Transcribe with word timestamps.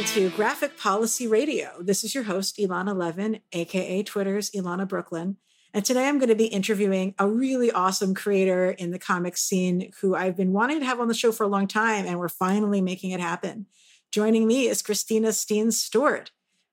Welcome 0.00 0.14
to 0.14 0.30
Graphic 0.30 0.78
Policy 0.78 1.26
Radio. 1.26 1.72
This 1.78 2.04
is 2.04 2.14
your 2.14 2.24
host, 2.24 2.56
Elana 2.56 2.96
Levin, 2.96 3.40
aka 3.52 4.02
Twitter's 4.02 4.50
Elana 4.52 4.88
Brooklyn. 4.88 5.36
And 5.74 5.84
today 5.84 6.08
I'm 6.08 6.18
going 6.18 6.30
to 6.30 6.34
be 6.34 6.46
interviewing 6.46 7.14
a 7.18 7.28
really 7.28 7.70
awesome 7.70 8.14
creator 8.14 8.70
in 8.70 8.92
the 8.92 8.98
comics 8.98 9.42
scene 9.42 9.92
who 10.00 10.14
I've 10.14 10.38
been 10.38 10.54
wanting 10.54 10.80
to 10.80 10.86
have 10.86 11.00
on 11.00 11.08
the 11.08 11.12
show 11.12 11.32
for 11.32 11.44
a 11.44 11.48
long 11.48 11.66
time, 11.66 12.06
and 12.06 12.18
we're 12.18 12.30
finally 12.30 12.80
making 12.80 13.10
it 13.10 13.20
happen. 13.20 13.66
Joining 14.10 14.46
me 14.46 14.68
is 14.68 14.80
Christina 14.80 15.28
Steenz 15.28 15.74
Stewart. 15.74 16.30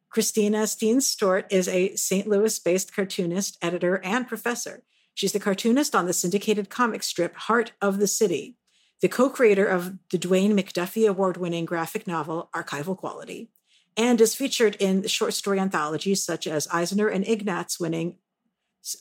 Christina 0.10 0.60
Steenz 0.60 1.02
Stewart 1.02 1.48
is 1.52 1.68
a 1.68 1.98
St. 1.98 2.28
Louis 2.28 2.58
based 2.60 2.96
cartoonist, 2.96 3.58
editor, 3.62 4.00
and 4.06 4.26
professor. 4.26 4.84
She's 5.16 5.34
the 5.34 5.42
cartoonist 5.42 5.94
on 5.94 6.06
the 6.06 6.14
syndicated 6.14 6.70
comic 6.70 7.04
strip 7.04 7.36
Heart 7.36 7.74
of 7.82 8.00
the 8.00 8.08
City, 8.08 8.56
the 9.02 9.08
co 9.08 9.30
creator 9.30 9.66
of 9.66 9.98
the 10.10 10.18
Dwayne 10.18 10.54
McDuffie 10.54 11.10
Award 11.10 11.38
winning 11.38 11.66
graphic 11.66 12.08
novel 12.08 12.50
Archival 12.54 12.98
Quality, 12.98 13.50
and 13.96 14.20
is 14.22 14.36
featured 14.36 14.76
in 14.80 15.08
short 15.08 15.34
story 15.34 15.60
anthologies 15.60 16.24
such 16.24 16.48
as 16.48 16.68
Eisner 16.72 17.08
and 17.08 17.28
Ignatz 17.28 17.80
winning 17.80 18.18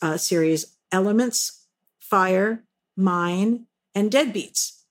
uh, 0.02 0.16
series 0.16 0.76
Elements, 0.92 1.66
Fire, 1.98 2.64
Mine, 2.96 3.66
and 3.94 4.10
Deadbeats. 4.10 4.82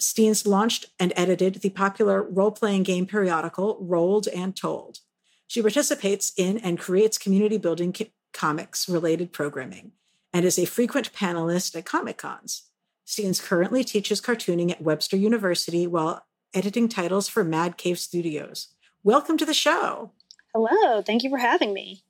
Steenz 0.00 0.46
launched 0.46 0.86
and 0.98 1.12
edited 1.14 1.56
the 1.56 1.70
popular 1.70 2.22
role 2.22 2.50
playing 2.50 2.82
game 2.82 3.06
periodical 3.06 3.78
Rolled 3.80 4.26
and 4.28 4.56
Told. 4.56 4.98
She 5.46 5.62
participates 5.62 6.32
in 6.36 6.58
and 6.58 6.78
creates 6.78 7.18
community 7.18 7.56
building 7.56 7.94
comics 8.32 8.88
related 8.88 9.32
programming 9.32 9.92
and 10.32 10.44
is 10.44 10.58
a 10.58 10.64
frequent 10.64 11.12
panelist 11.12 11.76
at 11.76 11.84
Comic 11.84 12.18
Cons. 12.18 12.64
Steenz 13.12 13.42
currently 13.42 13.84
teaches 13.84 14.22
cartooning 14.22 14.70
at 14.70 14.80
Webster 14.80 15.18
University 15.18 15.86
while 15.86 16.24
editing 16.54 16.88
titles 16.88 17.28
for 17.28 17.44
Mad 17.44 17.76
Cave 17.76 17.98
Studios. 17.98 18.68
Welcome 19.04 19.36
to 19.36 19.44
the 19.44 19.52
show. 19.52 20.12
Hello, 20.54 21.02
thank 21.02 21.22
you 21.22 21.28
for 21.28 21.36
having 21.36 21.74
me. 21.74 22.04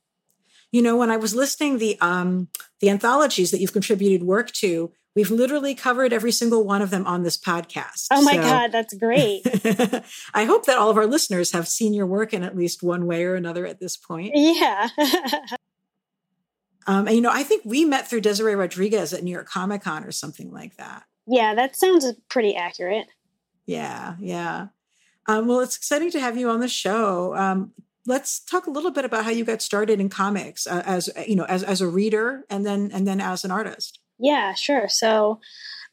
You 0.71 0.81
know, 0.81 0.97
when 0.97 1.11
I 1.11 1.17
was 1.17 1.35
listing 1.35 1.79
the 1.79 1.99
um, 2.01 2.49
the 2.81 2.89
anthologies 2.89 3.51
that 3.51 3.59
you've 3.59 3.73
contributed 3.73 4.23
work 4.23 4.53
to, 4.53 4.93
we've 5.17 5.31
literally 5.31 5.75
covered 5.75 6.13
every 6.13 6.31
single 6.31 6.65
one 6.65 6.83
of 6.83 6.91
them 6.91 7.05
on 7.05 7.25
this 7.25 7.37
podcast. 7.37 8.07
Oh 8.13 8.23
my 8.23 8.37
so, 8.37 8.43
god, 8.43 8.71
that's 8.71 8.95
great! 8.95 9.43
I 10.35 10.45
hope 10.45 10.67
that 10.67 10.79
all 10.79 10.89
of 10.89 10.97
our 10.97 11.07
listeners 11.07 11.51
have 11.51 11.67
seen 11.67 11.95
your 11.95 12.07
work 12.07 12.33
in 12.33 12.45
at 12.45 12.57
least 12.57 12.81
one 12.81 13.07
way 13.07 13.25
or 13.25 13.35
another 13.35 13.67
at 13.67 13.81
this 13.81 13.97
point. 13.97 14.33
Yeah. 14.35 14.89
Um, 16.87 17.07
and 17.07 17.17
you 17.17 17.23
know, 17.23 17.31
I 17.33 17.43
think 17.43 17.65
we 17.65 17.85
met 17.85 18.09
through 18.09 18.23
Desiree 18.23 18.55
Rodriguez 18.55 19.13
at 19.13 19.23
New 19.23 19.31
York 19.31 19.49
Comic 19.49 19.83
Con 19.83 20.05
or 20.05 20.13
something 20.13 20.53
like 20.53 20.77
that. 20.77 21.05
Yeah, 21.27 21.55
that 21.55 21.77
sounds 21.77 22.07
pretty 22.29 22.57
accurate. 22.57 23.07
Yeah, 23.67 24.17
yeah. 24.21 24.69
Um, 25.29 25.47
well, 25.47 25.61
it's 25.61 25.77
exciting 25.77 26.11
to 26.13 26.21
have 26.21 26.37
you 26.37 26.51
on 26.51 26.61
the 26.61 26.69
show. 26.69 27.37
Um, 27.37 27.73
let's 28.07 28.41
talk 28.41 28.67
a 28.67 28.71
little 28.71 28.91
bit 28.91 29.05
about 29.05 29.25
how 29.25 29.31
you 29.31 29.45
got 29.45 29.63
started 29.63 30.01
in 30.01 30.09
comics 30.09 30.67
uh, 30.67 30.83
as 30.85 31.09
you 31.27 31.37
know, 31.37 31.45
as 31.45 31.63
as 31.63 31.81
a 31.81 31.89
reader, 31.89 32.45
and 32.51 32.67
then 32.67 32.91
and 32.93 33.07
then 33.07 33.21
as 33.21 33.45
an 33.45 33.51
artist. 33.51 34.01
Yeah, 34.19 34.55
sure. 34.55 34.89
So, 34.89 35.41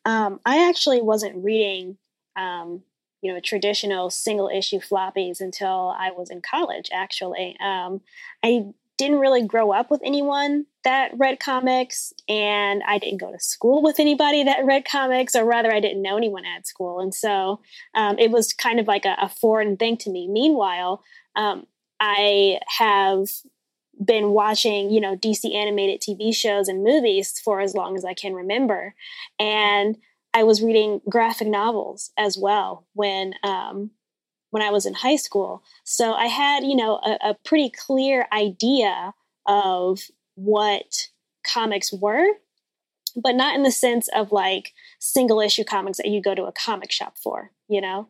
um, 0.06 0.40
I 0.46 0.68
actually 0.68 1.02
wasn't 1.02 1.44
reading, 1.44 1.98
um, 2.36 2.84
you 3.22 3.34
know, 3.34 3.40
traditional 3.40 4.10
single 4.10 4.50
issue 4.50 4.80
floppies 4.80 5.42
until 5.42 5.96
I 5.98 6.12
was 6.12 6.30
in 6.30 6.42
college. 6.42 6.90
Actually, 6.92 7.56
um, 7.60 8.02
I 8.44 8.66
didn't 9.00 9.20
really 9.20 9.42
grow 9.42 9.72
up 9.72 9.90
with 9.90 10.02
anyone 10.04 10.66
that 10.84 11.12
read 11.18 11.40
comics 11.40 12.12
and 12.28 12.84
I 12.86 12.98
didn't 12.98 13.22
go 13.22 13.32
to 13.32 13.40
school 13.40 13.82
with 13.82 13.98
anybody 13.98 14.44
that 14.44 14.66
read 14.66 14.84
comics, 14.84 15.36
or 15.36 15.46
rather, 15.46 15.74
I 15.74 15.80
didn't 15.80 16.02
know 16.02 16.18
anyone 16.18 16.44
at 16.46 16.68
school. 16.68 17.00
And 17.00 17.16
so 17.16 17.62
um, 17.96 18.20
it 18.20 18.30
was 18.30 18.52
kind 18.52 18.78
of 18.78 18.88
like 18.88 19.06
a, 19.06 19.16
a, 19.22 19.30
foreign 19.30 19.78
thing 19.78 19.96
to 20.00 20.10
me. 20.10 20.28
Meanwhile, 20.28 21.02
um, 21.38 21.66
I 22.02 22.60
have 22.78 23.28
been 24.04 24.32
watching, 24.32 24.90
you 24.90 25.00
know, 25.00 25.16
DC 25.16 25.54
animated 25.56 26.02
TV 26.02 26.36
shows 26.36 26.68
and 26.68 26.84
movies 26.84 27.40
for 27.40 27.62
as 27.62 27.74
long 27.74 27.96
as 27.96 28.04
I 28.04 28.14
can 28.14 28.34
remember. 28.34 28.96
And 29.40 29.98
I 30.34 30.44
was 30.44 30.62
reading 30.62 31.00
graphic 31.10 31.48
novels 31.48 32.12
as 32.18 32.38
well 32.38 32.86
when 32.94 33.34
um, 33.44 33.92
when 34.52 34.64
I 34.64 34.70
was 34.70 34.86
in 34.86 34.94
high 34.94 35.16
school. 35.16 35.64
So 35.84 36.14
I 36.14 36.28
had, 36.28 36.64
you 36.64 36.76
know, 36.76 36.96
a, 36.96 37.30
a 37.30 37.38
pretty 37.46 37.70
clear 37.70 38.28
idea 38.34 39.14
of 39.46 40.02
what 40.36 41.10
comics 41.46 41.94
were, 41.94 42.26
but 43.16 43.36
not 43.36 43.56
in 43.56 43.64
the 43.64 43.72
sense 43.72 44.08
of 44.14 44.32
like 44.32 44.74
single 45.00 45.40
issue 45.40 45.64
comics 45.64 45.98
that 45.98 46.08
you 46.08 46.22
go 46.22 46.36
to 46.36 46.46
a 46.46 46.52
comic 46.52 46.92
shop 46.92 47.18
for, 47.18 47.52
you 47.68 47.82
know? 47.82 48.08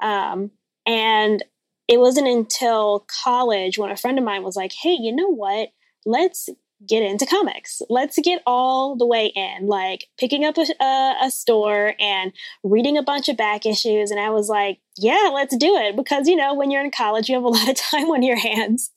Um, 0.00 0.50
and 0.86 1.42
it 1.88 1.98
wasn't 1.98 2.28
until 2.28 3.06
college 3.24 3.78
when 3.78 3.90
a 3.90 3.96
friend 3.96 4.18
of 4.18 4.24
mine 4.24 4.42
was 4.42 4.56
like, 4.56 4.72
hey, 4.72 4.96
you 4.98 5.14
know 5.14 5.28
what? 5.28 5.70
Let's 6.04 6.48
get 6.86 7.02
into 7.02 7.26
comics. 7.26 7.80
Let's 7.88 8.18
get 8.22 8.42
all 8.46 8.96
the 8.96 9.06
way 9.06 9.26
in, 9.26 9.66
like 9.66 10.06
picking 10.18 10.44
up 10.44 10.56
a, 10.58 10.66
a, 10.82 11.16
a, 11.22 11.30
store 11.30 11.94
and 12.00 12.32
reading 12.64 12.96
a 12.96 13.02
bunch 13.02 13.28
of 13.28 13.36
back 13.36 13.66
issues. 13.66 14.10
And 14.10 14.18
I 14.18 14.30
was 14.30 14.48
like, 14.48 14.80
yeah, 14.96 15.30
let's 15.32 15.56
do 15.56 15.76
it. 15.76 15.96
Because, 15.96 16.28
you 16.28 16.36
know, 16.36 16.54
when 16.54 16.70
you're 16.70 16.84
in 16.84 16.90
college, 16.90 17.28
you 17.28 17.34
have 17.34 17.44
a 17.44 17.48
lot 17.48 17.68
of 17.68 17.76
time 17.76 18.10
on 18.10 18.22
your 18.22 18.38
hands. 18.38 18.90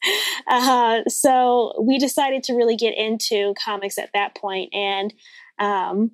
Uh, 0.47 1.01
so 1.07 1.73
we 1.81 1.97
decided 1.97 2.43
to 2.43 2.53
really 2.53 2.75
get 2.75 2.97
into 2.97 3.53
comics 3.63 3.97
at 3.97 4.11
that 4.13 4.35
point. 4.35 4.73
And 4.73 5.13
um, 5.59 6.11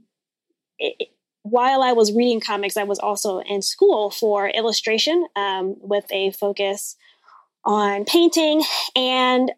it, 0.77 1.09
while 1.43 1.81
I 1.81 1.93
was 1.93 2.13
reading 2.13 2.39
comics, 2.39 2.77
I 2.77 2.83
was 2.83 2.99
also 2.99 3.39
in 3.39 3.61
school 3.61 4.11
for 4.11 4.47
illustration 4.47 5.25
um, 5.35 5.75
with 5.79 6.05
a 6.11 6.31
focus 6.31 6.95
on 7.63 8.05
painting. 8.05 8.63
And 8.95 9.51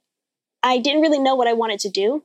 I 0.64 0.80
didn't 0.80 1.02
really 1.02 1.20
know 1.20 1.36
what 1.36 1.48
I 1.48 1.54
wanted 1.54 1.80
to 1.82 1.90
do 1.90 2.24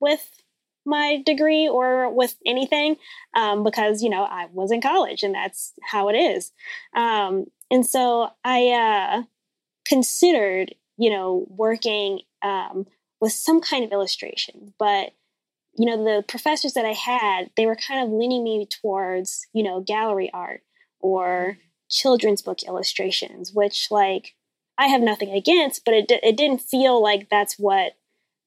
with 0.00 0.42
my 0.86 1.22
degree 1.26 1.68
or 1.68 2.12
with 2.12 2.36
anything 2.46 2.96
um, 3.34 3.64
because 3.64 4.02
you 4.02 4.08
know 4.08 4.22
I 4.22 4.46
was 4.52 4.70
in 4.70 4.80
college 4.80 5.22
and 5.22 5.34
that's 5.34 5.72
how 5.82 6.08
it 6.08 6.14
is. 6.14 6.52
Um, 6.94 7.46
and 7.70 7.84
so 7.84 8.30
I 8.44 8.68
uh, 8.70 9.22
considered 9.84 10.74
you 10.96 11.10
know 11.10 11.46
working 11.50 12.20
um, 12.42 12.86
with 13.20 13.32
some 13.32 13.60
kind 13.60 13.84
of 13.84 13.92
illustration, 13.92 14.72
but 14.78 15.10
you 15.74 15.86
know 15.86 16.02
the 16.02 16.22
professors 16.22 16.72
that 16.74 16.86
I 16.86 16.92
had 16.92 17.50
they 17.56 17.66
were 17.66 17.76
kind 17.76 18.02
of 18.02 18.10
leaning 18.10 18.44
me 18.44 18.66
towards 18.66 19.46
you 19.52 19.62
know 19.62 19.80
gallery 19.80 20.30
art 20.32 20.62
or 21.00 21.58
children's 21.90 22.42
book 22.42 22.62
illustrations, 22.62 23.52
which 23.52 23.88
like 23.90 24.35
I 24.78 24.88
have 24.88 25.00
nothing 25.00 25.30
against, 25.30 25.84
but 25.84 25.94
it 25.94 26.06
it 26.10 26.36
didn't 26.36 26.60
feel 26.60 27.02
like 27.02 27.28
that's 27.30 27.58
what 27.58 27.92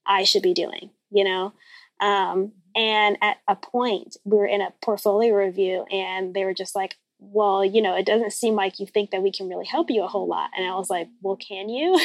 I 0.05 0.23
should 0.23 0.43
be 0.43 0.53
doing, 0.53 0.91
you 1.11 1.23
know. 1.23 1.53
Um, 1.99 2.53
and 2.75 3.17
at 3.21 3.37
a 3.47 3.55
point, 3.55 4.17
we 4.23 4.37
were 4.37 4.45
in 4.45 4.61
a 4.61 4.73
portfolio 4.81 5.33
review, 5.33 5.85
and 5.91 6.33
they 6.33 6.45
were 6.45 6.53
just 6.53 6.75
like, 6.75 6.97
"Well, 7.19 7.65
you 7.65 7.81
know, 7.81 7.95
it 7.95 8.05
doesn't 8.05 8.33
seem 8.33 8.55
like 8.55 8.79
you 8.79 8.85
think 8.85 9.11
that 9.11 9.23
we 9.23 9.31
can 9.31 9.49
really 9.49 9.65
help 9.65 9.89
you 9.89 10.03
a 10.03 10.07
whole 10.07 10.27
lot." 10.27 10.51
And 10.55 10.65
I 10.67 10.75
was 10.75 10.89
like, 10.89 11.07
"Well, 11.21 11.37
can 11.37 11.69
you?" 11.69 11.99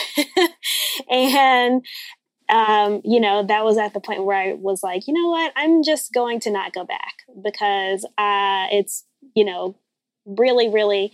and 1.10 1.84
um, 2.48 3.00
you 3.04 3.20
know, 3.20 3.44
that 3.46 3.64
was 3.64 3.78
at 3.78 3.94
the 3.94 4.00
point 4.00 4.24
where 4.24 4.36
I 4.36 4.54
was 4.54 4.82
like, 4.82 5.06
"You 5.06 5.14
know 5.14 5.28
what? 5.28 5.52
I'm 5.56 5.82
just 5.82 6.12
going 6.12 6.40
to 6.40 6.50
not 6.50 6.72
go 6.72 6.84
back 6.84 7.14
because 7.42 8.04
uh, 8.18 8.66
it's 8.70 9.04
you 9.34 9.44
know 9.44 9.76
really, 10.26 10.68
really." 10.70 11.12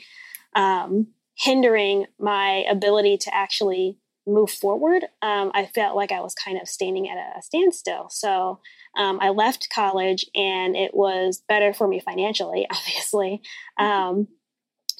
Um, 0.54 1.08
hindering 1.40 2.04
my 2.18 2.64
ability 2.68 3.16
to 3.16 3.34
actually 3.34 3.96
move 4.26 4.50
forward. 4.50 5.04
Um, 5.22 5.50
I 5.54 5.66
felt 5.74 5.96
like 5.96 6.12
I 6.12 6.20
was 6.20 6.34
kind 6.34 6.60
of 6.60 6.68
standing 6.68 7.08
at 7.08 7.16
a, 7.16 7.42
standstill. 7.42 8.08
So 8.10 8.60
um, 8.98 9.18
I 9.22 9.30
left 9.30 9.68
college 9.74 10.26
and 10.34 10.76
it 10.76 10.92
was 10.92 11.42
better 11.48 11.72
for 11.72 11.88
me 11.88 11.98
financially, 11.98 12.66
obviously. 12.70 13.42
Mm-hmm. 13.78 13.84
Um, 13.84 14.28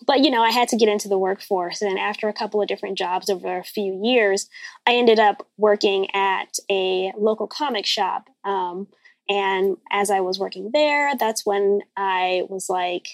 but 0.06 0.20
you 0.20 0.31
know, 0.31 0.42
I 0.42 0.50
had 0.50 0.69
to 0.69 0.78
get 0.78 0.88
into 0.88 1.08
the 1.08 1.19
workforce. 1.19 1.82
And 1.82 1.98
after 1.98 2.28
a 2.28 2.32
couple 2.32 2.62
of 2.62 2.69
different 2.69 2.96
jobs 2.96 3.28
over 3.28 3.58
a 3.58 3.64
few 3.64 4.00
years, 4.02 4.48
I 4.86 4.94
ended 4.94 5.19
up 5.19 5.46
working 5.58 6.08
at 6.14 6.56
a 6.70 7.12
local 7.19 7.46
comic 7.46 7.84
shop. 7.84 8.31
Um, 8.44 8.88
and 9.28 9.76
as 9.93 10.10
I 10.10 10.20
was 10.20 10.38
working 10.38 10.70
there, 10.72 11.14
that's 11.19 11.44
when 11.44 11.81
I 11.98 12.44
was 12.48 12.70
like, 12.70 13.08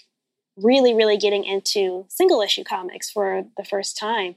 really, 0.56 0.94
really 0.94 1.16
getting 1.16 1.44
into 1.44 2.06
single 2.08 2.40
issue 2.40 2.64
comics 2.64 3.10
for 3.10 3.44
the 3.56 3.64
first 3.64 3.96
time. 3.96 4.36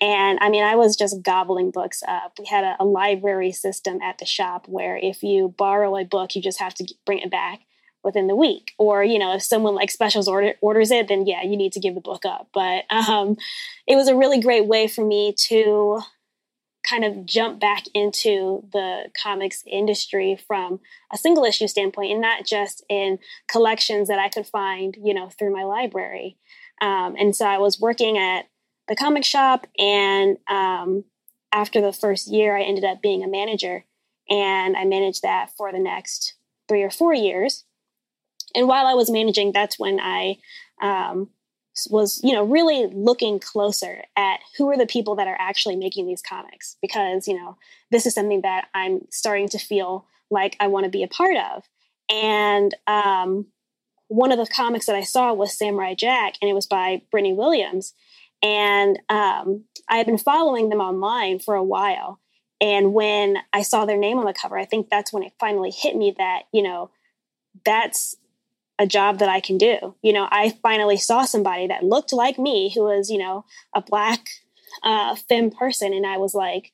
And 0.00 0.38
I 0.40 0.48
mean, 0.48 0.62
I 0.62 0.76
was 0.76 0.96
just 0.96 1.22
gobbling 1.22 1.70
books 1.70 2.02
up. 2.08 2.32
We 2.38 2.46
had 2.46 2.64
a, 2.64 2.76
a, 2.80 2.84
library 2.84 3.52
system 3.52 4.00
at 4.00 4.16
the 4.18 4.24
shop 4.24 4.66
where 4.66 4.96
if 4.96 5.22
you 5.22 5.54
borrow 5.58 5.94
a 5.96 6.04
book, 6.04 6.34
you 6.34 6.40
just 6.40 6.58
have 6.58 6.74
to 6.74 6.94
bring 7.04 7.18
it 7.18 7.30
back 7.30 7.60
within 8.02 8.26
the 8.26 8.34
week. 8.34 8.72
Or, 8.78 9.04
you 9.04 9.18
know, 9.18 9.34
if 9.34 9.42
someone 9.42 9.74
like 9.74 9.90
specials 9.90 10.26
order, 10.26 10.54
orders 10.62 10.90
it, 10.90 11.08
then 11.08 11.26
yeah, 11.26 11.42
you 11.42 11.54
need 11.54 11.72
to 11.74 11.80
give 11.80 11.94
the 11.94 12.00
book 12.00 12.24
up. 12.24 12.48
But 12.54 12.84
um, 12.90 13.36
it 13.86 13.96
was 13.96 14.08
a 14.08 14.16
really 14.16 14.40
great 14.40 14.66
way 14.66 14.88
for 14.88 15.04
me 15.04 15.34
to 15.48 16.00
kind 16.88 17.04
of 17.04 17.24
jump 17.26 17.60
back 17.60 17.84
into 17.94 18.64
the 18.72 19.10
comics 19.22 19.62
industry 19.66 20.38
from 20.46 20.80
a 21.12 21.18
single 21.18 21.44
issue 21.44 21.68
standpoint 21.68 22.12
and 22.12 22.20
not 22.20 22.44
just 22.44 22.84
in 22.88 23.18
collections 23.48 24.08
that 24.08 24.18
I 24.18 24.28
could 24.28 24.46
find, 24.46 24.96
you 25.02 25.14
know, 25.14 25.28
through 25.28 25.52
my 25.52 25.64
library. 25.64 26.36
Um, 26.80 27.14
and 27.18 27.36
so 27.36 27.46
I 27.46 27.58
was 27.58 27.80
working 27.80 28.16
at 28.16 28.46
the 28.88 28.96
comic 28.96 29.24
shop. 29.24 29.66
And 29.78 30.38
um, 30.48 31.04
after 31.52 31.80
the 31.80 31.92
first 31.92 32.28
year, 32.28 32.56
I 32.56 32.62
ended 32.62 32.84
up 32.84 33.02
being 33.02 33.22
a 33.22 33.28
manager. 33.28 33.84
And 34.28 34.76
I 34.76 34.84
managed 34.84 35.22
that 35.22 35.50
for 35.56 35.72
the 35.72 35.78
next 35.78 36.34
three 36.68 36.82
or 36.82 36.90
four 36.90 37.12
years. 37.12 37.64
And 38.54 38.68
while 38.68 38.86
I 38.86 38.94
was 38.94 39.10
managing, 39.10 39.52
that's 39.52 39.78
when 39.78 40.00
I 40.00 40.36
um, 40.80 41.30
was, 41.88 42.20
you 42.22 42.32
know, 42.32 42.44
really 42.44 42.88
looking 42.92 43.38
closer 43.38 44.02
at 44.16 44.40
who 44.56 44.68
are 44.70 44.76
the 44.76 44.86
people 44.86 45.14
that 45.16 45.28
are 45.28 45.36
actually 45.38 45.76
making 45.76 46.06
these 46.06 46.22
comics 46.22 46.76
because, 46.82 47.28
you 47.28 47.36
know, 47.36 47.56
this 47.90 48.06
is 48.06 48.14
something 48.14 48.42
that 48.42 48.66
I'm 48.74 49.06
starting 49.10 49.48
to 49.50 49.58
feel 49.58 50.06
like 50.30 50.56
I 50.60 50.66
want 50.66 50.84
to 50.84 50.90
be 50.90 51.02
a 51.02 51.08
part 51.08 51.36
of. 51.36 51.64
And 52.10 52.74
um, 52.86 53.46
one 54.08 54.32
of 54.32 54.38
the 54.38 54.52
comics 54.52 54.86
that 54.86 54.96
I 54.96 55.02
saw 55.02 55.32
was 55.32 55.56
Samurai 55.56 55.94
Jack, 55.94 56.34
and 56.42 56.50
it 56.50 56.54
was 56.54 56.66
by 56.66 57.02
Brittney 57.14 57.34
Williams. 57.34 57.94
And 58.42 58.98
um, 59.08 59.64
I 59.88 59.96
had 59.96 60.06
been 60.06 60.18
following 60.18 60.68
them 60.68 60.80
online 60.80 61.38
for 61.38 61.54
a 61.54 61.62
while. 61.62 62.20
And 62.60 62.92
when 62.92 63.38
I 63.52 63.62
saw 63.62 63.86
their 63.86 63.96
name 63.96 64.18
on 64.18 64.26
the 64.26 64.34
cover, 64.34 64.58
I 64.58 64.64
think 64.64 64.88
that's 64.90 65.12
when 65.12 65.22
it 65.22 65.32
finally 65.38 65.70
hit 65.70 65.96
me 65.96 66.14
that, 66.18 66.42
you 66.52 66.62
know, 66.62 66.90
that's 67.64 68.16
a 68.80 68.86
job 68.86 69.18
that 69.18 69.28
I 69.28 69.40
can 69.40 69.58
do. 69.58 69.94
You 70.02 70.14
know, 70.14 70.26
I 70.30 70.56
finally 70.62 70.96
saw 70.96 71.26
somebody 71.26 71.66
that 71.66 71.84
looked 71.84 72.14
like 72.14 72.38
me 72.38 72.72
who 72.74 72.84
was, 72.84 73.10
you 73.10 73.18
know, 73.18 73.44
a 73.76 73.82
black 73.82 74.26
uh, 74.82 75.14
femme 75.28 75.50
person. 75.50 75.92
And 75.92 76.06
I 76.06 76.16
was 76.16 76.34
like, 76.34 76.72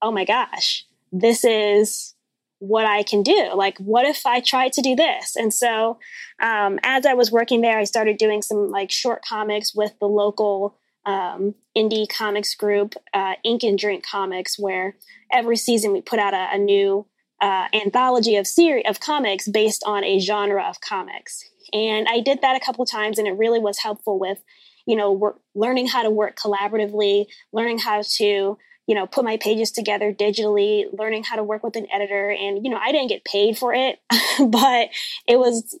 oh 0.00 0.12
my 0.12 0.24
gosh, 0.24 0.86
this 1.10 1.44
is 1.44 2.14
what 2.60 2.86
I 2.86 3.02
can 3.02 3.24
do. 3.24 3.50
Like, 3.56 3.76
what 3.78 4.06
if 4.06 4.24
I 4.24 4.38
tried 4.38 4.72
to 4.74 4.82
do 4.82 4.94
this? 4.94 5.34
And 5.34 5.52
so, 5.52 5.98
um, 6.40 6.78
as 6.84 7.04
I 7.04 7.14
was 7.14 7.32
working 7.32 7.60
there, 7.60 7.76
I 7.76 7.84
started 7.84 8.18
doing 8.18 8.40
some 8.40 8.70
like 8.70 8.92
short 8.92 9.24
comics 9.24 9.74
with 9.74 9.98
the 9.98 10.06
local 10.06 10.78
um, 11.04 11.56
indie 11.76 12.08
comics 12.08 12.54
group, 12.54 12.94
uh, 13.12 13.34
Ink 13.42 13.64
and 13.64 13.76
Drink 13.76 14.06
Comics, 14.06 14.60
where 14.60 14.94
every 15.32 15.56
season 15.56 15.92
we 15.92 16.00
put 16.02 16.20
out 16.20 16.34
a, 16.34 16.50
a 16.52 16.58
new 16.58 17.04
uh, 17.42 17.66
anthology 17.74 18.36
of 18.36 18.46
series 18.46 18.84
of 18.88 19.00
comics 19.00 19.48
based 19.48 19.82
on 19.84 20.04
a 20.04 20.20
genre 20.20 20.64
of 20.64 20.80
comics. 20.80 21.44
And 21.72 22.06
I 22.08 22.20
did 22.20 22.40
that 22.40 22.56
a 22.56 22.64
couple 22.64 22.86
times, 22.86 23.18
and 23.18 23.26
it 23.26 23.32
really 23.32 23.58
was 23.58 23.78
helpful 23.78 24.18
with, 24.18 24.38
you 24.86 24.94
know, 24.94 25.10
work, 25.10 25.40
learning 25.54 25.88
how 25.88 26.04
to 26.04 26.10
work 26.10 26.38
collaboratively, 26.38 27.26
learning 27.52 27.78
how 27.78 28.02
to 28.18 28.58
you 28.88 28.96
know 28.96 29.06
put 29.06 29.24
my 29.24 29.36
pages 29.36 29.70
together 29.70 30.12
digitally 30.12 30.86
learning 30.98 31.22
how 31.22 31.36
to 31.36 31.44
work 31.44 31.62
with 31.62 31.76
an 31.76 31.86
editor. 31.92 32.30
And 32.30 32.64
you 32.64 32.70
know 32.70 32.78
i 32.82 32.90
didn't 32.90 33.10
get 33.10 33.24
paid 33.24 33.56
for 33.56 33.72
it 33.72 34.00
but 34.44 34.88
it 35.28 35.38
was 35.38 35.78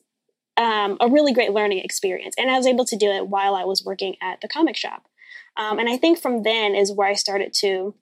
um, 0.56 0.98
a 1.00 1.08
really 1.08 1.32
great 1.32 1.52
learning 1.52 1.78
experience. 1.78 2.36
And 2.38 2.48
i 2.48 2.56
was 2.56 2.66
able 2.66 2.84
to 2.84 2.96
do 2.96 3.10
it 3.10 3.26
while 3.26 3.56
i 3.56 3.64
was 3.64 3.84
working 3.84 4.14
at 4.22 4.40
the 4.40 4.46
comic 4.46 4.76
shop. 4.76 5.08
Um, 5.56 5.80
and 5.80 5.88
i 5.88 5.96
think 5.96 6.20
from 6.20 6.44
then 6.44 6.76
is 6.76 6.92
where 6.92 7.08
i 7.08 7.14
started 7.14 7.52
to 7.54 7.96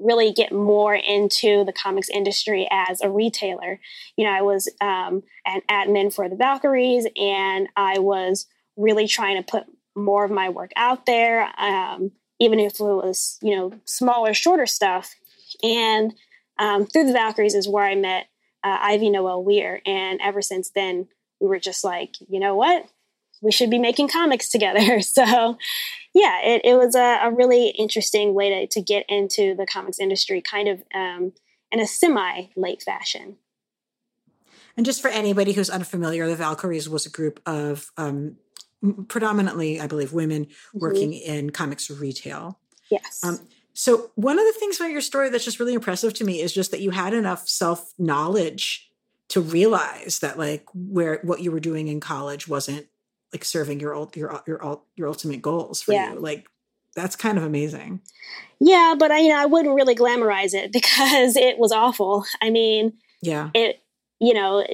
really 0.00 0.32
get 0.32 0.52
more 0.52 0.94
into 0.94 1.64
the 1.64 1.72
comics 1.72 2.08
industry 2.08 2.66
as 2.70 3.00
a 3.00 3.10
retailer. 3.10 3.80
You 4.16 4.24
know, 4.24 4.32
I 4.32 4.42
was 4.42 4.68
um, 4.80 5.22
an 5.46 5.60
admin 5.70 6.12
for 6.12 6.28
the 6.28 6.36
Valkyries, 6.36 7.06
and 7.16 7.68
I 7.76 7.98
was 7.98 8.46
really 8.76 9.06
trying 9.06 9.36
to 9.36 9.50
put 9.50 9.64
more 9.94 10.24
of 10.24 10.30
my 10.30 10.48
work 10.48 10.70
out 10.76 11.06
there, 11.06 11.50
um, 11.58 12.12
even 12.38 12.58
if 12.58 12.80
it 12.80 12.84
was, 12.84 13.38
you 13.42 13.56
know, 13.56 13.72
smaller, 13.84 14.32
shorter 14.32 14.66
stuff. 14.66 15.14
And 15.62 16.14
um, 16.58 16.86
through 16.86 17.06
the 17.06 17.12
Valkyries 17.12 17.54
is 17.54 17.68
where 17.68 17.84
I 17.84 17.94
met 17.94 18.26
uh, 18.64 18.78
Ivy 18.80 19.10
Noelle 19.10 19.44
Weir. 19.44 19.80
And 19.84 20.20
ever 20.22 20.42
since 20.42 20.70
then, 20.70 21.08
we 21.40 21.48
were 21.48 21.58
just 21.58 21.84
like, 21.84 22.14
you 22.28 22.40
know 22.40 22.54
what? 22.54 22.86
We 23.40 23.52
should 23.52 23.70
be 23.70 23.78
making 23.78 24.08
comics 24.08 24.48
together. 24.48 25.00
So 25.10 25.58
yeah, 26.14 26.40
it, 26.42 26.62
it 26.64 26.74
was 26.74 26.94
a, 26.94 27.20
a, 27.22 27.32
really 27.32 27.68
interesting 27.68 28.34
way 28.34 28.50
to, 28.50 28.66
to 28.66 28.80
get 28.80 29.04
into 29.08 29.54
the 29.54 29.66
comics 29.66 30.00
industry, 30.00 30.42
kind 30.42 30.68
of 30.68 30.82
um, 30.94 31.32
in 31.70 31.78
a 31.78 31.86
semi 31.86 32.46
late 32.56 32.82
fashion. 32.82 33.36
And 34.76 34.86
just 34.86 35.02
for 35.02 35.08
anybody 35.08 35.52
who's 35.52 35.70
unfamiliar, 35.70 36.28
the 36.28 36.36
Valkyries 36.36 36.88
was 36.88 37.06
a 37.06 37.10
group 37.10 37.40
of 37.46 37.90
um, 37.96 38.36
predominantly, 39.08 39.80
I 39.80 39.86
believe, 39.86 40.12
women 40.12 40.46
mm-hmm. 40.46 40.78
working 40.78 41.12
in 41.12 41.50
comics 41.50 41.90
retail. 41.90 42.58
Yes. 42.90 43.20
Um, 43.22 43.38
so 43.72 44.10
one 44.14 44.38
of 44.38 44.44
the 44.46 44.58
things 44.58 44.78
about 44.78 44.90
your 44.90 45.00
story 45.00 45.30
that's 45.30 45.44
just 45.44 45.60
really 45.60 45.74
impressive 45.74 46.12
to 46.14 46.24
me 46.24 46.40
is 46.40 46.52
just 46.52 46.70
that 46.72 46.80
you 46.80 46.90
had 46.90 47.14
enough 47.14 47.48
self 47.48 47.92
knowledge 47.98 48.90
to 49.28 49.40
realize 49.40 50.18
that 50.20 50.38
like 50.38 50.66
where 50.74 51.20
what 51.22 51.40
you 51.40 51.52
were 51.52 51.60
doing 51.60 51.88
in 51.88 52.00
college 52.00 52.48
wasn't 52.48 52.86
like 53.32 53.44
serving 53.44 53.80
your 53.80 53.94
old 53.94 54.16
your 54.16 54.42
your 54.46 54.80
your 54.96 55.08
ultimate 55.08 55.42
goals 55.42 55.82
for 55.82 55.92
yeah. 55.92 56.12
you 56.12 56.20
like 56.20 56.48
that's 56.96 57.16
kind 57.16 57.38
of 57.38 57.44
amazing 57.44 58.00
yeah 58.58 58.94
but 58.98 59.10
i 59.10 59.18
you 59.18 59.28
know 59.28 59.38
i 59.38 59.46
wouldn't 59.46 59.74
really 59.74 59.94
glamorize 59.94 60.54
it 60.54 60.72
because 60.72 61.36
it 61.36 61.58
was 61.58 61.72
awful 61.72 62.24
i 62.42 62.50
mean 62.50 62.92
yeah 63.22 63.50
it 63.54 63.80
you 64.18 64.34
know 64.34 64.66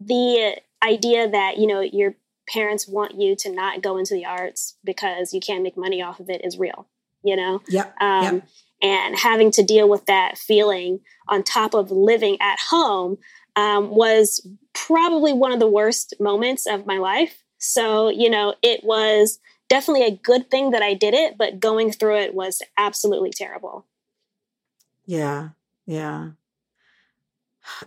the 0.00 0.56
idea 0.82 1.28
that 1.28 1.58
you 1.58 1.66
know 1.66 1.80
your 1.80 2.14
parents 2.48 2.88
want 2.88 3.20
you 3.20 3.36
to 3.36 3.52
not 3.52 3.82
go 3.82 3.98
into 3.98 4.14
the 4.14 4.24
arts 4.24 4.76
because 4.84 5.34
you 5.34 5.40
can't 5.40 5.62
make 5.62 5.76
money 5.76 6.00
off 6.00 6.20
of 6.20 6.30
it 6.30 6.44
is 6.44 6.58
real 6.58 6.86
you 7.22 7.36
know 7.36 7.60
yeah 7.68 7.86
um, 8.00 8.36
yep. 8.36 8.48
and 8.82 9.18
having 9.18 9.50
to 9.50 9.62
deal 9.62 9.88
with 9.88 10.06
that 10.06 10.38
feeling 10.38 11.00
on 11.28 11.42
top 11.42 11.74
of 11.74 11.90
living 11.90 12.36
at 12.40 12.58
home 12.70 13.18
um, 13.58 13.90
was 13.90 14.46
probably 14.72 15.32
one 15.32 15.50
of 15.50 15.58
the 15.58 15.66
worst 15.66 16.14
moments 16.20 16.64
of 16.64 16.86
my 16.86 16.98
life. 16.98 17.42
So, 17.58 18.08
you 18.08 18.30
know, 18.30 18.54
it 18.62 18.84
was 18.84 19.40
definitely 19.68 20.06
a 20.06 20.12
good 20.12 20.48
thing 20.48 20.70
that 20.70 20.82
I 20.82 20.94
did 20.94 21.12
it, 21.12 21.36
but 21.36 21.58
going 21.58 21.90
through 21.90 22.18
it 22.18 22.34
was 22.34 22.62
absolutely 22.76 23.32
terrible. 23.34 23.84
Yeah. 25.06 25.48
Yeah. 25.86 26.30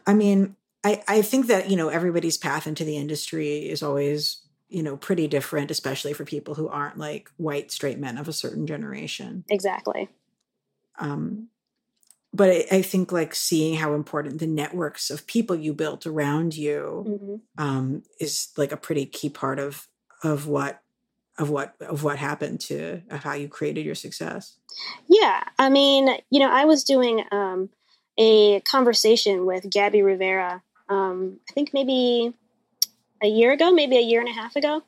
I 0.05 0.13
mean, 0.13 0.57
I, 0.83 1.03
I 1.07 1.21
think 1.21 1.47
that, 1.47 1.69
you 1.69 1.77
know, 1.77 1.87
everybody's 1.87 2.37
path 2.37 2.67
into 2.67 2.83
the 2.83 2.97
industry 2.97 3.69
is 3.69 3.81
always, 3.81 4.41
you 4.67 4.83
know, 4.83 4.97
pretty 4.97 5.29
different, 5.29 5.71
especially 5.71 6.11
for 6.11 6.25
people 6.25 6.55
who 6.55 6.67
aren't 6.67 6.97
like 6.97 7.31
white 7.37 7.71
straight 7.71 7.97
men 7.97 8.17
of 8.17 8.27
a 8.27 8.33
certain 8.33 8.67
generation. 8.67 9.45
Exactly. 9.49 10.09
Um, 10.99 11.47
but 12.33 12.49
I, 12.49 12.65
I, 12.71 12.81
think 12.81 13.11
like 13.11 13.35
seeing 13.35 13.75
how 13.75 13.93
important 13.93 14.39
the 14.39 14.47
networks 14.47 15.09
of 15.09 15.27
people 15.27 15.55
you 15.55 15.73
built 15.73 16.05
around 16.05 16.55
you 16.55 17.05
mm-hmm. 17.07 17.63
um, 17.63 18.03
is 18.19 18.49
like 18.57 18.71
a 18.71 18.77
pretty 18.77 19.05
key 19.05 19.29
part 19.29 19.59
of 19.59 19.87
of 20.23 20.47
what 20.47 20.81
of 21.37 21.49
what 21.49 21.75
of 21.81 22.03
what 22.03 22.17
happened 22.17 22.59
to 22.61 23.01
of 23.09 23.23
how 23.23 23.33
you 23.33 23.47
created 23.47 23.85
your 23.85 23.95
success. 23.95 24.57
Yeah, 25.07 25.43
I 25.57 25.69
mean, 25.69 26.09
you 26.29 26.39
know, 26.39 26.51
I 26.51 26.65
was 26.65 26.83
doing 26.83 27.23
um, 27.31 27.69
a 28.17 28.61
conversation 28.61 29.45
with 29.45 29.69
Gabby 29.69 30.01
Rivera. 30.01 30.61
Um, 30.89 31.39
I 31.49 31.53
think 31.53 31.71
maybe 31.73 32.33
a 33.23 33.27
year 33.27 33.51
ago, 33.51 33.71
maybe 33.71 33.97
a 33.97 34.01
year 34.01 34.19
and 34.19 34.29
a 34.29 34.33
half 34.33 34.55
ago, 34.55 34.83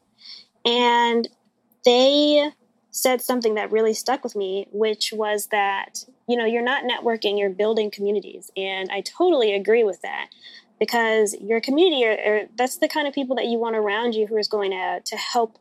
and 0.65 1.27
they 1.85 2.51
said 2.95 3.23
something 3.23 3.55
that 3.55 3.71
really 3.71 3.93
stuck 3.93 4.23
with 4.23 4.35
me, 4.35 4.67
which 4.71 5.11
was 5.11 5.47
that, 5.47 6.05
you 6.29 6.37
know, 6.37 6.45
you're 6.45 6.61
not 6.61 6.83
networking, 6.83 7.39
you're 7.39 7.49
building 7.49 7.89
communities. 7.89 8.51
And 8.55 8.91
I 8.91 9.01
totally 9.01 9.51
agree 9.55 9.83
with 9.83 10.03
that 10.03 10.27
because 10.79 11.35
your 11.41 11.59
community, 11.59 12.05
are, 12.05 12.47
that's 12.55 12.77
the 12.77 12.87
kind 12.87 13.07
of 13.07 13.13
people 13.15 13.35
that 13.37 13.47
you 13.47 13.57
want 13.57 13.75
around 13.75 14.13
you 14.13 14.27
who 14.27 14.37
is 14.37 14.47
going 14.47 14.69
to, 14.69 15.01
to 15.03 15.17
help 15.17 15.57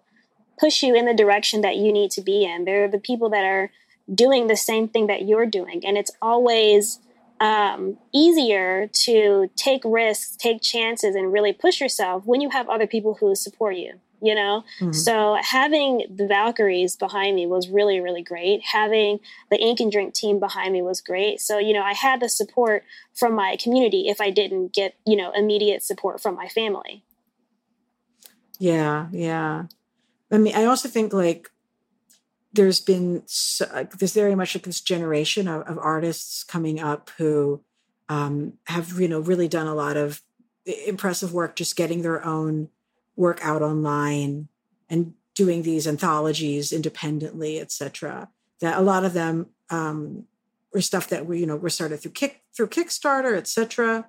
push 0.61 0.83
you 0.83 0.95
in 0.95 1.07
the 1.07 1.15
direction 1.15 1.63
that 1.63 1.77
you 1.77 1.91
need 1.91 2.11
to 2.11 2.21
be 2.21 2.45
in. 2.45 2.67
They're 2.67 2.87
the 2.87 2.99
people 2.99 3.31
that 3.31 3.47
are 3.47 3.71
doing 4.15 4.49
the 4.49 4.57
same 4.57 4.87
thing 4.87 5.07
that 5.07 5.27
you're 5.27 5.47
doing. 5.47 5.87
And 5.87 5.97
it's 5.97 6.11
always 6.21 7.01
um, 7.41 7.97
easier 8.13 8.89
to 8.89 9.51
take 9.57 9.81
risks, 9.87 10.37
take 10.37 10.61
chances, 10.61 11.15
and 11.15 11.33
really 11.33 11.55
push 11.55 11.81
yourself 11.81 12.27
when 12.27 12.43
you 12.43 12.51
have 12.51 12.69
other 12.69 12.87
people 12.87 13.15
who 13.21 13.35
support 13.35 13.77
you 13.77 14.01
you 14.23 14.35
know? 14.35 14.65
Mm-hmm. 14.81 14.93
So 14.93 15.37
having 15.43 16.07
the 16.09 16.27
Valkyries 16.27 16.97
behind 16.97 17.37
me 17.37 17.47
was 17.47 17.69
really, 17.69 18.01
really 18.01 18.23
great. 18.23 18.63
Having 18.73 19.21
the 19.51 19.59
Ink 19.59 19.81
and 19.81 19.91
Drink 19.91 20.15
team 20.15 20.39
behind 20.39 20.73
me 20.73 20.83
was 20.83 21.01
great. 21.01 21.41
So, 21.41 21.59
you 21.59 21.73
know, 21.73 21.83
I 21.83 21.93
had 21.93 22.21
the 22.21 22.29
support 22.29 22.85
from 23.15 23.35
my 23.35 23.57
community 23.57 24.09
if 24.09 24.21
I 24.21 24.31
didn't 24.31 24.73
get, 24.73 24.95
you 25.07 25.17
know, 25.17 25.33
immediate 25.33 25.83
support 25.83 26.21
from 26.21 26.37
my 26.37 26.49
family. 26.49 27.05
Yeah, 28.59 29.09
yeah. 29.11 29.65
I 30.31 30.39
mean, 30.39 30.55
I 30.55 30.65
also 30.65 30.89
think 30.89 31.13
like 31.13 31.51
there's 32.53 32.81
been 32.81 33.23
so, 33.27 33.67
there's 33.99 34.15
very 34.15 34.35
much 34.35 34.55
like 34.55 34.65
this 34.65 34.81
generation 34.81 35.49
of, 35.49 35.63
of 35.63 35.79
artists 35.79 36.45
coming 36.45 36.81
up 36.81 37.11
who 37.19 37.63
um, 38.09 38.55
have 38.67 39.01
you 39.01 39.09
know 39.09 39.21
really 39.21 39.49
done 39.49 39.67
a 39.67 39.75
lot 39.75 39.97
of 39.97 40.23
impressive 40.65 41.33
work 41.33 41.57
just 41.57 41.77
getting 41.77 42.03
their 42.03 42.25
own 42.25 42.69
work 43.17 43.41
out 43.43 43.63
online 43.63 44.49
and 44.89 45.15
doing 45.35 45.63
these 45.63 45.87
anthologies 45.87 46.73
independently, 46.73 47.61
etc. 47.61 48.29
That 48.61 48.79
a 48.79 48.83
lot 48.83 49.05
of 49.05 49.13
them 49.13 49.47
um, 49.71 50.25
were 50.73 50.81
stuff 50.81 51.09
that 51.09 51.27
we, 51.27 51.41
you 51.41 51.47
know, 51.47 51.57
were 51.57 51.71
started 51.71 51.99
through 51.99 52.13
Kick 52.13 52.43
through 52.55 52.69
Kickstarter, 52.69 53.37
etc. 53.37 54.09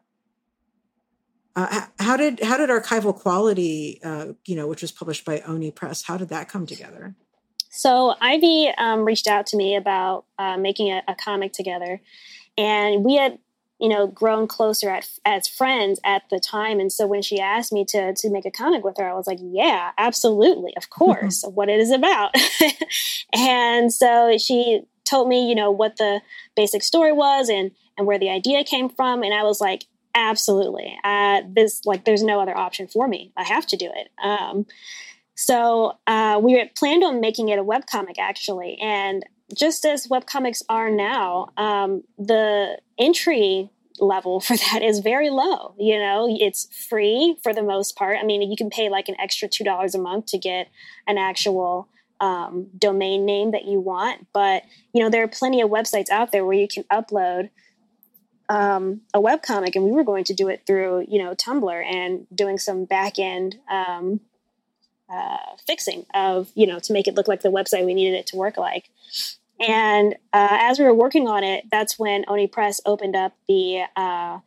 Uh, 1.56 1.86
how 2.00 2.18
did 2.18 2.42
how 2.42 2.58
did 2.58 2.70
archival 2.70 3.16
quality, 3.16 4.00
uh, 4.04 4.34
you 4.46 4.56
know, 4.56 4.68
which 4.68 4.82
was 4.82 4.92
published 4.92 5.24
by 5.24 5.40
Oni 5.42 5.72
Press, 5.72 6.04
how 6.04 6.18
did 6.18 6.30
that 6.30 6.50
come 6.50 6.66
together? 6.66 7.16
So 7.70 8.16
Ivy 8.22 8.70
um, 8.78 9.04
reached 9.04 9.28
out 9.28 9.48
to 9.48 9.58
me 9.58 9.76
about 9.76 10.26
uh, 10.38 10.58
making 10.58 10.92
a, 10.92 11.02
a, 11.08 11.16
comic 11.16 11.54
together, 11.54 12.02
and 12.56 13.04
we 13.04 13.16
had, 13.16 13.40
you 13.84 13.90
know, 13.90 14.08
grown 14.08 14.48
closer 14.48 14.90
at, 14.90 15.10
as 15.26 15.46
friends 15.46 16.00
at 16.06 16.22
the 16.30 16.40
time. 16.40 16.80
And 16.80 16.90
so 16.90 17.06
when 17.06 17.22
she 17.22 17.42
asked 17.42 17.74
me 17.74 17.84
to 17.90 18.14
to 18.14 18.30
make 18.30 18.46
a 18.46 18.52
comic 18.52 18.82
with 18.82 18.98
her, 18.98 19.10
I 19.10 19.14
was 19.14 19.28
like, 19.28 19.40
"Yeah, 19.42 19.92
absolutely, 19.98 20.74
of 20.78 20.90
course, 20.90 21.44
what 21.54 21.68
it 21.68 21.82
is 21.82 21.92
about." 21.92 22.34
and 23.34 23.92
so 23.92 24.38
she 24.38 24.84
told 25.04 25.28
me, 25.28 25.50
you 25.50 25.54
know, 25.54 25.70
what 25.70 25.98
the 25.98 26.22
basic 26.56 26.82
story 26.82 27.12
was 27.12 27.50
and 27.50 27.72
and 27.98 28.08
where 28.08 28.18
the 28.18 28.30
idea 28.30 28.64
came 28.64 28.88
from, 28.88 29.22
and 29.22 29.34
I 29.34 29.44
was 29.44 29.60
like, 29.60 29.84
"Absolutely, 30.16 30.98
uh, 31.04 31.42
this 31.46 31.86
like 31.86 32.06
there's 32.06 32.24
no 32.24 32.40
other 32.40 32.58
option 32.58 32.88
for 32.88 33.06
me. 33.06 33.34
I 33.36 33.44
have 33.44 33.68
to 33.68 33.76
do 33.76 33.92
it." 33.94 34.08
Um, 34.24 34.66
so 35.36 35.98
uh, 36.08 36.40
we 36.42 36.64
planned 36.78 37.04
on 37.04 37.20
making 37.20 37.50
it 37.50 37.60
a 37.60 37.64
webcomic 37.66 38.18
actually. 38.18 38.78
And 38.80 39.26
just 39.54 39.86
as 39.86 40.08
webcomics 40.08 40.64
are 40.70 40.90
now, 40.90 41.50
um, 41.58 42.04
the 42.18 42.80
entry 42.98 43.70
level 44.00 44.40
for 44.40 44.56
that 44.72 44.82
is 44.82 45.00
very 45.00 45.30
low. 45.30 45.76
You 45.78 46.00
know, 46.00 46.28
it's 46.30 46.68
free 46.88 47.38
for 47.44 47.54
the 47.54 47.64
most 47.64 47.96
part. 47.96 48.18
I 48.20 48.24
mean, 48.24 48.42
you 48.42 48.58
can 48.58 48.70
pay 48.70 48.90
like 48.90 49.10
an 49.10 49.16
extra 49.20 49.48
$2 49.48 49.96
a 49.96 49.98
month 49.98 50.28
to 50.28 50.38
get 50.38 50.70
an 51.08 51.18
actual 51.18 51.88
um, 52.20 52.68
domain 52.78 53.26
name 53.26 53.52
that 53.52 53.66
you 53.66 53.80
want. 53.80 54.28
But, 54.34 54.64
you 54.94 55.04
know, 55.04 55.10
there 55.10 55.24
are 55.24 55.28
plenty 55.28 55.62
of 55.62 55.70
websites 55.70 56.10
out 56.10 56.32
there 56.32 56.46
where 56.46 56.58
you 56.58 56.68
can 56.68 56.84
upload 56.86 57.50
um, 58.50 59.02
a 59.14 59.20
webcomic. 59.20 59.76
And 59.76 59.84
we 59.84 59.92
were 59.92 60.04
going 60.04 60.24
to 60.26 60.34
do 60.34 60.48
it 60.48 60.64
through, 60.66 61.06
you 61.10 61.22
know, 61.22 61.34
Tumblr 61.36 61.86
and 61.86 62.26
doing 62.34 62.58
some 62.58 62.86
back 62.86 63.20
end. 63.20 63.58
Um, 63.70 64.22
uh, 65.14 65.38
fixing 65.68 66.06
of 66.16 66.50
you 66.56 66.66
know 66.66 66.80
to 66.80 66.94
make 66.94 67.08
it 67.08 67.14
look 67.14 67.28
like 67.28 67.42
the 67.42 67.50
website 67.50 67.86
we 67.86 67.94
needed 67.94 68.18
it 68.18 68.26
to 68.26 68.36
work 68.36 68.58
like 68.58 68.90
and 69.60 70.14
uh, 70.34 70.58
as 70.60 70.80
we 70.80 70.86
were 70.86 70.94
working 70.94 71.28
on 71.28 71.44
it 71.44 71.66
that's 71.72 72.00
when 72.00 72.26
oni 72.28 72.48
press 72.48 72.82
opened 72.86 73.16
up 73.16 73.34
the 73.48 73.84
uh, 73.96 74.40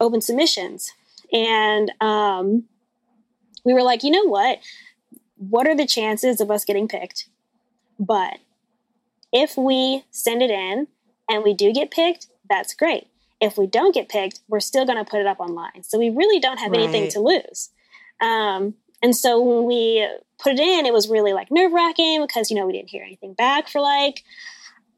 open 0.00 0.20
submissions. 0.20 0.92
And 1.32 1.90
um, 2.00 2.64
we 3.64 3.72
were 3.72 3.82
like 3.82 4.02
you 4.02 4.10
know 4.10 4.24
what? 4.24 4.58
What 5.36 5.66
are 5.66 5.76
the 5.76 5.86
chances 5.86 6.40
of 6.40 6.50
us 6.50 6.64
getting 6.64 6.88
picked? 6.88 7.28
But 7.98 8.38
if 9.32 9.56
we 9.56 10.04
send 10.10 10.42
it 10.42 10.50
in 10.50 10.88
and 11.28 11.42
we 11.42 11.54
do 11.54 11.72
get 11.72 11.90
picked 11.90 12.28
that's 12.48 12.74
great. 12.74 13.06
If 13.40 13.56
we 13.56 13.66
don't 13.66 13.94
get 13.94 14.08
picked 14.08 14.40
we're 14.48 14.60
still 14.60 14.84
going 14.84 14.98
to 14.98 15.10
put 15.10 15.20
it 15.20 15.26
up 15.26 15.40
online. 15.40 15.82
So 15.82 15.98
we 15.98 16.10
really 16.10 16.38
don't 16.38 16.58
have 16.58 16.72
right. 16.72 16.80
anything 16.80 17.10
to 17.10 17.20
lose. 17.20 17.70
Um, 18.20 18.74
and 19.02 19.16
so 19.16 19.40
when 19.42 19.64
we 19.64 20.06
put 20.42 20.52
it 20.52 20.60
in, 20.60 20.86
it 20.86 20.92
was 20.92 21.08
really 21.08 21.32
like 21.32 21.50
nerve 21.50 21.72
wracking 21.72 22.22
because, 22.26 22.50
you 22.50 22.56
know, 22.56 22.66
we 22.66 22.72
didn't 22.72 22.90
hear 22.90 23.02
anything 23.02 23.34
back 23.34 23.68
for 23.68 23.80
like 23.80 24.22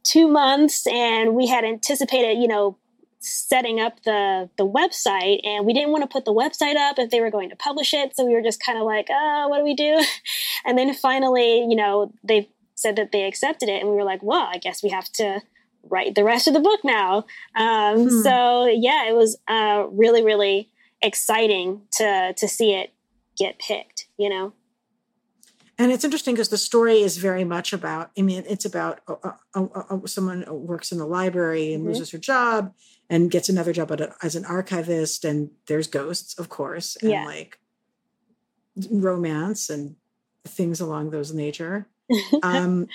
two 0.03 0.29
months 0.29 0.87
and 0.87 1.35
we 1.35 1.47
had 1.47 1.65
anticipated, 1.65 2.39
you 2.39 2.49
know, 2.49 2.77
setting 3.21 3.81
up 3.81 4.03
the 4.03 4.51
the 4.59 4.67
website 4.67 5.41
and 5.45 5.65
we 5.65 5.73
didn't 5.73 5.91
want 5.91 6.03
to 6.03 6.07
put 6.07 6.27
the 6.27 6.35
website 6.35 6.77
up 6.77 6.99
if 6.99 7.09
they 7.09 7.23
were 7.23 7.31
going 7.31 7.49
to 7.49 7.57
publish 7.57 7.95
it 7.95 8.15
so 8.15 8.23
we 8.23 8.35
were 8.35 8.43
just 8.43 8.63
kind 8.63 8.77
of 8.77 8.85
like 8.85 9.07
oh 9.11 9.47
what 9.49 9.57
do 9.57 9.65
we 9.65 9.75
do 9.75 9.99
and 10.67 10.77
then 10.77 10.93
finally 10.93 11.61
you 11.61 11.75
know 11.75 12.13
they 12.23 12.47
said 12.75 12.97
that 12.97 13.13
they 13.13 13.25
accepted 13.25 13.67
it 13.67 13.81
and 13.81 13.89
we 13.89 13.97
were 13.97 14.05
like 14.05 14.23
well 14.23 14.47
i 14.53 14.59
guess 14.59 14.83
we 14.83 14.91
have 14.91 15.11
to 15.11 15.41
write 15.85 16.15
the 16.15 16.23
rest 16.23 16.47
of 16.47 16.53
the 16.53 16.61
book 16.61 16.81
now 16.85 17.25
um, 17.57 18.11
hmm. 18.11 18.21
so 18.21 18.67
yeah 18.67 19.09
it 19.09 19.15
was 19.15 19.39
uh, 19.49 19.87
really 19.91 20.23
really 20.23 20.69
exciting 21.01 21.81
to 21.93 22.35
to 22.37 22.47
see 22.47 22.75
it 22.75 22.93
get 23.37 23.59
picked, 23.59 24.07
you 24.17 24.29
know? 24.29 24.53
And 25.79 25.91
it's 25.91 26.05
interesting 26.05 26.35
because 26.35 26.51
the 26.51 26.59
story 26.59 27.01
is 27.01 27.17
very 27.17 27.45
much 27.45 27.73
about, 27.73 28.11
I 28.17 28.23
mean, 28.23 28.45
it's 28.49 28.65
about 28.65 29.01
uh, 29.09 29.33
uh, 29.55 29.67
uh, 29.75 30.07
someone 30.07 30.45
works 30.49 30.93
in 30.93 30.99
the 30.99 31.07
library 31.07 31.73
and 31.73 31.83
mm-hmm. 31.83 31.89
loses 31.89 32.11
her 32.13 32.19
job 32.19 32.73
and 33.11 33.31
gets 33.31 33.49
another 33.49 33.73
job 33.73 33.91
a, 33.91 34.15
as 34.23 34.37
an 34.37 34.45
archivist. 34.45 35.25
And 35.25 35.51
there's 35.67 35.89
ghosts, 35.89 36.39
of 36.39 36.49
course, 36.49 36.97
and 36.97 37.11
yeah. 37.11 37.25
like 37.25 37.59
romance 38.91 39.69
and 39.69 39.97
things 40.45 40.81
along 40.81 41.11
those 41.11 41.33
nature. 41.33 41.89
um, 42.43 42.87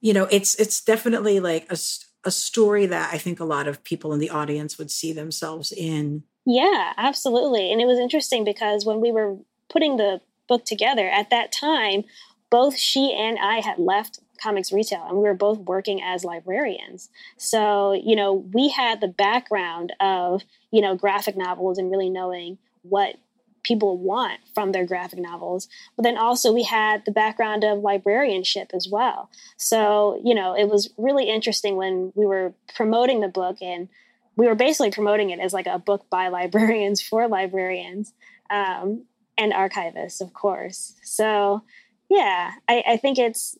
you 0.00 0.12
know, 0.12 0.28
it's 0.30 0.54
it's 0.56 0.82
definitely 0.82 1.40
like 1.40 1.66
a, 1.70 1.78
a 2.24 2.30
story 2.30 2.86
that 2.86 3.12
I 3.12 3.18
think 3.18 3.40
a 3.40 3.44
lot 3.44 3.66
of 3.66 3.82
people 3.82 4.12
in 4.12 4.20
the 4.20 4.30
audience 4.30 4.78
would 4.78 4.90
see 4.90 5.12
themselves 5.12 5.72
in. 5.72 6.22
Yeah, 6.46 6.92
absolutely. 6.98 7.72
And 7.72 7.80
it 7.80 7.86
was 7.86 7.98
interesting 7.98 8.44
because 8.44 8.84
when 8.84 9.00
we 9.00 9.10
were 9.10 9.38
putting 9.70 9.96
the 9.96 10.20
book 10.48 10.64
together 10.64 11.08
at 11.08 11.30
that 11.30 11.52
time, 11.52 12.04
both 12.50 12.76
she 12.76 13.12
and 13.12 13.38
I 13.38 13.60
had 13.60 13.78
left 13.78 14.20
comics 14.40 14.72
retail 14.72 15.04
and 15.08 15.16
we 15.16 15.24
were 15.24 15.34
both 15.34 15.58
working 15.58 16.02
as 16.02 16.24
librarians. 16.24 17.08
So, 17.36 17.92
you 17.92 18.16
know, 18.16 18.32
we 18.32 18.68
had 18.68 19.00
the 19.00 19.08
background 19.08 19.92
of, 20.00 20.42
you 20.70 20.80
know, 20.80 20.96
graphic 20.96 21.36
novels 21.36 21.78
and 21.78 21.90
really 21.90 22.10
knowing 22.10 22.58
what 22.82 23.16
people 23.62 23.96
want 23.96 24.40
from 24.54 24.72
their 24.72 24.84
graphic 24.84 25.18
novels. 25.18 25.68
But 25.96 26.02
then 26.02 26.18
also 26.18 26.52
we 26.52 26.64
had 26.64 27.04
the 27.04 27.10
background 27.10 27.64
of 27.64 27.78
librarianship 27.78 28.70
as 28.74 28.86
well. 28.90 29.30
So, 29.56 30.20
you 30.22 30.34
know, 30.34 30.54
it 30.54 30.68
was 30.68 30.90
really 30.98 31.28
interesting 31.28 31.76
when 31.76 32.12
we 32.14 32.26
were 32.26 32.52
promoting 32.76 33.20
the 33.20 33.28
book 33.28 33.56
and 33.62 33.88
we 34.36 34.46
were 34.46 34.54
basically 34.54 34.90
promoting 34.90 35.30
it 35.30 35.40
as 35.40 35.52
like 35.52 35.66
a 35.66 35.78
book 35.78 36.08
by 36.10 36.28
librarians 36.38 37.00
for 37.00 37.26
librarians 37.26 38.12
um, 38.50 39.04
and 39.36 39.52
archivists, 39.52 40.20
of 40.20 40.32
course. 40.32 40.94
So, 41.02 41.62
yeah, 42.08 42.52
I, 42.68 42.82
I 42.86 42.96
think 42.96 43.18
it's 43.18 43.56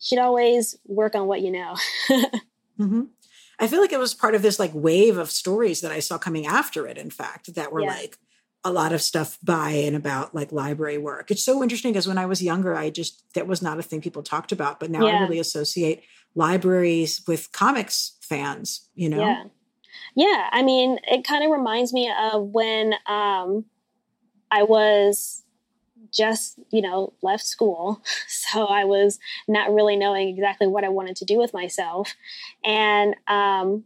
should 0.00 0.18
always 0.18 0.76
work 0.86 1.14
on 1.14 1.26
what 1.26 1.40
you 1.40 1.50
know. 1.50 1.74
mm-hmm. 2.10 3.02
I 3.58 3.66
feel 3.66 3.80
like 3.80 3.92
it 3.92 3.98
was 3.98 4.14
part 4.14 4.34
of 4.34 4.42
this 4.42 4.58
like 4.58 4.72
wave 4.74 5.16
of 5.16 5.30
stories 5.30 5.80
that 5.80 5.92
I 5.92 6.00
saw 6.00 6.18
coming 6.18 6.46
after 6.46 6.86
it. 6.86 6.98
In 6.98 7.10
fact, 7.10 7.54
that 7.54 7.72
were 7.72 7.80
yeah. 7.80 7.88
like 7.88 8.18
a 8.64 8.70
lot 8.70 8.92
of 8.92 9.00
stuff 9.00 9.38
by 9.42 9.70
and 9.70 9.96
about 9.96 10.34
like 10.34 10.52
library 10.52 10.98
work. 10.98 11.30
It's 11.30 11.44
so 11.44 11.62
interesting 11.62 11.92
because 11.92 12.06
when 12.06 12.18
I 12.18 12.26
was 12.26 12.42
younger, 12.42 12.74
I 12.74 12.90
just 12.90 13.22
that 13.34 13.46
was 13.46 13.62
not 13.62 13.78
a 13.78 13.82
thing 13.82 14.00
people 14.00 14.22
talked 14.22 14.52
about, 14.52 14.80
but 14.80 14.90
now 14.90 15.06
yeah. 15.06 15.18
I 15.18 15.20
really 15.22 15.38
associate 15.38 16.02
libraries 16.34 17.22
with 17.26 17.52
comics 17.52 18.16
fans. 18.20 18.88
You 18.94 19.08
know. 19.08 19.20
Yeah. 19.20 19.44
Yeah, 20.14 20.48
I 20.50 20.62
mean, 20.62 20.98
it 21.06 21.24
kind 21.24 21.44
of 21.44 21.50
reminds 21.50 21.92
me 21.92 22.10
of 22.10 22.42
when 22.42 22.94
um, 23.06 23.66
I 24.50 24.62
was 24.62 25.42
just, 26.12 26.58
you 26.70 26.82
know, 26.82 27.12
left 27.22 27.44
school. 27.44 28.02
So 28.28 28.64
I 28.66 28.84
was 28.84 29.18
not 29.48 29.74
really 29.74 29.96
knowing 29.96 30.28
exactly 30.28 30.68
what 30.68 30.84
I 30.84 30.88
wanted 30.88 31.16
to 31.16 31.24
do 31.24 31.36
with 31.36 31.52
myself. 31.52 32.14
And 32.64 33.16
um, 33.26 33.84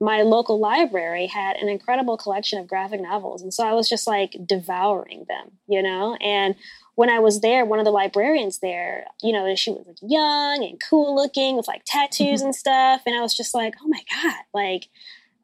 my 0.00 0.22
local 0.22 0.60
library 0.60 1.26
had 1.26 1.56
an 1.56 1.68
incredible 1.68 2.16
collection 2.16 2.60
of 2.60 2.68
graphic 2.68 3.00
novels. 3.00 3.42
And 3.42 3.52
so 3.52 3.66
I 3.66 3.72
was 3.72 3.88
just 3.88 4.06
like 4.06 4.36
devouring 4.46 5.24
them, 5.28 5.52
you 5.66 5.82
know? 5.82 6.16
And 6.20 6.54
when 6.94 7.10
I 7.10 7.18
was 7.18 7.40
there, 7.40 7.64
one 7.64 7.78
of 7.78 7.84
the 7.84 7.90
librarians 7.90 8.60
there, 8.60 9.06
you 9.22 9.32
know, 9.32 9.54
she 9.56 9.70
was 9.70 9.86
like 9.86 9.98
young 10.00 10.64
and 10.64 10.80
cool 10.88 11.14
looking 11.14 11.56
with 11.56 11.68
like 11.68 11.82
tattoos 11.84 12.40
mm-hmm. 12.40 12.46
and 12.46 12.54
stuff. 12.54 13.02
And 13.06 13.16
I 13.16 13.22
was 13.22 13.36
just 13.36 13.54
like, 13.54 13.74
oh 13.82 13.88
my 13.88 14.02
God, 14.10 14.42
like, 14.54 14.88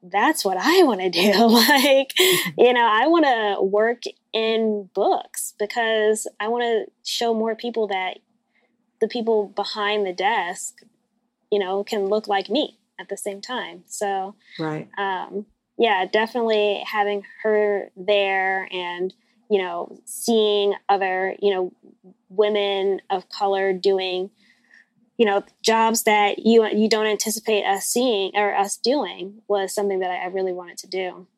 that's 0.03 0.45
what 0.45 0.57
I 0.59 0.83
want 0.85 1.01
to 1.01 1.11
do. 1.11 1.33
like, 1.47 2.13
mm-hmm. 2.15 2.51
you 2.59 2.73
know, 2.73 2.87
I 2.87 3.07
want 3.07 3.25
to 3.25 3.63
work 3.63 4.03
in 4.33 4.89
books 4.95 5.55
because 5.59 6.27
I 6.41 6.49
want 6.49 6.63
to 6.65 6.93
show 7.09 7.35
more 7.35 7.55
people 7.55 7.89
that 7.89 8.19
the 9.01 9.09
people 9.09 9.49
behind 9.49 10.07
the 10.07 10.13
desk, 10.13 10.81
you 11.51 11.59
know, 11.59 11.85
can 11.85 12.07
look 12.07 12.29
like 12.29 12.49
me 12.49 12.79
at 13.01 13.09
the 13.09 13.17
same 13.17 13.41
time. 13.41 13.83
So, 13.87 14.35
right. 14.59 14.89
Um, 14.97 15.47
yeah, 15.79 16.07
definitely 16.11 16.83
having 16.87 17.25
her 17.43 17.91
there 17.97 18.69
and, 18.71 19.13
you 19.51 19.61
know, 19.61 19.99
seeing 20.05 20.75
other, 20.89 21.35
you 21.41 21.53
know, 21.53 21.73
women 22.29 23.01
of 23.11 23.29
color 23.29 23.73
doing 23.73 24.31
you 25.23 25.27
know 25.27 25.45
jobs 25.63 26.03
that 26.03 26.41
you 26.41 26.67
you 26.67 26.89
don't 26.89 27.07
anticipate 27.07 27.65
us 27.65 27.85
seeing 27.85 28.33
or 28.35 28.53
us 28.57 28.77
doing 28.77 29.41
was 29.47 29.73
something 29.73 30.01
that 30.01 30.11
I, 30.11 30.27
really 30.27 30.53
wanted 30.53 30.79
to 30.79 30.89
do. 30.89 31.29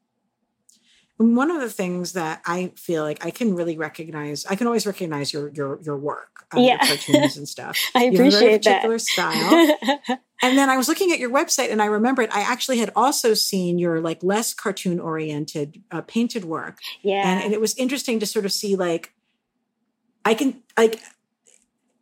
one 1.19 1.51
of 1.51 1.61
the 1.61 1.69
things 1.69 2.13
that 2.13 2.41
I 2.47 2.73
feel 2.77 3.03
like 3.03 3.23
I 3.23 3.31
can 3.31 3.55
really 3.55 3.77
recognize, 3.77 4.47
I 4.47 4.57
can 4.57 4.67
always 4.67 4.87
recognize 4.87 5.35
your 5.35 5.51
your 5.51 5.83
your 5.83 5.99
work, 5.99 6.47
um, 6.53 6.63
yeah. 6.63 6.79
your 6.87 6.97
cartoons 6.97 7.37
and 7.37 7.47
stuff. 7.47 7.79
I 7.95 8.05
appreciate 8.05 8.41
you 8.41 8.49
have 8.53 8.55
a 8.55 8.59
particular 8.59 8.97
that. 8.97 9.01
style. 9.01 10.19
and 10.43 10.57
then 10.57 10.71
I 10.71 10.79
was 10.79 10.89
looking 10.89 11.13
at 11.13 11.19
your 11.19 11.31
website, 11.31 11.71
and 11.71 11.83
I 11.83 11.87
remembered 11.87 12.31
I 12.33 12.41
actually 12.41 12.79
had 12.79 12.91
also 12.97 13.35
seen 13.35 13.79
your 13.79 14.01
like 14.01 14.23
less 14.23 14.55
cartoon 14.55 14.99
oriented 14.99 15.83
uh, 15.91 16.01
painted 16.01 16.47
work. 16.47 16.79
Yeah, 17.03 17.31
and, 17.31 17.45
and 17.45 17.53
it 17.53 17.61
was 17.61 17.77
interesting 17.77 18.19
to 18.21 18.25
sort 18.25 18.47
of 18.47 18.53
see 18.53 18.77
like 18.77 19.13
I 20.25 20.33
can 20.33 20.63
like 20.79 21.03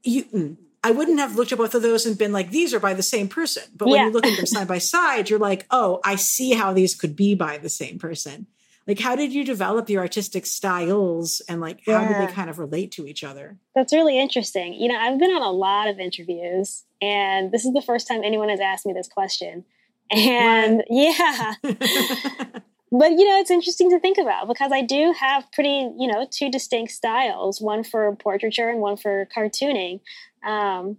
you 0.05 0.25
mm, 0.27 0.57
I 0.85 0.91
wouldn't 0.91 1.19
have 1.21 1.37
looked 1.37 1.53
at 1.53 1.59
both 1.59 1.75
of 1.75 1.83
those 1.83 2.07
and 2.07 2.19
been 2.19 2.33
like, 2.33 2.51
these 2.51 2.75
are 2.75 2.81
by 2.81 2.95
the 2.95 3.03
same 3.03 3.29
person. 3.29 3.63
But 3.75 3.87
when 3.87 3.97
yeah. 3.97 4.07
you 4.07 4.13
look 4.13 4.27
at 4.27 4.37
them 4.37 4.47
side 4.47 4.67
by 4.67 4.79
side, 4.79 5.31
you're 5.31 5.39
like, 5.39 5.67
oh, 5.71 6.01
I 6.05 6.17
see 6.17 6.53
how 6.53 6.73
these 6.73 6.95
could 6.95 7.15
be 7.15 7.35
by 7.35 7.59
the 7.59 7.69
same 7.69 7.99
person. 7.99 8.47
Like, 8.87 8.99
how 8.99 9.15
did 9.15 9.33
you 9.33 9.45
develop 9.45 9.89
your 9.89 10.03
artistic 10.03 10.45
styles 10.45 11.41
and 11.49 11.61
like 11.61 11.81
how 11.87 11.93
yeah. 11.93 12.21
do 12.21 12.27
they 12.27 12.33
kind 12.33 12.51
of 12.51 12.59
relate 12.59 12.91
to 12.93 13.07
each 13.07 13.23
other? 13.23 13.59
That's 13.77 13.93
really 13.93 14.19
interesting. 14.19 14.75
You 14.75 14.89
know, 14.89 14.99
I've 14.99 15.21
been 15.21 15.31
on 15.31 15.43
a 15.43 15.53
lot 15.53 15.89
of 15.89 16.01
interviews, 16.01 16.83
and 17.01 17.53
this 17.53 17.65
is 17.65 17.73
the 17.73 17.83
first 17.83 18.09
time 18.09 18.23
anyone 18.25 18.49
has 18.49 18.59
asked 18.59 18.85
me 18.85 18.93
this 18.93 19.09
question. 19.09 19.65
And 20.11 20.83
what? 20.87 20.87
yeah. 20.91 21.55
but 21.63 23.13
you 23.13 23.29
know, 23.29 23.39
it's 23.39 23.53
interesting 23.53 23.89
to 23.91 24.01
think 24.01 24.19
about 24.19 24.49
because 24.49 24.73
I 24.73 24.83
do 24.83 25.15
have 25.19 25.51
pretty, 25.53 25.91
you 25.97 26.09
know, 26.09 26.27
two 26.29 26.51
distinct 26.51 26.91
styles, 26.93 27.61
one 27.61 27.85
for 27.85 28.17
portraiture 28.17 28.69
and 28.69 28.81
one 28.81 28.97
for 28.97 29.29
cartooning. 29.35 30.01
Um, 30.45 30.99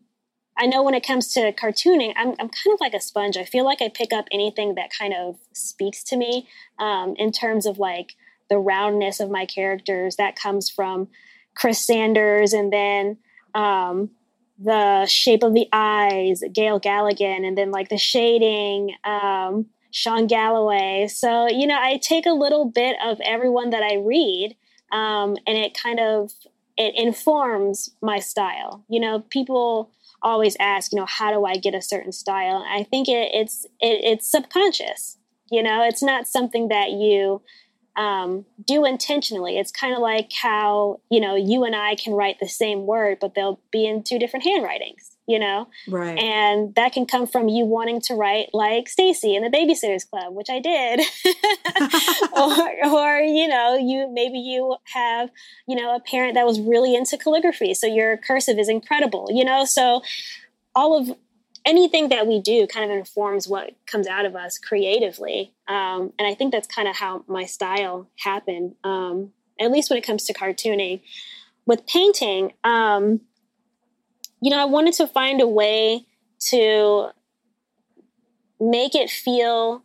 I 0.57 0.67
know 0.67 0.83
when 0.83 0.93
it 0.93 1.05
comes 1.05 1.29
to 1.33 1.51
cartooning, 1.51 2.13
I'm, 2.15 2.29
I'm 2.29 2.49
kind 2.49 2.73
of 2.73 2.79
like 2.79 2.93
a 2.93 3.01
sponge. 3.01 3.37
I 3.37 3.43
feel 3.43 3.65
like 3.65 3.81
I 3.81 3.89
pick 3.89 4.13
up 4.13 4.25
anything 4.31 4.75
that 4.75 4.91
kind 4.97 5.13
of 5.13 5.37
speaks 5.53 6.03
to 6.05 6.17
me 6.17 6.47
um, 6.79 7.15
in 7.17 7.31
terms 7.31 7.65
of 7.65 7.79
like 7.79 8.13
the 8.49 8.59
roundness 8.59 9.19
of 9.19 9.31
my 9.31 9.45
characters. 9.45 10.15
That 10.17 10.35
comes 10.35 10.69
from 10.69 11.07
Chris 11.55 11.85
Sanders 11.85 12.53
and 12.53 12.71
then 12.71 13.17
um, 13.55 14.11
the 14.59 15.05
shape 15.07 15.43
of 15.43 15.53
the 15.53 15.67
eyes, 15.73 16.43
Gale 16.53 16.79
Galligan, 16.79 17.47
and 17.47 17.57
then 17.57 17.71
like 17.71 17.89
the 17.89 17.97
shading, 17.97 18.95
um, 19.03 19.67
Sean 19.89 20.27
Galloway. 20.27 21.07
So, 21.07 21.47
you 21.47 21.67
know, 21.67 21.77
I 21.79 21.97
take 21.97 22.25
a 22.25 22.31
little 22.31 22.65
bit 22.65 22.95
of 23.03 23.19
everyone 23.23 23.71
that 23.71 23.83
I 23.83 23.95
read 23.95 24.55
um, 24.91 25.35
and 25.47 25.57
it 25.57 25.75
kind 25.75 25.99
of 25.99 26.31
it 26.77 26.93
informs 26.95 27.89
my 28.01 28.19
style. 28.19 28.83
You 28.89 28.99
know, 28.99 29.19
people 29.29 29.91
always 30.21 30.55
ask, 30.59 30.91
you 30.91 30.99
know, 30.99 31.05
how 31.05 31.31
do 31.31 31.45
I 31.45 31.57
get 31.57 31.75
a 31.75 31.81
certain 31.81 32.11
style? 32.11 32.65
I 32.67 32.83
think 32.83 33.07
it, 33.07 33.29
it's 33.33 33.65
it, 33.79 34.01
it's 34.03 34.29
subconscious. 34.29 35.17
You 35.51 35.61
know, 35.61 35.83
it's 35.83 36.01
not 36.01 36.27
something 36.27 36.69
that 36.69 36.91
you 36.91 37.41
um, 37.95 38.45
do 38.65 38.85
intentionally. 38.85 39.59
It's 39.59 39.71
kind 39.71 39.93
of 39.93 39.99
like 39.99 40.31
how 40.41 41.01
you 41.11 41.19
know 41.19 41.35
you 41.35 41.63
and 41.63 41.75
I 41.75 41.95
can 41.95 42.13
write 42.13 42.39
the 42.39 42.47
same 42.47 42.85
word, 42.85 43.17
but 43.21 43.35
they'll 43.35 43.59
be 43.71 43.85
in 43.85 44.03
two 44.03 44.17
different 44.17 44.45
handwritings 44.45 45.12
you 45.27 45.39
know? 45.39 45.67
Right. 45.87 46.17
And 46.17 46.75
that 46.75 46.93
can 46.93 47.05
come 47.05 47.27
from 47.27 47.47
you 47.47 47.65
wanting 47.65 48.01
to 48.01 48.15
write 48.15 48.49
like 48.53 48.89
Stacey 48.89 49.35
in 49.35 49.43
the 49.43 49.49
Babysitters 49.49 50.09
Club, 50.09 50.33
which 50.33 50.49
I 50.49 50.59
did. 50.59 51.01
or, 52.33 52.93
or, 52.93 53.19
you 53.19 53.47
know, 53.47 53.75
you 53.75 54.09
maybe 54.11 54.39
you 54.39 54.75
have, 54.93 55.29
you 55.67 55.75
know, 55.75 55.95
a 55.95 55.99
parent 55.99 56.35
that 56.35 56.45
was 56.45 56.59
really 56.59 56.95
into 56.95 57.17
calligraphy. 57.17 57.73
So 57.73 57.87
your 57.87 58.17
cursive 58.17 58.59
is 58.59 58.69
incredible, 58.69 59.29
you 59.31 59.45
know? 59.45 59.65
So 59.65 60.01
all 60.75 60.97
of 60.97 61.17
anything 61.65 62.09
that 62.09 62.27
we 62.27 62.41
do 62.41 62.67
kind 62.67 62.89
of 62.89 62.97
informs 62.97 63.47
what 63.47 63.71
comes 63.85 64.07
out 64.07 64.25
of 64.25 64.35
us 64.35 64.57
creatively. 64.57 65.53
Um, 65.67 66.11
and 66.19 66.27
I 66.27 66.33
think 66.33 66.51
that's 66.51 66.67
kind 66.67 66.87
of 66.87 66.95
how 66.95 67.23
my 67.27 67.45
style 67.45 68.07
happened, 68.17 68.75
um, 68.83 69.31
at 69.59 69.71
least 69.71 69.89
when 69.89 69.97
it 69.97 70.05
comes 70.05 70.25
to 70.25 70.33
cartooning. 70.33 71.01
With 71.65 71.87
painting, 71.87 72.51
um, 72.65 73.21
you 74.43 74.49
know, 74.49 74.59
I 74.59 74.65
wanted 74.65 74.93
to 74.95 75.07
find 75.07 75.39
a 75.39 75.47
way 75.47 76.05
to 76.49 77.11
make 78.59 78.93
it 78.93 79.09
feel 79.09 79.83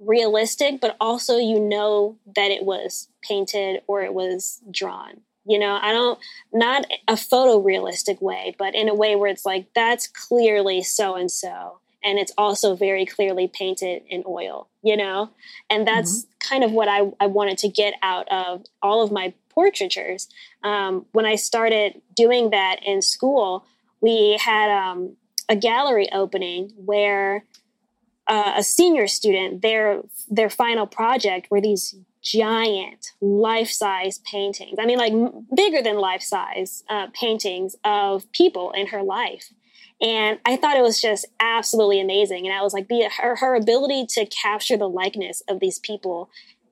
realistic, 0.00 0.80
but 0.80 0.96
also 1.00 1.36
you 1.36 1.60
know 1.60 2.18
that 2.34 2.50
it 2.50 2.64
was 2.64 3.08
painted 3.22 3.82
or 3.86 4.02
it 4.02 4.12
was 4.12 4.60
drawn. 4.68 5.20
You 5.44 5.60
know, 5.60 5.78
I 5.80 5.92
don't, 5.92 6.18
not 6.52 6.86
a 7.06 7.12
photorealistic 7.12 8.20
way, 8.20 8.56
but 8.58 8.74
in 8.74 8.88
a 8.88 8.94
way 8.94 9.14
where 9.14 9.30
it's 9.30 9.46
like, 9.46 9.66
that's 9.76 10.08
clearly 10.08 10.82
so 10.82 11.14
and 11.14 11.30
so. 11.30 11.78
And 12.02 12.18
it's 12.18 12.32
also 12.36 12.74
very 12.74 13.06
clearly 13.06 13.46
painted 13.46 14.02
in 14.08 14.24
oil, 14.26 14.68
you 14.82 14.96
know? 14.96 15.30
And 15.68 15.86
that's 15.86 16.24
mm-hmm. 16.24 16.48
kind 16.48 16.64
of 16.64 16.72
what 16.72 16.88
I, 16.88 17.12
I 17.20 17.26
wanted 17.26 17.58
to 17.58 17.68
get 17.68 17.94
out 18.02 18.26
of 18.28 18.64
all 18.82 19.04
of 19.04 19.12
my 19.12 19.34
portraitures. 19.50 20.28
Um, 20.64 21.06
when 21.12 21.26
I 21.26 21.36
started 21.36 22.00
doing 22.16 22.50
that 22.50 22.80
in 22.84 23.02
school, 23.02 23.64
we 24.00 24.38
had 24.40 24.70
um, 24.70 25.16
a 25.48 25.56
gallery 25.56 26.08
opening 26.12 26.70
where 26.76 27.44
uh, 28.26 28.54
a 28.56 28.62
senior 28.62 29.06
student 29.06 29.62
their 29.62 30.02
their 30.28 30.50
final 30.50 30.86
project 30.86 31.48
were 31.50 31.60
these 31.60 31.96
giant 32.22 33.12
life-size 33.20 34.20
paintings. 34.30 34.78
I 34.78 34.86
mean 34.86 34.98
like 34.98 35.12
m- 35.12 35.46
bigger 35.54 35.82
than 35.82 35.98
life-size 35.98 36.84
uh, 36.88 37.08
paintings 37.12 37.76
of 37.82 38.30
people 38.32 38.72
in 38.72 38.88
her 38.88 39.02
life. 39.02 39.52
And 40.02 40.38
i 40.46 40.56
thought 40.56 40.76
it 40.76 40.82
was 40.82 41.00
just 41.00 41.26
absolutely 41.40 42.00
amazing. 42.00 42.46
And 42.46 42.54
i 42.54 42.62
was 42.62 42.72
like 42.72 42.88
the 42.88 43.10
her, 43.18 43.36
her 43.36 43.54
ability 43.54 44.06
to 44.10 44.26
capture 44.26 44.76
the 44.76 44.88
likeness 44.88 45.42
of 45.48 45.60
these 45.60 45.78
people 45.78 46.30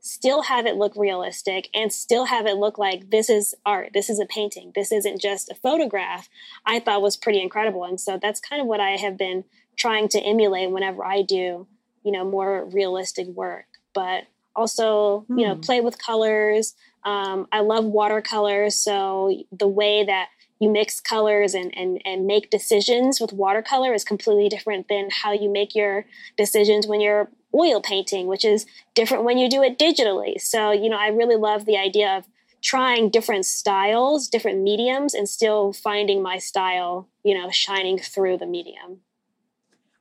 still 0.08 0.42
have 0.42 0.66
it 0.66 0.76
look 0.76 0.94
realistic 0.96 1.68
and 1.74 1.92
still 1.92 2.24
have 2.26 2.46
it 2.46 2.56
look 2.56 2.78
like 2.78 3.10
this 3.10 3.28
is 3.28 3.54
art 3.66 3.90
this 3.92 4.08
is 4.08 4.18
a 4.18 4.26
painting 4.26 4.72
this 4.74 4.90
isn't 4.90 5.20
just 5.20 5.50
a 5.50 5.54
photograph 5.54 6.28
i 6.64 6.78
thought 6.80 7.02
was 7.02 7.16
pretty 7.16 7.40
incredible. 7.40 7.84
And 7.84 8.00
so 8.00 8.18
that's 8.20 8.40
kind 8.40 8.60
of 8.60 8.66
what 8.66 8.80
i 8.80 8.90
have 8.90 9.16
been 9.16 9.44
trying 9.76 10.08
to 10.08 10.20
emulate 10.20 10.70
whenever 10.70 11.04
i 11.04 11.22
do 11.22 11.66
you 12.02 12.12
know 12.12 12.24
more 12.24 12.64
realistic 12.64 13.26
work. 13.28 13.66
But 13.94 14.24
also 14.56 15.26
you 15.28 15.46
know 15.46 15.54
hmm. 15.54 15.60
play 15.60 15.80
with 15.80 15.98
colors. 15.98 16.74
Um, 17.04 17.46
i 17.52 17.60
love 17.60 17.84
watercolors 17.84 18.74
so 18.74 19.32
the 19.52 19.68
way 19.68 20.04
that 20.04 20.28
you 20.60 20.68
mix 20.68 21.00
colors 21.00 21.54
and, 21.54 21.72
and, 21.76 22.02
and 22.04 22.26
make 22.26 22.50
decisions 22.50 23.20
with 23.20 23.32
watercolor 23.32 23.94
is 23.94 24.02
completely 24.02 24.48
different 24.48 24.88
than 24.88 25.08
how 25.22 25.32
you 25.32 25.48
make 25.48 25.74
your 25.74 26.04
decisions 26.36 26.86
when 26.86 27.00
you're 27.00 27.30
oil 27.54 27.80
painting, 27.80 28.26
which 28.26 28.44
is 28.44 28.66
different 28.94 29.24
when 29.24 29.38
you 29.38 29.48
do 29.48 29.62
it 29.62 29.78
digitally. 29.78 30.40
So, 30.40 30.70
you 30.70 30.88
know, 30.88 30.98
I 30.98 31.08
really 31.08 31.37
love 31.37 31.64
the 31.64 31.76
idea 31.76 32.16
of 32.16 32.26
trying 32.61 33.11
different 33.11 33.46
styles, 33.46 34.28
different 34.28 34.61
mediums, 34.61 35.14
and 35.14 35.28
still 35.28 35.72
finding 35.72 36.22
my 36.22 36.38
style, 36.38 37.08
you 37.22 37.34
know, 37.34 37.50
shining 37.50 37.98
through 37.98 38.38
the 38.38 38.46
medium. 38.46 39.00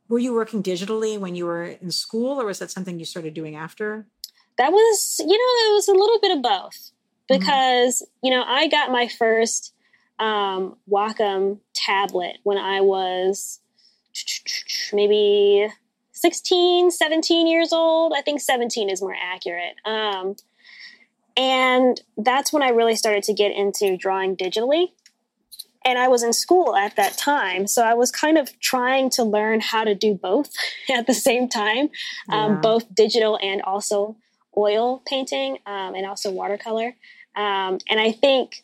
Were 0.09 0.19
you 0.19 0.33
working 0.33 0.63
digitally 0.63 1.19
when 1.19 1.35
you 1.35 1.45
were 1.45 1.65
in 1.65 1.91
school, 1.91 2.39
or 2.39 2.45
was 2.45 2.59
that 2.59 2.71
something 2.71 2.97
you 2.97 3.05
started 3.05 3.33
doing 3.33 3.55
after? 3.55 4.07
That 4.57 4.71
was, 4.71 5.19
you 5.19 5.27
know, 5.27 5.71
it 5.71 5.73
was 5.75 5.87
a 5.87 5.93
little 5.93 6.19
bit 6.19 6.35
of 6.35 6.41
both 6.41 6.91
mm-hmm. 7.29 7.39
because, 7.39 8.01
mm-hmm. 8.01 8.25
you 8.25 8.31
know, 8.31 8.43
I 8.43 8.67
got 8.67 8.91
my 8.91 9.07
first 9.07 9.73
um, 10.17 10.77
Wacom 10.89 11.59
tablet 11.73 12.37
when 12.43 12.57
I 12.57 12.81
was 12.81 13.59
maybe 14.93 15.67
16, 16.17 16.91
17 16.91 17.47
years 17.47 17.71
old. 17.71 18.13
I 18.15 18.21
think 18.21 18.41
17 18.41 18.89
is 18.89 19.01
more 19.01 19.15
accurate. 19.15 19.75
Um, 19.85 20.35
and 21.35 22.01
that's 22.17 22.51
when 22.51 22.63
I 22.63 22.69
really 22.69 22.95
started 22.95 23.23
to 23.23 23.33
get 23.33 23.51
into 23.51 23.97
drawing 23.97 24.35
digitally. 24.35 24.87
And 25.85 25.99
I 25.99 26.07
was 26.07 26.23
in 26.23 26.33
school 26.33 26.75
at 26.75 26.95
that 26.95 27.17
time. 27.17 27.67
So 27.67 27.83
I 27.83 27.93
was 27.93 28.11
kind 28.11 28.37
of 28.37 28.59
trying 28.59 29.11
to 29.11 29.23
learn 29.23 29.61
how 29.61 29.83
to 29.83 29.93
do 29.93 30.15
both 30.15 30.51
at 30.93 31.05
the 31.05 31.13
same 31.13 31.47
time, 31.47 31.89
um, 32.29 32.53
yeah. 32.53 32.59
both 32.61 32.93
digital 32.93 33.37
and 33.41 33.61
also 33.61 34.17
oil 34.57 35.03
painting 35.05 35.59
um, 35.67 35.93
and 35.93 36.05
also 36.05 36.31
watercolor. 36.31 36.95
Um, 37.35 37.77
and 37.87 37.99
I 37.99 38.11
think 38.11 38.63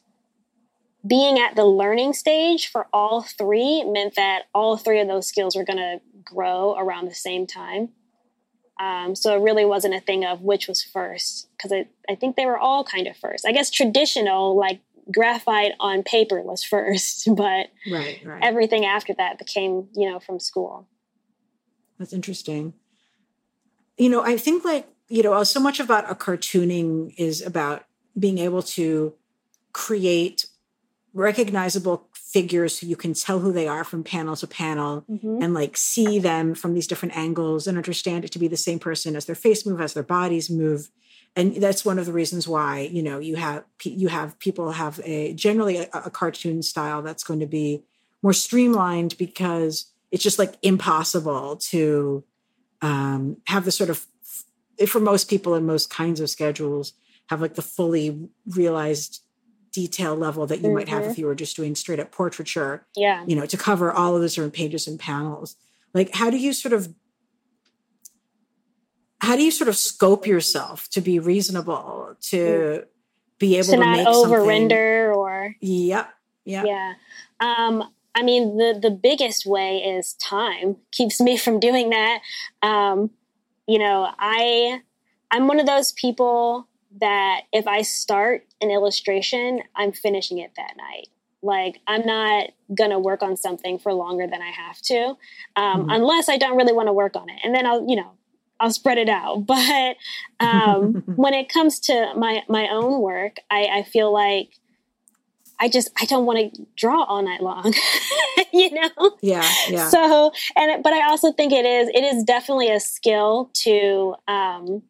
being 1.05 1.37
at 1.37 1.55
the 1.55 1.65
learning 1.65 2.13
stage 2.13 2.67
for 2.67 2.87
all 2.91 3.21
three 3.21 3.83
meant 3.83 4.15
that 4.15 4.43
all 4.55 4.77
three 4.77 4.99
of 4.99 5.07
those 5.07 5.27
skills 5.27 5.55
were 5.55 5.65
going 5.65 5.77
to 5.77 6.01
grow 6.23 6.75
around 6.77 7.05
the 7.05 7.15
same 7.15 7.47
time. 7.47 7.89
Um, 8.79 9.15
so 9.15 9.37
it 9.37 9.41
really 9.41 9.65
wasn't 9.65 9.93
a 9.93 9.99
thing 9.99 10.25
of 10.25 10.41
which 10.41 10.67
was 10.67 10.81
first 10.81 11.47
because 11.55 11.71
I, 11.71 11.85
I 12.09 12.15
think 12.15 12.35
they 12.35 12.45
were 12.45 12.57
all 12.57 12.83
kind 12.83 13.07
of 13.07 13.15
first. 13.15 13.45
I 13.45 13.51
guess 13.51 13.69
traditional, 13.69 14.57
like 14.57 14.81
graphite 15.11 15.73
on 15.79 16.03
paper, 16.03 16.41
was 16.41 16.63
first, 16.63 17.27
but 17.35 17.67
right, 17.91 18.19
right. 18.23 18.41
everything 18.41 18.85
after 18.85 19.13
that 19.13 19.37
became, 19.37 19.89
you 19.93 20.09
know, 20.09 20.19
from 20.19 20.39
school. 20.39 20.87
That's 21.99 22.13
interesting. 22.13 22.73
You 23.97 24.09
know, 24.09 24.23
I 24.23 24.37
think 24.37 24.65
like, 24.65 24.87
you 25.07 25.21
know, 25.21 25.43
so 25.43 25.59
much 25.59 25.79
about 25.79 26.09
a 26.09 26.15
cartooning 26.15 27.13
is 27.17 27.41
about 27.41 27.85
being 28.17 28.39
able 28.39 28.63
to 28.63 29.13
create 29.71 30.47
recognizable 31.13 32.09
figures 32.33 32.79
so 32.79 32.87
you 32.87 32.95
can 32.95 33.13
tell 33.13 33.39
who 33.39 33.53
they 33.53 33.67
are 33.67 33.83
from 33.83 34.03
panel 34.03 34.35
to 34.35 34.47
panel 34.47 35.05
mm-hmm. 35.09 35.41
and 35.41 35.53
like 35.53 35.77
see 35.77 36.17
them 36.17 36.55
from 36.55 36.73
these 36.73 36.87
different 36.87 37.15
angles 37.15 37.67
and 37.67 37.77
understand 37.77 38.25
it 38.25 38.31
to 38.31 38.39
be 38.39 38.47
the 38.47 38.57
same 38.57 38.79
person 38.79 39.15
as 39.15 39.25
their 39.25 39.35
face 39.35 39.65
move 39.65 39.79
as 39.79 39.93
their 39.93 40.03
bodies 40.03 40.49
move 40.49 40.89
and 41.35 41.55
that's 41.55 41.85
one 41.85 41.99
of 41.99 42.05
the 42.05 42.13
reasons 42.13 42.47
why 42.47 42.79
you 42.91 43.03
know 43.03 43.19
you 43.19 43.35
have 43.35 43.63
you 43.83 44.07
have 44.07 44.37
people 44.39 44.71
have 44.71 44.99
a 45.03 45.33
generally 45.33 45.77
a, 45.77 45.87
a 45.93 46.09
cartoon 46.09 46.63
style 46.63 47.01
that's 47.03 47.23
going 47.23 47.39
to 47.39 47.45
be 47.45 47.83
more 48.23 48.33
streamlined 48.33 49.15
because 49.17 49.91
it's 50.11 50.23
just 50.23 50.39
like 50.39 50.55
impossible 50.61 51.55
to 51.57 52.23
um, 52.81 53.37
have 53.45 53.65
the 53.65 53.71
sort 53.71 53.89
of 53.89 54.05
for 54.87 54.99
most 54.99 55.29
people 55.29 55.55
in 55.55 55.65
most 55.65 55.89
kinds 55.89 56.19
of 56.19 56.29
schedules 56.29 56.93
have 57.27 57.41
like 57.41 57.55
the 57.55 57.61
fully 57.61 58.27
realized 58.47 59.22
detail 59.73 60.15
level 60.15 60.47
that 60.47 60.57
you 60.57 60.65
mm-hmm. 60.65 60.75
might 60.75 60.89
have 60.89 61.03
if 61.03 61.11
mm-hmm. 61.11 61.21
you 61.21 61.27
were 61.27 61.35
just 61.35 61.55
doing 61.55 61.75
straight 61.75 61.99
up 61.99 62.11
portraiture. 62.11 62.85
Yeah. 62.95 63.23
You 63.27 63.35
know, 63.35 63.45
to 63.45 63.57
cover 63.57 63.91
all 63.91 64.15
of 64.15 64.21
the 64.21 64.29
different 64.29 64.53
pages 64.53 64.87
and 64.87 64.99
panels. 64.99 65.55
Like, 65.93 66.13
how 66.15 66.29
do 66.29 66.37
you 66.37 66.53
sort 66.53 66.73
of 66.73 66.93
how 69.21 69.35
do 69.35 69.43
you 69.43 69.51
sort 69.51 69.69
of 69.69 69.77
scope 69.77 70.27
yourself 70.27 70.89
to 70.89 70.99
be 70.99 71.17
reasonable 71.17 72.15
to 72.19 72.37
mm. 72.37 72.85
be 73.39 73.55
able 73.57 73.65
to, 73.65 73.71
to 73.71 73.77
not 73.77 74.07
over 74.07 74.43
render 74.43 75.13
or 75.13 75.55
yep 75.61 76.09
yeah 76.43 76.63
yeah 76.65 76.93
um 77.39 77.89
I 78.15 78.21
mean, 78.21 78.57
the 78.57 78.77
the 78.79 78.91
biggest 78.91 79.45
way 79.45 79.77
is 79.77 80.13
time 80.13 80.77
keeps 80.91 81.19
me 81.19 81.37
from 81.37 81.59
doing 81.59 81.89
that. 81.89 82.19
Um, 82.61 83.09
you 83.67 83.79
know, 83.79 84.07
I 84.19 84.81
I'm 85.31 85.47
one 85.47 85.59
of 85.59 85.65
those 85.65 85.91
people 85.93 86.67
that 86.99 87.41
if 87.51 87.67
I 87.67 87.81
start 87.81 88.45
an 88.61 88.71
illustration, 88.71 89.61
I'm 89.75 89.91
finishing 89.91 90.37
it 90.37 90.51
that 90.57 90.73
night. 90.77 91.07
Like 91.41 91.81
I'm 91.87 92.05
not 92.05 92.51
gonna 92.73 92.99
work 92.99 93.21
on 93.21 93.35
something 93.35 93.77
for 93.77 93.93
longer 93.93 94.27
than 94.27 94.41
I 94.41 94.49
have 94.49 94.79
to, 94.83 95.17
um, 95.55 95.81
mm-hmm. 95.81 95.89
unless 95.89 96.29
I 96.29 96.37
don't 96.37 96.55
really 96.55 96.73
want 96.73 96.87
to 96.87 96.93
work 96.93 97.15
on 97.15 97.29
it, 97.29 97.39
and 97.43 97.53
then 97.53 97.65
I'll 97.65 97.85
you 97.87 97.97
know 97.97 98.11
I'll 98.59 98.71
spread 98.71 98.97
it 98.97 99.09
out. 99.09 99.45
But 99.45 99.97
um, 100.39 101.03
when 101.15 101.33
it 101.33 101.49
comes 101.49 101.79
to 101.81 102.13
my 102.15 102.43
my 102.47 102.69
own 102.69 103.01
work, 103.01 103.37
I, 103.51 103.65
I 103.65 103.83
feel 103.83 104.13
like 104.13 104.51
I 105.59 105.67
just 105.67 105.89
I 105.99 106.05
don't 106.05 106.25
want 106.25 106.53
to 106.53 106.65
draw 106.77 107.03
all 107.03 107.21
night 107.21 107.41
long, 107.41 107.73
you 108.53 108.71
know. 108.71 109.17
Yeah, 109.21 109.49
yeah. 109.69 109.89
So 109.89 110.31
and 110.55 110.81
but 110.83 110.93
I 110.93 111.09
also 111.09 111.31
think 111.33 111.51
it 111.51 111.65
is 111.65 111.89
it 111.89 112.03
is 112.03 112.23
definitely 112.23 112.71
a 112.71 112.79
skill 112.79 113.49
to 113.65 114.15
um, 114.27 114.83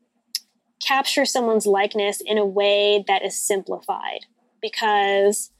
capture 0.85 1.25
someone's 1.25 1.65
likeness 1.65 2.21
in 2.21 2.37
a 2.37 2.45
way 2.45 3.03
that 3.07 3.23
is 3.23 3.41
simplified 3.41 4.25
because 4.61 5.51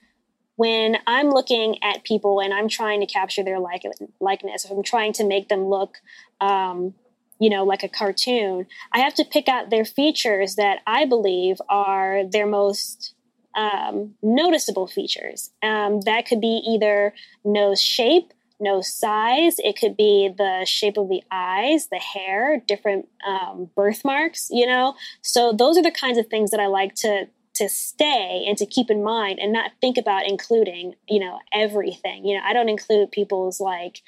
when 0.56 0.98
I'm 1.08 1.30
looking 1.30 1.82
at 1.84 2.04
people 2.04 2.40
and 2.40 2.54
I'm 2.54 2.68
trying 2.68 3.00
to 3.00 3.06
capture 3.06 3.44
their 3.44 3.60
like 3.60 3.84
likeness, 4.20 4.66
if 4.66 4.72
I'm 4.72 4.84
trying 4.84 5.14
to 5.14 5.26
make 5.26 5.50
them 5.50 5.66
look, 5.66 5.98
um, 6.40 6.94
you 7.40 7.50
know, 7.50 7.64
like 7.64 7.84
a 7.84 7.90
cartoon, 7.90 8.68
I 8.92 9.00
have 9.00 9.16
to 9.16 9.26
pick 9.26 9.50
out 9.50 9.70
their 9.70 9.86
features 9.86 10.56
that 10.56 10.80
I 10.86 11.06
believe 11.06 11.58
are 11.70 12.24
their 12.26 12.46
most 12.46 13.14
um, 13.56 14.16
noticeable 14.22 14.88
features. 14.88 15.52
Um, 15.62 16.02
that 16.02 16.26
could 16.28 16.42
be 16.42 16.62
either 16.68 17.14
nose 17.44 17.82
shape, 17.82 18.32
nose 18.64 18.88
size. 18.88 19.56
It 19.60 19.78
could 19.78 19.96
be 19.96 20.34
the 20.36 20.66
shape 20.66 20.98
of 20.98 21.10
the 21.10 21.22
eyes, 21.32 21.88
the 21.88 22.00
hair, 22.00 22.62
different 22.68 23.08
um, 23.28 23.70
birthmarks. 23.76 24.50
You 24.52 24.66
know, 24.66 24.96
so 25.22 25.54
those 25.54 25.78
are 25.78 25.84
the 25.84 25.92
kinds 25.92 26.18
of 26.18 26.28
things 26.28 26.52
that 26.52 26.60
I 26.60 26.68
like 26.68 26.96
to 26.96 27.28
to 27.56 27.70
stay 27.70 28.46
and 28.48 28.58
to 28.58 28.66
keep 28.66 28.90
in 28.90 29.04
mind 29.04 29.38
and 29.40 29.54
not 29.54 29.70
think 29.80 29.98
about 29.98 30.28
including 30.28 30.96
you 31.08 31.20
know 31.20 31.38
everything 31.54 32.26
you 32.26 32.36
know 32.36 32.42
i 32.44 32.52
don't 32.52 32.68
include 32.68 33.12
people's 33.12 33.60
like 33.60 34.02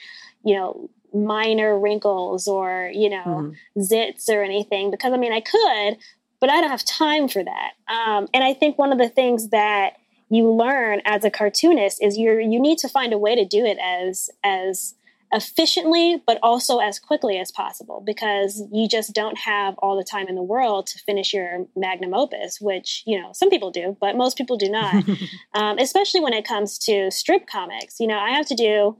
you 0.43 0.55
know 0.55 0.89
minor 1.13 1.77
wrinkles 1.77 2.47
or 2.47 2.89
you 2.91 3.07
know 3.07 3.23
mm-hmm. 3.23 3.79
zits 3.79 4.27
or 4.29 4.41
anything 4.41 4.89
because 4.89 5.13
i 5.13 5.17
mean 5.17 5.31
i 5.31 5.41
could 5.41 5.95
but 6.39 6.49
I 6.49 6.61
don't 6.61 6.69
have 6.69 6.85
time 6.85 7.27
for 7.27 7.43
that. 7.43 7.71
Um, 7.87 8.27
and 8.33 8.43
I 8.43 8.53
think 8.53 8.77
one 8.77 8.91
of 8.91 8.97
the 8.97 9.09
things 9.09 9.49
that 9.49 9.93
you 10.29 10.51
learn 10.51 11.01
as 11.05 11.23
a 11.23 11.29
cartoonist 11.29 12.01
is 12.01 12.17
you 12.17 12.37
you 12.39 12.59
need 12.59 12.77
to 12.79 12.89
find 12.89 13.13
a 13.13 13.17
way 13.17 13.35
to 13.35 13.45
do 13.45 13.65
it 13.65 13.77
as 13.79 14.29
as 14.43 14.95
efficiently 15.33 16.21
but 16.25 16.37
also 16.43 16.77
as 16.77 16.99
quickly 16.99 17.39
as 17.39 17.51
possible 17.51 18.01
because 18.05 18.63
you 18.71 18.87
just 18.87 19.13
don't 19.13 19.37
have 19.39 19.75
all 19.79 19.97
the 19.97 20.03
time 20.03 20.27
in 20.27 20.35
the 20.35 20.43
world 20.43 20.85
to 20.85 20.99
finish 20.99 21.33
your 21.33 21.65
magnum 21.75 22.13
opus 22.13 22.61
which 22.61 23.03
you 23.05 23.19
know 23.19 23.31
some 23.33 23.49
people 23.49 23.71
do 23.71 23.97
but 23.99 24.15
most 24.15 24.37
people 24.37 24.55
do 24.55 24.69
not 24.69 25.03
um, 25.53 25.77
especially 25.79 26.21
when 26.21 26.33
it 26.33 26.47
comes 26.47 26.77
to 26.77 27.09
strip 27.09 27.47
comics 27.47 27.99
you 27.99 28.07
know 28.07 28.19
i 28.19 28.29
have 28.29 28.45
to 28.45 28.55
do 28.55 28.95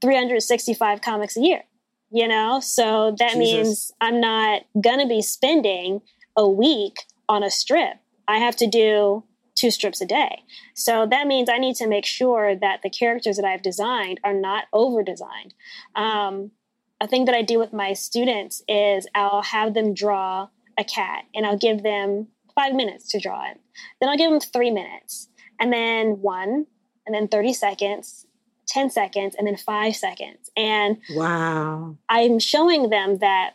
365 0.00 1.00
comics 1.02 1.36
a 1.36 1.40
year 1.40 1.62
you 2.10 2.26
know 2.26 2.58
so 2.58 3.14
that 3.18 3.34
Jesus. 3.34 3.38
means 3.38 3.92
i'm 4.00 4.20
not 4.20 4.62
gonna 4.80 5.06
be 5.06 5.20
spending 5.20 6.00
a 6.36 6.48
week 6.48 6.98
on 7.28 7.42
a 7.42 7.50
strip. 7.50 7.96
I 8.28 8.38
have 8.38 8.56
to 8.56 8.66
do 8.66 9.24
two 9.56 9.70
strips 9.70 10.00
a 10.00 10.06
day. 10.06 10.44
So 10.74 11.06
that 11.06 11.26
means 11.26 11.48
I 11.48 11.58
need 11.58 11.76
to 11.76 11.88
make 11.88 12.06
sure 12.06 12.54
that 12.54 12.80
the 12.82 12.90
characters 12.90 13.36
that 13.36 13.44
I've 13.44 13.62
designed 13.62 14.20
are 14.22 14.34
not 14.34 14.64
over 14.72 15.02
designed. 15.02 15.54
Um, 15.94 16.52
a 17.00 17.08
thing 17.08 17.24
that 17.24 17.34
I 17.34 17.42
do 17.42 17.58
with 17.58 17.72
my 17.72 17.92
students 17.92 18.62
is 18.68 19.06
I'll 19.14 19.42
have 19.42 19.74
them 19.74 19.94
draw 19.94 20.48
a 20.78 20.84
cat 20.84 21.24
and 21.34 21.44
I'll 21.44 21.58
give 21.58 21.82
them 21.82 22.28
five 22.54 22.74
minutes 22.74 23.10
to 23.10 23.20
draw 23.20 23.50
it. 23.50 23.58
Then 24.00 24.08
I'll 24.08 24.16
give 24.16 24.30
them 24.30 24.40
three 24.40 24.70
minutes 24.70 25.28
and 25.58 25.72
then 25.72 26.20
one 26.20 26.66
and 27.06 27.14
then 27.14 27.28
30 27.28 27.52
seconds 27.52 28.26
10 28.66 28.90
seconds 28.90 29.34
and 29.38 29.46
then 29.46 29.56
five 29.56 29.96
seconds. 29.96 30.50
And 30.56 30.98
wow, 31.14 31.96
I'm 32.08 32.38
showing 32.38 32.90
them 32.90 33.18
that 33.18 33.52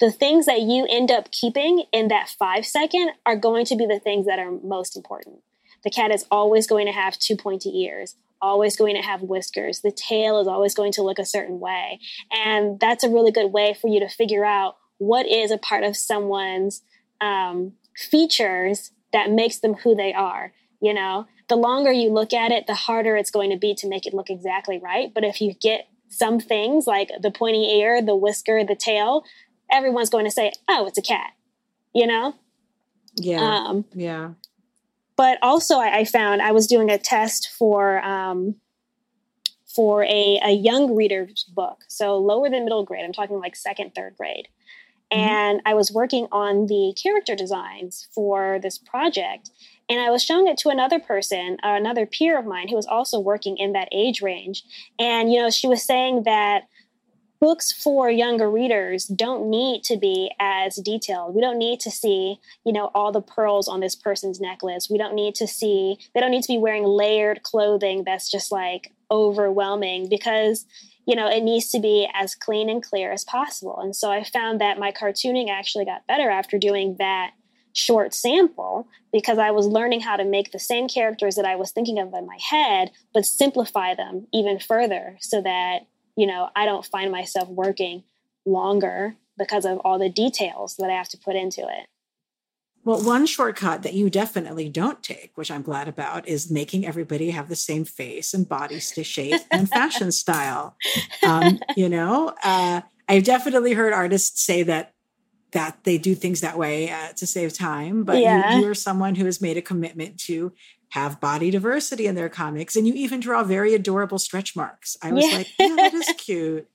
the 0.00 0.10
things 0.10 0.46
that 0.46 0.60
you 0.60 0.86
end 0.88 1.10
up 1.10 1.30
keeping 1.30 1.84
in 1.92 2.08
that 2.08 2.28
five 2.28 2.66
second 2.66 3.10
are 3.24 3.36
going 3.36 3.64
to 3.66 3.76
be 3.76 3.86
the 3.86 4.00
things 4.00 4.26
that 4.26 4.38
are 4.38 4.50
most 4.50 4.96
important. 4.96 5.40
The 5.84 5.90
cat 5.90 6.10
is 6.10 6.26
always 6.30 6.66
going 6.66 6.86
to 6.86 6.92
have 6.92 7.18
two 7.18 7.36
pointy 7.36 7.82
ears, 7.82 8.16
always 8.40 8.76
going 8.76 8.96
to 8.96 9.02
have 9.02 9.22
whiskers. 9.22 9.80
The 9.80 9.92
tail 9.92 10.40
is 10.40 10.48
always 10.48 10.74
going 10.74 10.92
to 10.92 11.02
look 11.02 11.18
a 11.18 11.26
certain 11.26 11.60
way. 11.60 12.00
And 12.30 12.80
that's 12.80 13.04
a 13.04 13.10
really 13.10 13.30
good 13.30 13.52
way 13.52 13.76
for 13.80 13.88
you 13.88 14.00
to 14.00 14.08
figure 14.08 14.44
out 14.44 14.76
what 14.98 15.26
is 15.26 15.50
a 15.50 15.58
part 15.58 15.84
of 15.84 15.96
someone's 15.96 16.82
um, 17.20 17.72
features 17.96 18.90
that 19.12 19.30
makes 19.30 19.58
them 19.58 19.74
who 19.74 19.94
they 19.94 20.12
are. 20.12 20.52
You 20.80 20.94
know, 20.94 21.26
the 21.48 21.56
longer 21.56 21.92
you 21.92 22.10
look 22.10 22.32
at 22.32 22.50
it, 22.50 22.66
the 22.66 22.74
harder 22.74 23.16
it's 23.16 23.30
going 23.30 23.50
to 23.50 23.58
be 23.58 23.74
to 23.76 23.88
make 23.88 24.06
it 24.06 24.14
look 24.14 24.30
exactly 24.30 24.78
right. 24.78 25.12
But 25.14 25.24
if 25.24 25.40
you 25.40 25.54
get 25.54 25.86
some 26.08 26.38
things 26.38 26.86
like 26.86 27.10
the 27.20 27.30
pointy 27.30 27.78
ear, 27.78 28.00
the 28.00 28.16
whisker, 28.16 28.64
the 28.64 28.76
tail, 28.76 29.24
everyone's 29.70 30.10
going 30.10 30.24
to 30.24 30.30
say, 30.30 30.52
"Oh, 30.68 30.86
it's 30.86 30.98
a 30.98 31.02
cat," 31.02 31.32
you 31.94 32.06
know. 32.06 32.34
Yeah. 33.16 33.40
Um, 33.40 33.84
yeah. 33.94 34.30
But 35.16 35.38
also, 35.42 35.78
I, 35.78 35.98
I, 35.98 36.04
found 36.04 36.42
I 36.42 36.50
was 36.50 36.66
doing 36.66 36.90
a 36.90 36.98
test 36.98 37.48
for 37.56 38.04
um, 38.04 38.56
for 39.74 40.04
a, 40.04 40.40
a 40.42 40.50
young 40.50 40.94
reader's 40.94 41.44
book, 41.44 41.84
so 41.88 42.16
lower 42.18 42.50
than 42.50 42.64
middle 42.64 42.84
grade. 42.84 43.04
I'm 43.04 43.12
talking 43.12 43.38
like 43.38 43.56
second, 43.56 43.94
third 43.94 44.16
grade. 44.16 44.48
Mm-hmm. 45.12 45.20
And 45.20 45.62
I 45.66 45.74
was 45.74 45.92
working 45.92 46.26
on 46.32 46.66
the 46.66 46.94
character 47.00 47.34
designs 47.34 48.08
for 48.12 48.58
this 48.62 48.78
project. 48.78 49.50
And 49.88 50.00
I 50.00 50.10
was 50.10 50.24
showing 50.24 50.48
it 50.48 50.56
to 50.58 50.70
another 50.70 50.98
person, 50.98 51.58
uh, 51.62 51.74
another 51.74 52.06
peer 52.06 52.38
of 52.38 52.46
mine 52.46 52.68
who 52.68 52.76
was 52.76 52.86
also 52.86 53.20
working 53.20 53.58
in 53.58 53.72
that 53.72 53.88
age 53.92 54.22
range. 54.22 54.64
And, 54.98 55.30
you 55.30 55.40
know, 55.40 55.50
she 55.50 55.68
was 55.68 55.84
saying 55.84 56.22
that 56.24 56.62
books 57.44 57.70
for 57.70 58.10
younger 58.10 58.50
readers 58.50 59.04
don't 59.04 59.50
need 59.50 59.82
to 59.82 59.98
be 59.98 60.30
as 60.40 60.76
detailed. 60.76 61.34
We 61.34 61.42
don't 61.42 61.58
need 61.58 61.78
to 61.80 61.90
see, 61.90 62.40
you 62.64 62.72
know, 62.72 62.90
all 62.94 63.12
the 63.12 63.20
pearls 63.20 63.68
on 63.68 63.80
this 63.80 63.94
person's 63.94 64.40
necklace. 64.40 64.88
We 64.88 64.96
don't 64.96 65.14
need 65.14 65.34
to 65.34 65.46
see, 65.46 65.98
they 66.14 66.20
don't 66.20 66.30
need 66.30 66.44
to 66.44 66.54
be 66.54 66.56
wearing 66.56 66.84
layered 66.84 67.42
clothing 67.42 68.02
that's 68.02 68.30
just 68.30 68.50
like 68.50 68.94
overwhelming 69.10 70.08
because, 70.08 70.64
you 71.06 71.14
know, 71.14 71.28
it 71.28 71.42
needs 71.42 71.70
to 71.72 71.80
be 71.80 72.08
as 72.14 72.34
clean 72.34 72.70
and 72.70 72.82
clear 72.82 73.12
as 73.12 73.24
possible. 73.24 73.78
And 73.78 73.94
so 73.94 74.10
I 74.10 74.24
found 74.24 74.58
that 74.62 74.78
my 74.78 74.90
cartooning 74.90 75.50
actually 75.50 75.84
got 75.84 76.06
better 76.06 76.30
after 76.30 76.58
doing 76.58 76.96
that 76.98 77.32
short 77.74 78.14
sample 78.14 78.88
because 79.12 79.36
I 79.36 79.50
was 79.50 79.66
learning 79.66 80.00
how 80.00 80.16
to 80.16 80.24
make 80.24 80.50
the 80.50 80.58
same 80.58 80.88
characters 80.88 81.34
that 81.34 81.44
I 81.44 81.56
was 81.56 81.72
thinking 81.72 81.98
of 81.98 82.14
in 82.14 82.24
my 82.24 82.38
head, 82.40 82.90
but 83.12 83.26
simplify 83.26 83.94
them 83.94 84.28
even 84.32 84.58
further 84.58 85.18
so 85.20 85.42
that 85.42 85.80
you 86.16 86.26
know, 86.26 86.50
I 86.54 86.64
don't 86.64 86.84
find 86.84 87.10
myself 87.10 87.48
working 87.48 88.04
longer 88.46 89.16
because 89.38 89.64
of 89.64 89.78
all 89.78 89.98
the 89.98 90.08
details 90.08 90.76
that 90.78 90.90
I 90.90 90.94
have 90.94 91.08
to 91.10 91.18
put 91.18 91.36
into 91.36 91.62
it. 91.62 91.86
Well, 92.84 93.02
one 93.02 93.24
shortcut 93.24 93.82
that 93.82 93.94
you 93.94 94.10
definitely 94.10 94.68
don't 94.68 95.02
take, 95.02 95.32
which 95.36 95.50
I'm 95.50 95.62
glad 95.62 95.88
about, 95.88 96.28
is 96.28 96.50
making 96.50 96.86
everybody 96.86 97.30
have 97.30 97.48
the 97.48 97.56
same 97.56 97.86
face 97.86 98.34
and 98.34 98.46
body 98.46 98.78
shape 98.78 99.40
and 99.50 99.68
fashion 99.70 100.12
style. 100.12 100.76
Um, 101.26 101.60
you 101.76 101.88
know, 101.88 102.34
uh, 102.44 102.82
I've 103.08 103.24
definitely 103.24 103.72
heard 103.72 103.94
artists 103.94 104.42
say 104.42 104.62
that 104.64 104.92
that 105.52 105.84
they 105.84 105.96
do 105.96 106.16
things 106.16 106.40
that 106.40 106.58
way 106.58 106.90
uh, 106.90 107.12
to 107.12 107.28
save 107.28 107.52
time, 107.52 108.02
but 108.02 108.18
yeah. 108.18 108.56
you, 108.56 108.64
you're 108.64 108.74
someone 108.74 109.14
who 109.14 109.24
has 109.24 109.40
made 109.40 109.56
a 109.56 109.62
commitment 109.62 110.18
to 110.18 110.52
have 110.94 111.20
body 111.20 111.50
diversity 111.50 112.06
in 112.06 112.14
their 112.14 112.28
comics 112.28 112.76
and 112.76 112.86
you 112.86 112.94
even 112.94 113.18
draw 113.18 113.42
very 113.42 113.74
adorable 113.74 114.16
stretch 114.16 114.54
marks. 114.54 114.96
I 115.02 115.10
was 115.10 115.28
yeah. 115.28 115.36
like, 115.38 115.48
yeah, 115.58 115.74
that 115.74 115.92
is 115.92 116.08
cute. 116.18 116.68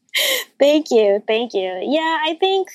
thank 0.59 0.87
you. 0.91 1.23
Thank 1.25 1.53
you. 1.53 1.79
Yeah, 1.81 2.17
I 2.21 2.35
think 2.37 2.67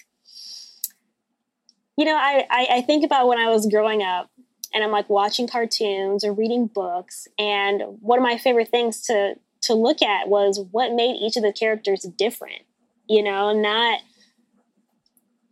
you 1.98 2.06
know, 2.06 2.16
I, 2.16 2.46
I, 2.50 2.66
I 2.76 2.80
think 2.80 3.04
about 3.04 3.28
when 3.28 3.38
I 3.38 3.50
was 3.50 3.66
growing 3.66 4.02
up 4.02 4.30
and 4.72 4.82
I'm 4.82 4.90
like 4.90 5.10
watching 5.10 5.46
cartoons 5.46 6.24
or 6.24 6.32
reading 6.32 6.66
books 6.66 7.28
and 7.38 7.82
one 8.00 8.18
of 8.18 8.22
my 8.22 8.38
favorite 8.38 8.70
things 8.70 9.02
to 9.02 9.34
to 9.64 9.74
look 9.74 10.00
at 10.00 10.28
was 10.28 10.64
what 10.70 10.94
made 10.94 11.16
each 11.20 11.36
of 11.36 11.42
the 11.42 11.52
characters 11.52 12.06
different. 12.16 12.62
You 13.06 13.22
know, 13.22 13.52
not 13.52 14.00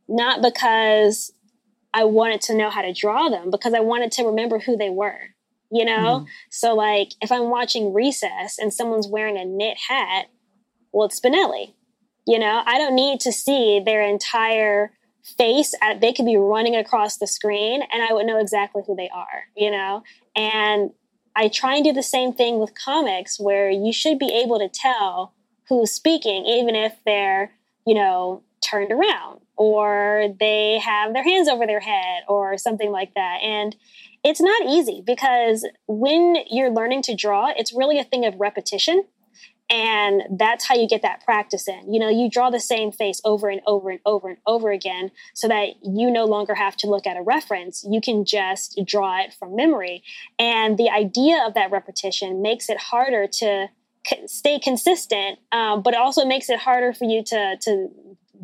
not 0.09 0.40
because 0.40 1.35
I 1.92 2.05
wanted 2.05 2.40
to 2.42 2.57
know 2.57 2.70
how 2.70 2.81
to 2.81 2.94
draw 2.94 3.28
them, 3.28 3.50
because 3.50 3.74
I 3.74 3.81
wanted 3.81 4.11
to 4.12 4.24
remember 4.24 4.59
who 4.59 4.78
they 4.78 4.88
were 4.88 5.18
you 5.72 5.85
know? 5.85 6.20
Mm-hmm. 6.20 6.24
So, 6.50 6.74
like, 6.74 7.12
if 7.20 7.32
I'm 7.32 7.50
watching 7.50 7.92
Recess 7.92 8.58
and 8.58 8.72
someone's 8.72 9.08
wearing 9.08 9.38
a 9.38 9.44
knit 9.44 9.78
hat, 9.88 10.26
well, 10.92 11.06
it's 11.06 11.18
Spinelli. 11.18 11.74
You 12.26 12.38
know, 12.38 12.62
I 12.64 12.78
don't 12.78 12.94
need 12.94 13.20
to 13.20 13.32
see 13.32 13.80
their 13.85 14.02
entire 14.02 14.92
face 15.38 15.74
at, 15.80 16.00
they 16.00 16.12
could 16.12 16.26
be 16.26 16.37
running 16.37 16.76
across 16.76 17.16
the 17.16 17.26
screen 17.26 17.82
and 17.92 18.02
I 18.02 18.12
would 18.12 18.26
know 18.26 18.38
exactly 18.38 18.82
who 18.87 18.94
they 18.94 19.08
are, 19.08 19.44
you 19.56 19.70
know? 19.70 20.02
And 20.37 20.90
I 21.35 21.48
try 21.48 21.76
and 21.76 21.85
do 21.85 21.92
the 21.92 22.02
same 22.02 22.32
thing 22.32 22.58
with 22.58 22.74
comics 22.74 23.40
where 23.40 23.70
you 23.70 23.92
should 23.92 24.18
be 24.18 24.32
able 24.44 24.58
to 24.58 24.68
tell 24.68 25.35
who's 25.68 25.92
speaking, 25.92 26.44
even 26.44 26.74
if 26.74 26.94
they're, 27.06 27.52
you 27.87 27.94
know, 27.94 28.42
turned 28.62 28.92
around 28.92 29.40
or 29.56 30.28
they 30.38 30.78
have 30.78 31.12
their 31.12 31.24
hands 31.24 31.48
over 31.48 31.66
their 31.66 31.80
head 31.80 32.22
or 32.28 32.58
something 32.58 32.90
like 32.90 33.14
that. 33.14 33.38
And 33.42 33.74
it's 34.24 34.40
not 34.40 34.66
easy 34.68 35.02
because 35.04 35.66
when 35.87 36.37
you're 36.48 36.70
learning 36.70 37.02
to 37.02 37.14
draw, 37.14 37.52
it's 37.56 37.72
really 37.72 37.98
a 37.98 38.04
thing 38.04 38.24
of 38.24 38.35
repetition. 38.38 39.04
And 39.70 40.38
that's 40.38 40.66
how 40.66 40.74
you 40.74 40.87
get 40.87 41.00
that 41.02 41.24
practice 41.24 41.66
in. 41.66 41.92
You 41.92 41.98
know, 41.98 42.08
you 42.11 42.28
draw 42.28 42.50
the 42.50 42.61
same 42.61 42.92
face 42.92 43.22
over 43.24 43.48
and 43.48 43.62
over 43.66 43.88
and 43.88 44.00
over 44.04 44.28
and 44.28 44.37
over 44.46 44.70
again 44.70 45.11
so 45.32 45.48
that 45.48 45.68
you 45.82 46.11
no 46.11 46.26
longer 46.26 46.54
have 46.54 46.76
to 46.78 46.88
look 46.88 47.06
at 47.06 47.16
a 47.16 47.22
reference. 47.22 47.85
You 47.88 48.00
can 48.00 48.26
just 48.26 48.78
draw 48.85 49.22
it 49.22 49.32
from 49.32 49.56
memory. 49.56 50.02
And 50.38 50.76
the 50.76 50.90
idea 50.90 51.42
of 51.46 51.54
that 51.54 51.70
repetition 51.70 52.42
makes 52.42 52.68
it 52.68 52.78
harder 52.78 53.26
to 53.26 53.68
stay 54.26 54.58
consistent, 54.58 55.38
um, 55.52 55.82
but 55.82 55.94
it 55.94 56.00
also 56.00 56.26
makes 56.26 56.50
it 56.50 56.58
harder 56.58 56.92
for 56.92 57.04
you 57.04 57.24
to, 57.24 57.56
to 57.62 57.88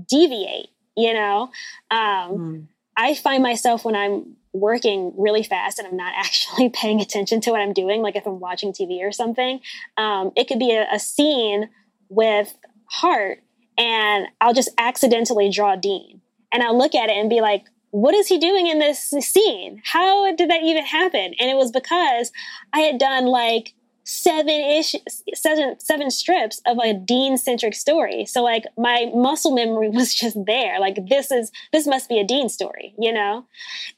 deviate, 0.08 0.68
you 0.96 1.12
know? 1.12 1.50
Um, 1.90 1.98
mm. 1.98 2.66
I 2.98 3.14
find 3.14 3.42
myself 3.42 3.84
when 3.84 3.94
I'm 3.94 4.36
working 4.52 5.14
really 5.16 5.44
fast 5.44 5.78
and 5.78 5.86
I'm 5.86 5.96
not 5.96 6.12
actually 6.16 6.68
paying 6.68 7.00
attention 7.00 7.40
to 7.42 7.52
what 7.52 7.60
I'm 7.60 7.72
doing, 7.72 8.02
like 8.02 8.16
if 8.16 8.26
I'm 8.26 8.40
watching 8.40 8.72
TV 8.72 9.00
or 9.00 9.12
something, 9.12 9.60
um, 9.96 10.32
it 10.36 10.48
could 10.48 10.58
be 10.58 10.72
a, 10.72 10.86
a 10.92 10.98
scene 10.98 11.70
with 12.10 12.54
Heart 12.90 13.40
and 13.78 14.26
I'll 14.40 14.54
just 14.54 14.70
accidentally 14.76 15.50
draw 15.50 15.76
Dean. 15.76 16.20
And 16.50 16.62
I'll 16.62 16.76
look 16.76 16.94
at 16.94 17.10
it 17.10 17.16
and 17.16 17.30
be 17.30 17.40
like, 17.40 17.64
what 17.90 18.14
is 18.14 18.26
he 18.26 18.38
doing 18.38 18.66
in 18.66 18.78
this 18.78 19.10
scene? 19.20 19.80
How 19.84 20.34
did 20.34 20.50
that 20.50 20.62
even 20.62 20.84
happen? 20.84 21.34
And 21.38 21.50
it 21.50 21.56
was 21.56 21.70
because 21.70 22.32
I 22.72 22.80
had 22.80 22.98
done 22.98 23.26
like 23.26 23.74
seven 24.10 24.48
ish 24.48 24.94
seven 25.34 25.78
seven 25.78 26.10
strips 26.10 26.60
of 26.66 26.78
a 26.82 26.94
dean 26.94 27.36
centric 27.36 27.74
story. 27.74 28.24
So 28.24 28.42
like 28.42 28.64
my 28.76 29.10
muscle 29.14 29.54
memory 29.54 29.88
was 30.00 30.14
just 30.14 30.36
there. 30.46 30.80
Like 30.80 30.98
this 31.08 31.30
is 31.30 31.52
this 31.72 31.86
must 31.86 32.08
be 32.08 32.18
a 32.18 32.24
dean 32.24 32.48
story 32.48 32.94
you 32.98 33.12
know? 33.12 33.46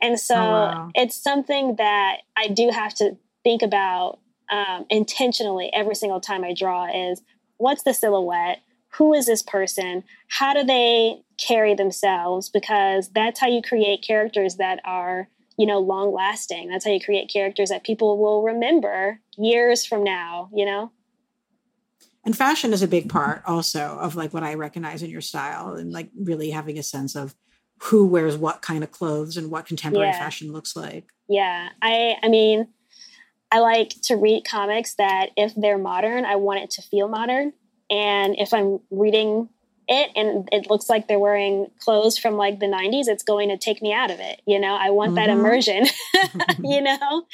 And 0.00 0.18
so 0.18 0.34
oh, 0.34 0.38
wow. 0.38 0.90
it's 0.94 1.16
something 1.16 1.76
that 1.76 2.18
i 2.36 2.48
do 2.48 2.70
have 2.70 2.94
to 2.94 3.16
think 3.42 3.62
about 3.62 4.18
um, 4.50 4.84
intentionally 4.90 5.70
every 5.72 5.94
single 5.94 6.20
time 6.20 6.44
i 6.44 6.52
draw 6.52 6.86
is 6.86 7.22
what's 7.56 7.82
the 7.82 7.94
silhouette? 7.94 8.60
Who 8.94 9.14
is 9.14 9.26
this 9.26 9.42
person? 9.42 10.02
How 10.28 10.52
do 10.52 10.64
they 10.64 11.22
carry 11.38 11.74
themselves? 11.74 12.48
Because 12.48 13.08
that's 13.10 13.38
how 13.38 13.46
you 13.46 13.62
create 13.62 14.04
characters 14.06 14.56
that 14.56 14.80
are 14.84 15.28
you 15.60 15.66
know, 15.66 15.78
long 15.78 16.10
lasting. 16.10 16.70
That's 16.70 16.86
how 16.86 16.90
you 16.90 17.00
create 17.00 17.30
characters 17.30 17.68
that 17.68 17.84
people 17.84 18.18
will 18.18 18.42
remember 18.42 19.20
years 19.36 19.84
from 19.84 20.02
now, 20.02 20.48
you 20.54 20.64
know? 20.64 20.90
And 22.24 22.34
fashion 22.34 22.72
is 22.72 22.82
a 22.82 22.88
big 22.88 23.10
part 23.10 23.42
also 23.44 23.98
of 24.00 24.16
like 24.16 24.32
what 24.32 24.42
I 24.42 24.54
recognize 24.54 25.02
in 25.02 25.10
your 25.10 25.20
style 25.20 25.74
and 25.74 25.92
like 25.92 26.08
really 26.18 26.48
having 26.48 26.78
a 26.78 26.82
sense 26.82 27.14
of 27.14 27.34
who 27.82 28.06
wears 28.06 28.38
what 28.38 28.62
kind 28.62 28.82
of 28.82 28.90
clothes 28.90 29.36
and 29.36 29.50
what 29.50 29.66
contemporary 29.66 30.08
yeah. 30.08 30.18
fashion 30.18 30.50
looks 30.50 30.74
like. 30.74 31.04
Yeah. 31.28 31.68
I 31.82 32.14
I 32.22 32.28
mean, 32.30 32.68
I 33.52 33.58
like 33.58 33.90
to 34.04 34.16
read 34.16 34.46
comics 34.48 34.94
that 34.94 35.26
if 35.36 35.52
they're 35.54 35.76
modern, 35.76 36.24
I 36.24 36.36
want 36.36 36.60
it 36.60 36.70
to 36.70 36.82
feel 36.82 37.06
modern. 37.06 37.52
And 37.90 38.34
if 38.38 38.54
I'm 38.54 38.80
reading 38.90 39.50
it 39.90 40.12
and 40.14 40.48
it 40.52 40.70
looks 40.70 40.88
like 40.88 41.08
they're 41.08 41.18
wearing 41.18 41.66
clothes 41.80 42.16
from 42.16 42.36
like 42.36 42.60
the 42.60 42.66
90s 42.66 43.08
it's 43.08 43.24
going 43.24 43.48
to 43.48 43.58
take 43.58 43.82
me 43.82 43.92
out 43.92 44.10
of 44.10 44.20
it 44.20 44.40
you 44.46 44.58
know 44.58 44.74
i 44.80 44.88
want 44.88 45.10
mm-hmm. 45.10 45.16
that 45.16 45.28
immersion 45.28 45.84
you 46.64 46.80
know 46.80 47.24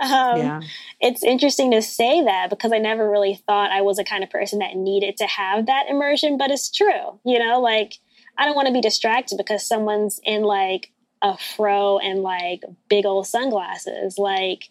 um, 0.00 0.38
yeah. 0.38 0.60
it's 1.00 1.22
interesting 1.22 1.70
to 1.70 1.80
say 1.80 2.22
that 2.24 2.50
because 2.50 2.72
i 2.72 2.78
never 2.78 3.08
really 3.08 3.40
thought 3.46 3.70
i 3.70 3.80
was 3.80 3.98
a 3.98 4.04
kind 4.04 4.24
of 4.24 4.28
person 4.28 4.58
that 4.58 4.74
needed 4.74 5.16
to 5.16 5.26
have 5.26 5.66
that 5.66 5.86
immersion 5.88 6.36
but 6.36 6.50
it's 6.50 6.70
true 6.70 7.18
you 7.24 7.38
know 7.38 7.60
like 7.60 7.94
i 8.36 8.44
don't 8.44 8.56
want 8.56 8.66
to 8.66 8.74
be 8.74 8.80
distracted 8.80 9.38
because 9.38 9.66
someone's 9.66 10.20
in 10.24 10.42
like 10.42 10.90
a 11.22 11.38
fro 11.38 11.98
and 11.98 12.22
like 12.22 12.62
big 12.88 13.06
old 13.06 13.26
sunglasses 13.26 14.18
like 14.18 14.68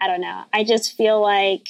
i 0.00 0.06
don't 0.06 0.22
know 0.22 0.44
i 0.54 0.64
just 0.64 0.96
feel 0.96 1.20
like 1.20 1.68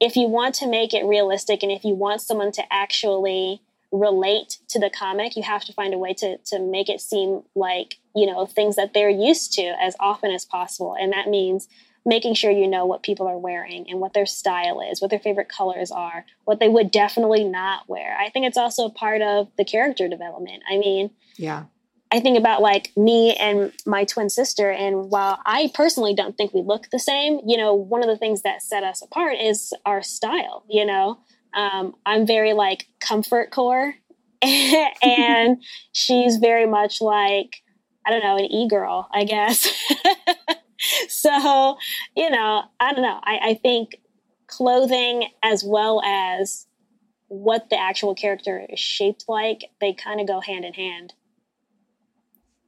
if 0.00 0.16
you 0.16 0.28
want 0.28 0.54
to 0.54 0.68
make 0.68 0.94
it 0.94 1.04
realistic 1.04 1.62
and 1.62 1.70
if 1.70 1.84
you 1.84 1.94
want 1.94 2.20
someone 2.20 2.52
to 2.52 2.62
actually 2.72 3.60
relate 3.90 4.58
to 4.68 4.78
the 4.78 4.90
comic, 4.90 5.36
you 5.36 5.42
have 5.42 5.64
to 5.64 5.72
find 5.72 5.94
a 5.94 5.98
way 5.98 6.14
to 6.14 6.38
to 6.38 6.58
make 6.58 6.88
it 6.88 7.00
seem 7.00 7.42
like 7.54 7.98
you 8.14 8.26
know 8.26 8.46
things 8.46 8.76
that 8.76 8.94
they're 8.94 9.08
used 9.08 9.52
to 9.54 9.74
as 9.80 9.96
often 10.00 10.30
as 10.30 10.44
possible, 10.44 10.94
and 10.98 11.12
that 11.12 11.28
means 11.28 11.68
making 12.04 12.34
sure 12.34 12.50
you 12.50 12.66
know 12.66 12.86
what 12.86 13.02
people 13.02 13.26
are 13.26 13.38
wearing 13.38 13.84
and 13.88 14.00
what 14.00 14.14
their 14.14 14.26
style 14.26 14.80
is, 14.80 15.00
what 15.00 15.10
their 15.10 15.18
favorite 15.18 15.48
colors 15.48 15.90
are, 15.90 16.24
what 16.44 16.58
they 16.58 16.68
would 16.68 16.90
definitely 16.90 17.44
not 17.44 17.88
wear. 17.88 18.16
I 18.18 18.30
think 18.30 18.46
it's 18.46 18.56
also 18.56 18.88
part 18.88 19.20
of 19.20 19.48
the 19.58 19.64
character 19.64 20.08
development. 20.08 20.62
I 20.70 20.78
mean, 20.78 21.10
yeah. 21.36 21.64
I 22.10 22.20
think 22.20 22.38
about 22.38 22.62
like 22.62 22.92
me 22.96 23.34
and 23.34 23.72
my 23.84 24.04
twin 24.04 24.30
sister, 24.30 24.70
and 24.70 25.10
while 25.10 25.38
I 25.44 25.70
personally 25.74 26.14
don't 26.14 26.36
think 26.36 26.54
we 26.54 26.62
look 26.62 26.88
the 26.90 26.98
same, 26.98 27.40
you 27.46 27.58
know, 27.58 27.74
one 27.74 28.02
of 28.02 28.08
the 28.08 28.16
things 28.16 28.42
that 28.42 28.62
set 28.62 28.82
us 28.82 29.02
apart 29.02 29.36
is 29.38 29.74
our 29.84 30.02
style. 30.02 30.64
You 30.70 30.86
know, 30.86 31.18
um, 31.54 31.94
I'm 32.06 32.26
very 32.26 32.52
like 32.52 32.86
comfort 33.00 33.50
core, 33.50 33.94
and 34.42 35.62
she's 35.92 36.36
very 36.36 36.66
much 36.66 37.00
like 37.00 37.62
I 38.06 38.10
don't 38.10 38.22
know 38.22 38.36
an 38.36 38.44
e 38.44 38.68
girl, 38.68 39.08
I 39.12 39.24
guess. 39.24 39.68
so 41.08 41.76
you 42.16 42.30
know, 42.30 42.62
I 42.80 42.92
don't 42.92 43.02
know. 43.02 43.20
I, 43.22 43.38
I 43.42 43.54
think 43.54 43.96
clothing 44.46 45.28
as 45.42 45.62
well 45.64 46.02
as 46.04 46.66
what 47.28 47.68
the 47.70 47.78
actual 47.78 48.14
character 48.14 48.66
is 48.68 48.80
shaped 48.80 49.26
like, 49.28 49.70
they 49.80 49.92
kind 49.92 50.20
of 50.20 50.26
go 50.26 50.40
hand 50.40 50.64
in 50.64 50.72
hand. 50.72 51.12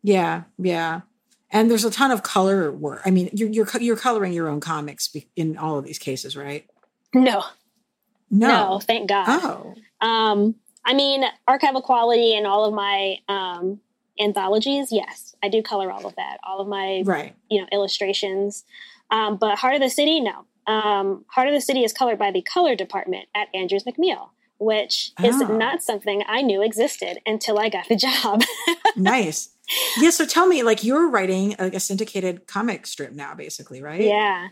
Yeah, 0.02 0.44
yeah. 0.58 1.00
And 1.50 1.70
there's 1.70 1.84
a 1.84 1.90
ton 1.90 2.10
of 2.10 2.22
color 2.22 2.70
work. 2.70 3.02
I 3.04 3.10
mean, 3.10 3.28
you're 3.32 3.48
you're 3.48 3.68
you're 3.80 3.96
coloring 3.96 4.32
your 4.32 4.48
own 4.48 4.60
comics 4.60 5.14
in 5.34 5.56
all 5.56 5.78
of 5.78 5.84
these 5.84 5.98
cases, 5.98 6.36
right? 6.36 6.66
No, 7.12 7.42
no. 8.30 8.48
no, 8.48 8.78
thank 8.78 9.08
God. 9.08 9.26
Oh. 9.28 10.06
Um, 10.06 10.54
I 10.84 10.94
mean, 10.94 11.24
archival 11.48 11.82
quality 11.82 12.34
and 12.34 12.46
all 12.46 12.64
of 12.64 12.72
my 12.72 13.18
um, 13.28 13.80
anthologies, 14.18 14.90
yes, 14.90 15.34
I 15.42 15.48
do 15.48 15.62
color 15.62 15.90
all 15.90 16.06
of 16.06 16.16
that. 16.16 16.38
All 16.42 16.60
of 16.60 16.68
my, 16.68 17.02
right. 17.04 17.34
you 17.50 17.60
know, 17.60 17.66
illustrations. 17.72 18.64
Um, 19.10 19.36
but 19.36 19.58
Heart 19.58 19.74
of 19.74 19.80
the 19.80 19.90
City, 19.90 20.20
no. 20.20 20.44
Um, 20.66 21.24
Heart 21.28 21.48
of 21.48 21.54
the 21.54 21.60
City 21.60 21.84
is 21.84 21.92
colored 21.92 22.18
by 22.18 22.30
the 22.30 22.42
color 22.42 22.74
department 22.74 23.28
at 23.34 23.48
Andrews 23.54 23.84
McMeel, 23.84 24.30
which 24.58 25.12
oh. 25.18 25.24
is 25.24 25.40
not 25.40 25.82
something 25.82 26.22
I 26.26 26.42
knew 26.42 26.62
existed 26.62 27.18
until 27.26 27.58
I 27.58 27.68
got 27.68 27.88
the 27.88 27.96
job. 28.22 28.42
nice. 28.96 29.50
Yeah. 29.98 30.10
So 30.10 30.26
tell 30.26 30.46
me, 30.46 30.62
like, 30.62 30.82
you're 30.84 31.08
writing 31.08 31.56
a, 31.58 31.66
a 31.66 31.80
syndicated 31.80 32.46
comic 32.46 32.86
strip 32.86 33.12
now, 33.12 33.34
basically, 33.34 33.82
right? 33.82 34.00
Yeah. 34.00 34.48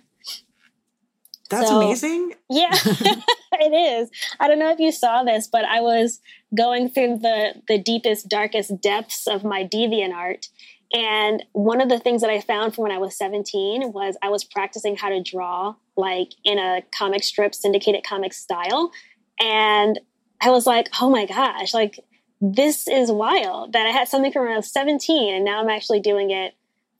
That's 1.50 1.68
so, 1.68 1.80
amazing. 1.80 2.34
Yeah, 2.50 2.70
it 2.74 4.02
is. 4.02 4.10
I 4.38 4.48
don't 4.48 4.58
know 4.58 4.70
if 4.70 4.78
you 4.78 4.92
saw 4.92 5.22
this, 5.24 5.46
but 5.46 5.64
I 5.64 5.80
was 5.80 6.20
going 6.56 6.90
through 6.90 7.18
the 7.18 7.54
the 7.66 7.78
deepest, 7.78 8.28
darkest 8.28 8.80
depths 8.80 9.26
of 9.26 9.44
my 9.44 9.64
deviant 9.64 10.14
art. 10.14 10.48
And 10.92 11.44
one 11.52 11.80
of 11.82 11.90
the 11.90 11.98
things 11.98 12.22
that 12.22 12.30
I 12.30 12.40
found 12.40 12.74
from 12.74 12.84
when 12.84 12.92
I 12.92 12.98
was 12.98 13.16
17 13.16 13.92
was 13.92 14.16
I 14.22 14.30
was 14.30 14.42
practicing 14.42 14.96
how 14.96 15.10
to 15.10 15.22
draw 15.22 15.74
like 15.96 16.30
in 16.44 16.58
a 16.58 16.82
comic 16.96 17.22
strip 17.24 17.54
syndicated 17.54 18.04
comic 18.04 18.32
style. 18.32 18.90
And 19.38 20.00
I 20.40 20.50
was 20.50 20.66
like, 20.66 20.88
oh 21.00 21.10
my 21.10 21.26
gosh, 21.26 21.74
like 21.74 22.00
this 22.40 22.88
is 22.88 23.10
wild 23.10 23.72
that 23.72 23.86
I 23.86 23.90
had 23.90 24.08
something 24.08 24.32
from 24.32 24.44
when 24.44 24.52
I 24.52 24.56
was 24.56 24.72
17 24.72 25.34
and 25.34 25.44
now 25.44 25.60
I'm 25.60 25.68
actually 25.68 26.00
doing 26.00 26.30
it 26.30 26.54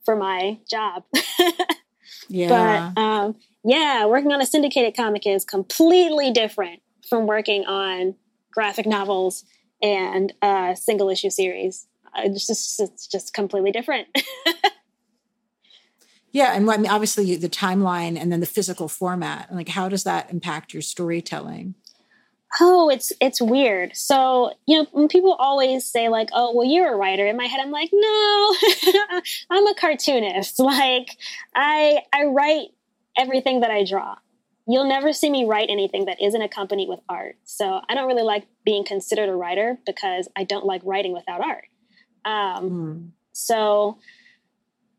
for 0.05 0.17
my 0.17 0.59
job. 0.69 1.05
yeah. 2.29 2.93
But 2.95 3.01
um, 3.01 3.37
yeah, 3.65 4.07
working 4.07 4.33
on 4.33 4.41
a 4.41 4.47
syndicated 4.47 4.97
comic 4.97 5.27
is 5.27 5.45
completely 5.45 6.31
different 6.31 6.81
from 7.09 7.27
working 7.27 7.65
on 7.67 8.15
graphic 8.53 8.87
novels 8.87 9.45
and 9.83 10.33
a 10.43 10.77
single 10.79 11.09
issue 11.09 11.31
series. 11.31 11.87
Uh, 12.07 12.23
it's 12.25 12.47
just, 12.47 12.81
it's 12.81 13.07
just 13.07 13.35
completely 13.35 13.71
different. 13.71 14.09
yeah, 16.33 16.55
and 16.55 16.69
I 16.71 16.77
mean, 16.77 16.91
obviously 16.91 17.37
the 17.37 17.49
timeline 17.49 18.21
and 18.21 18.33
then 18.33 18.41
the 18.41 18.47
physical 18.47 18.89
format. 18.89 19.55
Like, 19.55 19.69
how 19.69 19.89
does 19.89 20.05
that 20.05 20.31
impact 20.31 20.73
your 20.73 20.83
storytelling? 20.83 21.75
Oh, 22.61 22.89
it's 22.89 23.13
it's 23.21 23.43
weird. 23.43 23.95
So 23.95 24.53
you 24.67 24.87
know, 24.95 25.09
people 25.09 25.35
always 25.35 25.85
say 25.85 26.09
like, 26.09 26.31
"Oh, 26.33 26.55
well, 26.55 26.67
you're 26.67 26.95
a 26.95 26.97
writer," 26.97 27.27
in 27.27 27.37
my 27.37 27.45
head, 27.45 27.61
I'm 27.61 27.71
like, 27.71 27.91
"No, 27.93 28.55
I'm 29.51 29.67
a 29.67 29.75
cartoonist. 29.75 30.59
Like, 30.69 31.17
I 31.55 32.03
I 32.13 32.25
write 32.25 32.69
everything 33.19 33.61
that 33.61 33.71
I 33.71 33.85
draw. 33.85 34.17
You'll 34.67 34.89
never 34.89 35.13
see 35.13 35.31
me 35.31 35.47
write 35.47 35.71
anything 35.71 36.05
that 36.05 36.23
isn't 36.23 36.43
accompanied 36.43 36.89
with 36.89 37.01
art. 37.09 37.37
So 37.45 37.81
I 37.89 37.95
don't 37.95 38.07
really 38.07 38.23
like 38.23 38.47
being 38.65 38.85
considered 38.85 39.29
a 39.29 39.35
writer 39.35 39.79
because 39.87 40.29
I 40.37 40.45
don't 40.45 40.67
like 40.67 40.83
writing 40.85 41.13
without 41.13 41.41
art. 41.41 41.65
Um, 42.25 42.71
mm. 42.71 43.09
So 43.33 43.99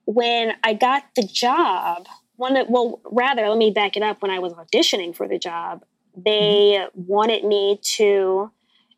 when 0.06 0.54
I 0.64 0.74
got 0.74 1.04
the 1.16 1.24
job, 1.24 2.08
one 2.36 2.58
of, 2.58 2.68
well, 2.68 3.00
rather, 3.06 3.48
let 3.48 3.58
me 3.58 3.70
back 3.70 3.96
it 3.96 4.02
up. 4.02 4.22
When 4.22 4.32
I 4.32 4.40
was 4.40 4.54
auditioning 4.54 5.16
for 5.16 5.28
the 5.28 5.38
job, 5.38 5.84
they 6.16 6.80
mm. 6.80 6.90
wanted 6.96 7.44
me 7.44 7.80
to 7.98 8.52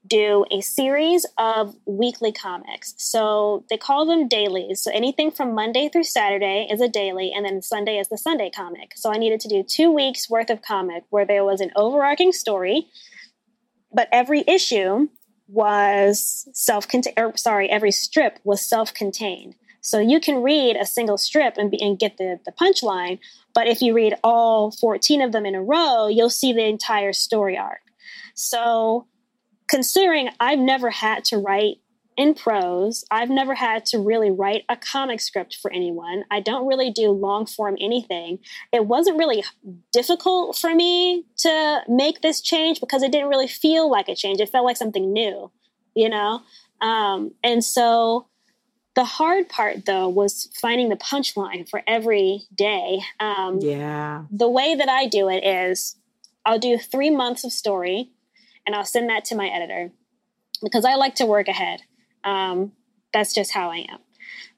do 0.07 0.45
a 0.51 0.61
series 0.61 1.25
of 1.37 1.75
weekly 1.85 2.31
comics. 2.31 2.95
So 2.97 3.65
they 3.69 3.77
call 3.77 4.05
them 4.05 4.27
dailies. 4.27 4.81
So 4.81 4.91
anything 4.91 5.31
from 5.31 5.53
Monday 5.53 5.89
through 5.89 6.05
Saturday 6.05 6.67
is 6.71 6.81
a 6.81 6.87
daily, 6.87 7.31
and 7.31 7.45
then 7.45 7.61
Sunday 7.61 7.97
is 7.97 8.09
the 8.09 8.17
Sunday 8.17 8.49
comic. 8.49 8.93
So 8.95 9.11
I 9.11 9.17
needed 9.17 9.39
to 9.41 9.49
do 9.49 9.63
two 9.63 9.91
weeks 9.91 10.29
worth 10.29 10.49
of 10.49 10.61
comic 10.61 11.03
where 11.09 11.25
there 11.25 11.45
was 11.45 11.61
an 11.61 11.71
overarching 11.75 12.31
story, 12.31 12.87
but 13.93 14.09
every 14.11 14.43
issue 14.47 15.07
was 15.47 16.47
self-contained. 16.53 17.19
Or, 17.19 17.37
sorry, 17.37 17.69
every 17.69 17.91
strip 17.91 18.39
was 18.43 18.65
self-contained. 18.65 19.55
So 19.81 19.99
you 19.99 20.19
can 20.19 20.43
read 20.43 20.75
a 20.75 20.85
single 20.85 21.17
strip 21.17 21.57
and, 21.57 21.69
be, 21.69 21.81
and 21.81 21.97
get 21.97 22.17
the, 22.17 22.39
the 22.45 22.51
punchline, 22.51 23.19
but 23.53 23.67
if 23.67 23.81
you 23.81 23.93
read 23.93 24.15
all 24.23 24.71
14 24.71 25.21
of 25.21 25.31
them 25.31 25.45
in 25.45 25.55
a 25.55 25.61
row, 25.61 26.07
you'll 26.07 26.29
see 26.29 26.53
the 26.53 26.65
entire 26.65 27.13
story 27.13 27.57
arc. 27.57 27.81
So 28.35 29.07
considering 29.71 30.29
I've 30.39 30.60
never 30.60 30.89
had 30.89 31.23
to 31.25 31.38
write 31.38 31.77
in 32.17 32.36
prose, 32.36 33.05
I've 33.10 33.29
never 33.29 33.55
had 33.55 33.86
to 33.88 33.99
really 33.99 34.29
write 34.29 34.65
a 34.67 34.75
comic 34.75 35.21
script 35.21 35.57
for 35.62 35.71
anyone. 35.71 36.25
I 36.29 36.41
don't 36.41 36.67
really 36.67 36.91
do 36.91 37.10
long 37.10 37.45
form 37.45 37.77
anything. 37.79 38.39
It 38.73 38.86
wasn't 38.86 39.17
really 39.17 39.45
difficult 39.93 40.57
for 40.57 40.75
me 40.75 41.23
to 41.38 41.84
make 41.88 42.21
this 42.21 42.41
change 42.41 42.81
because 42.81 43.01
it 43.01 43.13
didn't 43.13 43.29
really 43.29 43.47
feel 43.47 43.89
like 43.89 44.10
a 44.10 44.15
change. 44.15 44.41
It 44.41 44.49
felt 44.49 44.65
like 44.65 44.75
something 44.75 45.13
new, 45.13 45.49
you 45.95 46.10
know? 46.10 46.41
Um, 46.81 47.34
and 47.41 47.63
so 47.63 48.27
the 48.95 49.05
hard 49.05 49.47
part, 49.47 49.86
though, 49.86 50.10
was 50.10 50.49
finding 50.62 50.89
the 50.89 50.97
punchline 50.97 51.67
for 51.67 51.81
every 51.88 52.41
day. 52.53 52.99
Um, 53.21 53.60
yeah. 53.62 54.25
The 54.29 54.49
way 54.49 54.75
that 54.75 54.89
I 54.89 55.07
do 55.07 55.29
it 55.29 55.45
is 55.45 55.95
I'll 56.45 56.60
do 56.60 56.77
three 56.77 57.10
months 57.10 57.45
of 57.45 57.53
story 57.53 58.10
and 58.65 58.76
I'll 58.76 58.86
send 58.86 59.10
that 59.10 59.26
to 59.26 59.36
my 59.36 59.47
editor 59.47 59.91
because 60.62 60.86
I 60.86 60.95
like 60.95 61.15
to 61.15 61.26
work 61.26 61.47
ahead. 61.47 61.82
Um, 62.24 62.74
that's 63.13 63.34
just 63.34 63.52
how 63.52 63.69
I 63.71 63.86
am. 63.89 64.00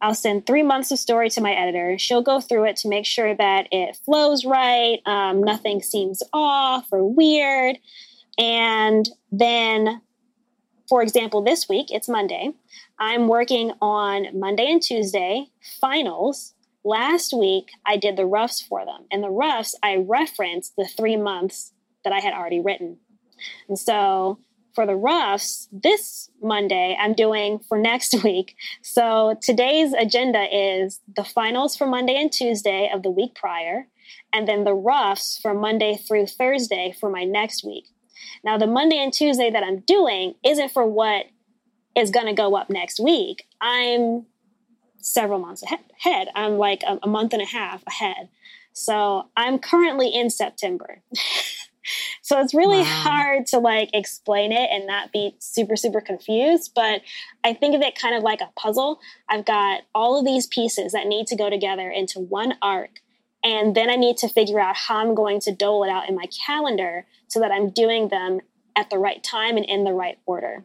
I'll 0.02 0.14
send 0.14 0.46
three 0.46 0.64
months 0.64 0.92
of 0.92 1.00
story 1.00 1.30
to 1.32 1.42
my 1.42 1.54
editor. 1.54 1.98
She'll 1.98 2.22
go 2.22 2.42
through 2.42 2.66
it 2.66 2.76
to 2.78 2.90
make 2.90 3.06
sure 3.06 3.34
that 3.34 3.68
it 3.72 3.96
flows 4.06 4.46
right, 4.46 5.00
um, 5.06 5.42
nothing 5.42 5.82
seems 5.82 6.22
off 6.34 6.88
or 6.92 7.06
weird. 7.06 7.78
And 8.38 9.08
then, 9.32 10.02
for 10.90 11.02
example, 11.02 11.42
this 11.42 11.70
week, 11.70 11.88
it's 11.90 12.10
Monday. 12.10 12.52
I'm 13.00 13.28
working 13.28 13.72
on 13.82 14.28
Monday 14.38 14.70
and 14.70 14.82
Tuesday 14.82 15.48
finals. 15.80 16.54
Last 16.84 17.34
week, 17.34 17.70
I 17.86 17.96
did 17.96 18.18
the 18.18 18.26
roughs 18.26 18.62
for 18.62 18.86
them. 18.86 19.06
And 19.10 19.24
the 19.24 19.30
roughs, 19.30 19.74
I 19.82 19.96
referenced 19.96 20.76
the 20.76 20.86
three 20.86 21.16
months 21.16 21.72
that 22.04 22.12
I 22.12 22.20
had 22.20 22.34
already 22.34 22.60
written. 22.60 22.98
And 23.68 23.78
so 23.78 24.40
for 24.74 24.86
the 24.86 24.96
roughs, 24.96 25.70
this 25.72 26.30
Monday, 26.42 26.98
I'm 27.00 27.14
doing 27.14 27.60
for 27.60 27.78
next 27.78 28.16
week. 28.24 28.56
So 28.82 29.38
today's 29.42 29.94
agenda 29.94 30.46
is 30.52 31.00
the 31.16 31.24
finals 31.24 31.76
for 31.76 31.86
Monday 31.88 32.16
and 32.16 32.32
Tuesday 32.32 32.90
of 32.94 33.04
the 33.04 33.12
week 33.12 33.36
prior, 33.36 33.88
and 34.32 34.48
then 34.48 34.64
the 34.64 34.74
roughs 34.74 35.40
for 35.42 35.54
Monday 35.54 35.96
through 35.96 36.28
Thursday 36.28 36.94
for 37.00 37.10
my 37.10 37.24
next 37.24 37.64
week. 37.64 37.86
Now, 38.44 38.58
the 38.58 38.68
Monday 38.68 38.98
and 38.98 39.14
Tuesday 39.14 39.50
that 39.50 39.64
I'm 39.64 39.80
doing 39.82 40.36
isn't 40.44 40.72
for 40.72 40.86
what 40.86 41.26
is 41.96 42.10
going 42.10 42.26
to 42.26 42.34
go 42.34 42.56
up 42.56 42.70
next 42.70 43.00
week. 43.00 43.46
I'm 43.62 44.26
several 44.98 45.40
months 45.40 45.64
ahead. 45.64 46.30
I'm 46.36 46.58
like 46.58 46.84
a, 46.88 47.08
month 47.08 47.34
and 47.34 47.42
a 47.42 47.46
half 47.46 47.84
ahead. 47.88 48.30
So 48.72 49.30
I'm 49.38 49.60
currently 49.60 50.10
in 50.10 50.30
September. 50.30 51.02
so 52.22 52.40
it's 52.40 52.54
really 52.54 52.80
wow. 52.80 52.84
hard 52.84 53.46
to 53.46 53.60
like 53.60 53.90
explain 53.94 54.52
it 54.52 54.70
and 54.72 54.88
not 54.88 55.12
be 55.12 55.36
super 55.40 55.76
super 55.76 56.02
confused 56.02 56.72
but 56.76 57.02
i 57.44 57.54
think 57.54 57.76
of 57.76 57.82
it 57.82 58.00
kind 58.00 58.16
of 58.16 58.24
like 58.24 58.42
a 58.42 58.50
puzzle 58.56 59.00
i've 59.30 59.46
got 59.46 59.82
all 59.94 60.18
of 60.18 60.26
these 60.26 60.48
pieces 60.48 60.92
that 60.94 61.08
need 61.08 61.28
to 61.28 61.36
go 61.36 61.50
together 61.50 61.90
into 61.90 62.20
one 62.20 62.54
arc 62.62 63.02
and 63.44 63.76
then 63.76 63.90
i 63.90 63.96
need 63.96 64.18
to 64.18 64.28
figure 64.28 64.60
out 64.60 64.76
how 64.76 64.98
i'm 64.98 65.16
going 65.16 65.40
to 65.40 65.52
dole 65.52 65.84
it 65.84 65.90
out 65.90 66.08
in 66.08 66.16
my 66.16 66.26
calendar 66.46 67.06
so 67.28 67.40
that 67.40 67.52
i'm 67.52 67.70
doing 67.70 68.10
them 68.10 68.40
at 68.76 68.90
the 68.90 68.98
right 68.98 69.24
time 69.24 69.58
and 69.58 69.66
in 69.66 69.84
the 69.84 69.94
right 69.94 70.18
order 70.26 70.64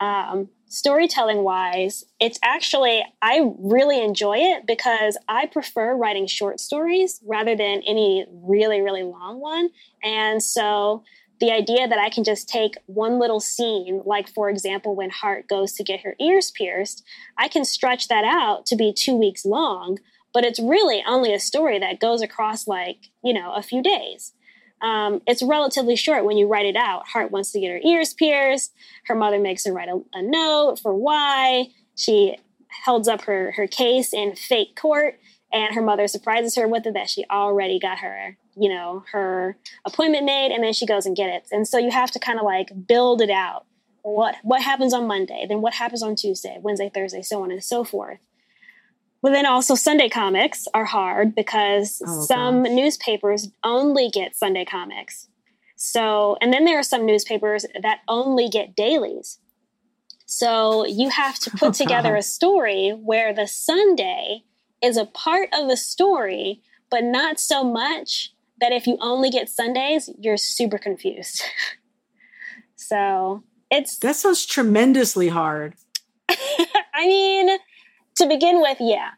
um, 0.00 0.48
storytelling 0.68 1.42
wise, 1.42 2.04
it's 2.20 2.38
actually, 2.42 3.04
I 3.22 3.50
really 3.58 4.02
enjoy 4.02 4.38
it 4.38 4.66
because 4.66 5.18
I 5.28 5.46
prefer 5.46 5.96
writing 5.96 6.26
short 6.26 6.60
stories 6.60 7.20
rather 7.26 7.56
than 7.56 7.82
any 7.86 8.26
really, 8.30 8.80
really 8.80 9.02
long 9.02 9.40
one. 9.40 9.70
And 10.02 10.42
so 10.42 11.02
the 11.40 11.52
idea 11.52 11.86
that 11.86 11.98
I 11.98 12.10
can 12.10 12.24
just 12.24 12.48
take 12.48 12.74
one 12.86 13.18
little 13.18 13.40
scene, 13.40 14.02
like 14.04 14.28
for 14.28 14.50
example, 14.50 14.94
when 14.94 15.10
Heart 15.10 15.48
goes 15.48 15.72
to 15.74 15.84
get 15.84 16.00
her 16.00 16.16
ears 16.20 16.50
pierced, 16.50 17.04
I 17.36 17.48
can 17.48 17.64
stretch 17.64 18.08
that 18.08 18.24
out 18.24 18.66
to 18.66 18.76
be 18.76 18.92
two 18.92 19.16
weeks 19.16 19.44
long, 19.44 19.98
but 20.34 20.44
it's 20.44 20.60
really 20.60 21.02
only 21.06 21.32
a 21.32 21.40
story 21.40 21.78
that 21.78 22.00
goes 22.00 22.22
across 22.22 22.66
like, 22.66 23.10
you 23.22 23.32
know, 23.32 23.52
a 23.54 23.62
few 23.62 23.82
days. 23.82 24.32
Um, 24.80 25.22
it's 25.26 25.42
relatively 25.42 25.96
short 25.96 26.24
when 26.24 26.36
you 26.36 26.46
write 26.46 26.66
it 26.66 26.76
out. 26.76 27.08
Heart 27.08 27.30
wants 27.30 27.50
to 27.52 27.60
get 27.60 27.70
her 27.70 27.80
ears 27.84 28.14
pierced. 28.14 28.72
Her 29.06 29.14
mother 29.14 29.38
makes 29.38 29.64
her 29.66 29.72
write 29.72 29.88
a, 29.88 30.00
a 30.12 30.22
note 30.22 30.78
for 30.80 30.94
why. 30.94 31.68
She 31.96 32.36
holds 32.84 33.08
up 33.08 33.22
her, 33.22 33.52
her 33.52 33.66
case 33.66 34.12
in 34.12 34.36
fake 34.36 34.76
court, 34.76 35.18
and 35.52 35.74
her 35.74 35.82
mother 35.82 36.06
surprises 36.06 36.54
her 36.56 36.68
with 36.68 36.86
it 36.86 36.94
that 36.94 37.10
she 37.10 37.24
already 37.30 37.78
got 37.78 37.98
her, 37.98 38.36
you 38.56 38.68
know, 38.68 39.04
her 39.12 39.56
appointment 39.84 40.24
made, 40.24 40.52
and 40.52 40.62
then 40.62 40.72
she 40.72 40.86
goes 40.86 41.06
and 41.06 41.16
get 41.16 41.30
it. 41.30 41.48
And 41.50 41.66
so 41.66 41.78
you 41.78 41.90
have 41.90 42.10
to 42.12 42.18
kind 42.18 42.38
of 42.38 42.44
like 42.44 42.86
build 42.86 43.20
it 43.20 43.30
out. 43.30 43.64
What 44.02 44.36
what 44.42 44.62
happens 44.62 44.94
on 44.94 45.06
Monday? 45.06 45.44
Then 45.48 45.60
what 45.60 45.74
happens 45.74 46.02
on 46.02 46.14
Tuesday, 46.14 46.58
Wednesday, 46.60 46.90
Thursday, 46.92 47.22
so 47.22 47.42
on 47.42 47.50
and 47.50 47.62
so 47.62 47.84
forth. 47.84 48.18
But 49.20 49.32
then 49.32 49.46
also 49.46 49.74
Sunday 49.74 50.08
comics 50.08 50.68
are 50.74 50.84
hard 50.84 51.34
because 51.34 52.00
oh, 52.06 52.24
some 52.24 52.62
gosh. 52.62 52.72
newspapers 52.72 53.48
only 53.64 54.10
get 54.10 54.36
Sunday 54.36 54.64
comics. 54.64 55.28
So, 55.76 56.36
and 56.40 56.52
then 56.52 56.64
there 56.64 56.78
are 56.78 56.84
some 56.84 57.06
newspapers 57.06 57.64
that 57.80 58.00
only 58.08 58.48
get 58.48 58.76
dailies. 58.76 59.38
So 60.26 60.86
you 60.86 61.08
have 61.10 61.38
to 61.40 61.50
put 61.50 61.74
together 61.74 62.14
a 62.14 62.22
story 62.22 62.90
where 62.90 63.32
the 63.32 63.46
Sunday 63.46 64.44
is 64.82 64.96
a 64.96 65.06
part 65.06 65.48
of 65.52 65.68
the 65.68 65.76
story, 65.76 66.60
but 66.90 67.02
not 67.02 67.40
so 67.40 67.64
much 67.64 68.32
that 68.60 68.72
if 68.72 68.86
you 68.86 68.98
only 69.00 69.30
get 69.30 69.48
Sundays, 69.48 70.10
you're 70.18 70.36
super 70.36 70.78
confused. 70.78 71.42
so 72.76 73.42
it's. 73.70 73.98
That 73.98 74.16
sounds 74.16 74.46
tremendously 74.46 75.28
hard. 75.28 75.74
I 76.28 77.06
mean, 77.06 77.58
to 78.18 78.26
begin 78.26 78.60
with, 78.60 78.78
yeah. 78.80 79.10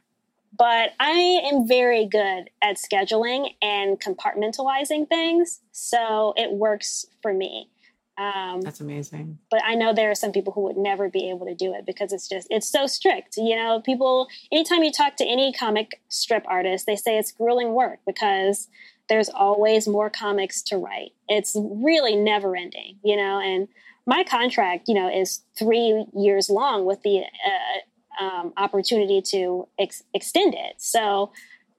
But 0.56 0.92
I 1.00 1.40
am 1.50 1.66
very 1.66 2.06
good 2.06 2.50
at 2.60 2.76
scheduling 2.76 3.54
and 3.62 4.00
compartmentalizing 4.00 5.08
things. 5.08 5.60
So 5.72 6.34
it 6.36 6.52
works 6.52 7.06
for 7.22 7.32
me. 7.32 7.70
Um, 8.18 8.60
That's 8.60 8.80
amazing. 8.80 9.38
But 9.50 9.62
I 9.64 9.74
know 9.74 9.94
there 9.94 10.10
are 10.10 10.14
some 10.14 10.32
people 10.32 10.52
who 10.52 10.62
would 10.62 10.76
never 10.76 11.08
be 11.08 11.30
able 11.30 11.46
to 11.46 11.54
do 11.54 11.72
it 11.72 11.86
because 11.86 12.12
it's 12.12 12.28
just, 12.28 12.46
it's 12.50 12.68
so 12.68 12.86
strict. 12.86 13.38
You 13.38 13.56
know, 13.56 13.80
people, 13.80 14.28
anytime 14.52 14.82
you 14.82 14.92
talk 14.92 15.16
to 15.16 15.24
any 15.24 15.52
comic 15.52 16.02
strip 16.08 16.44
artist, 16.46 16.84
they 16.84 16.96
say 16.96 17.16
it's 17.16 17.32
grueling 17.32 17.72
work 17.72 18.01
because 18.07 18.68
there's 19.09 19.30
always 19.30 19.88
more 19.88 20.11
comics 20.11 20.61
to 20.62 20.76
write. 20.76 21.12
It's 21.28 21.57
really 21.57 22.14
never 22.14 22.55
ending, 22.55 22.98
you 23.03 23.16
know, 23.16 23.40
and 23.40 23.68
my 24.07 24.24
contract, 24.24 24.88
you 24.88 24.94
know, 24.94 25.09
is 25.09 25.42
three 25.57 26.05
years 26.14 26.51
long 26.51 26.84
with 26.84 27.03
the 27.03 27.20
uh, 27.20 27.78
um, 28.20 28.52
opportunity 28.56 29.22
to 29.22 29.66
ex- 29.78 30.04
extend 30.14 30.54
it. 30.54 30.74
So 30.78 31.32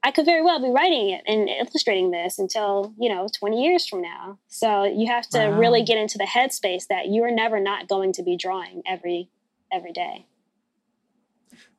I 0.03 0.11
could 0.11 0.25
very 0.25 0.43
well 0.43 0.59
be 0.59 0.69
writing 0.69 1.11
it 1.11 1.21
and 1.27 1.47
illustrating 1.47 2.09
this 2.09 2.39
until, 2.39 2.93
you 2.99 3.07
know, 3.07 3.27
20 3.37 3.63
years 3.63 3.87
from 3.87 4.01
now. 4.01 4.39
So 4.47 4.83
you 4.83 5.07
have 5.07 5.27
to 5.29 5.49
wow. 5.49 5.59
really 5.59 5.83
get 5.83 5.97
into 5.97 6.17
the 6.17 6.25
headspace 6.25 6.87
that 6.87 7.09
you're 7.09 7.31
never 7.31 7.59
not 7.59 7.87
going 7.87 8.11
to 8.13 8.23
be 8.23 8.35
drawing 8.35 8.81
every 8.87 9.29
every 9.71 9.93
day. 9.93 10.25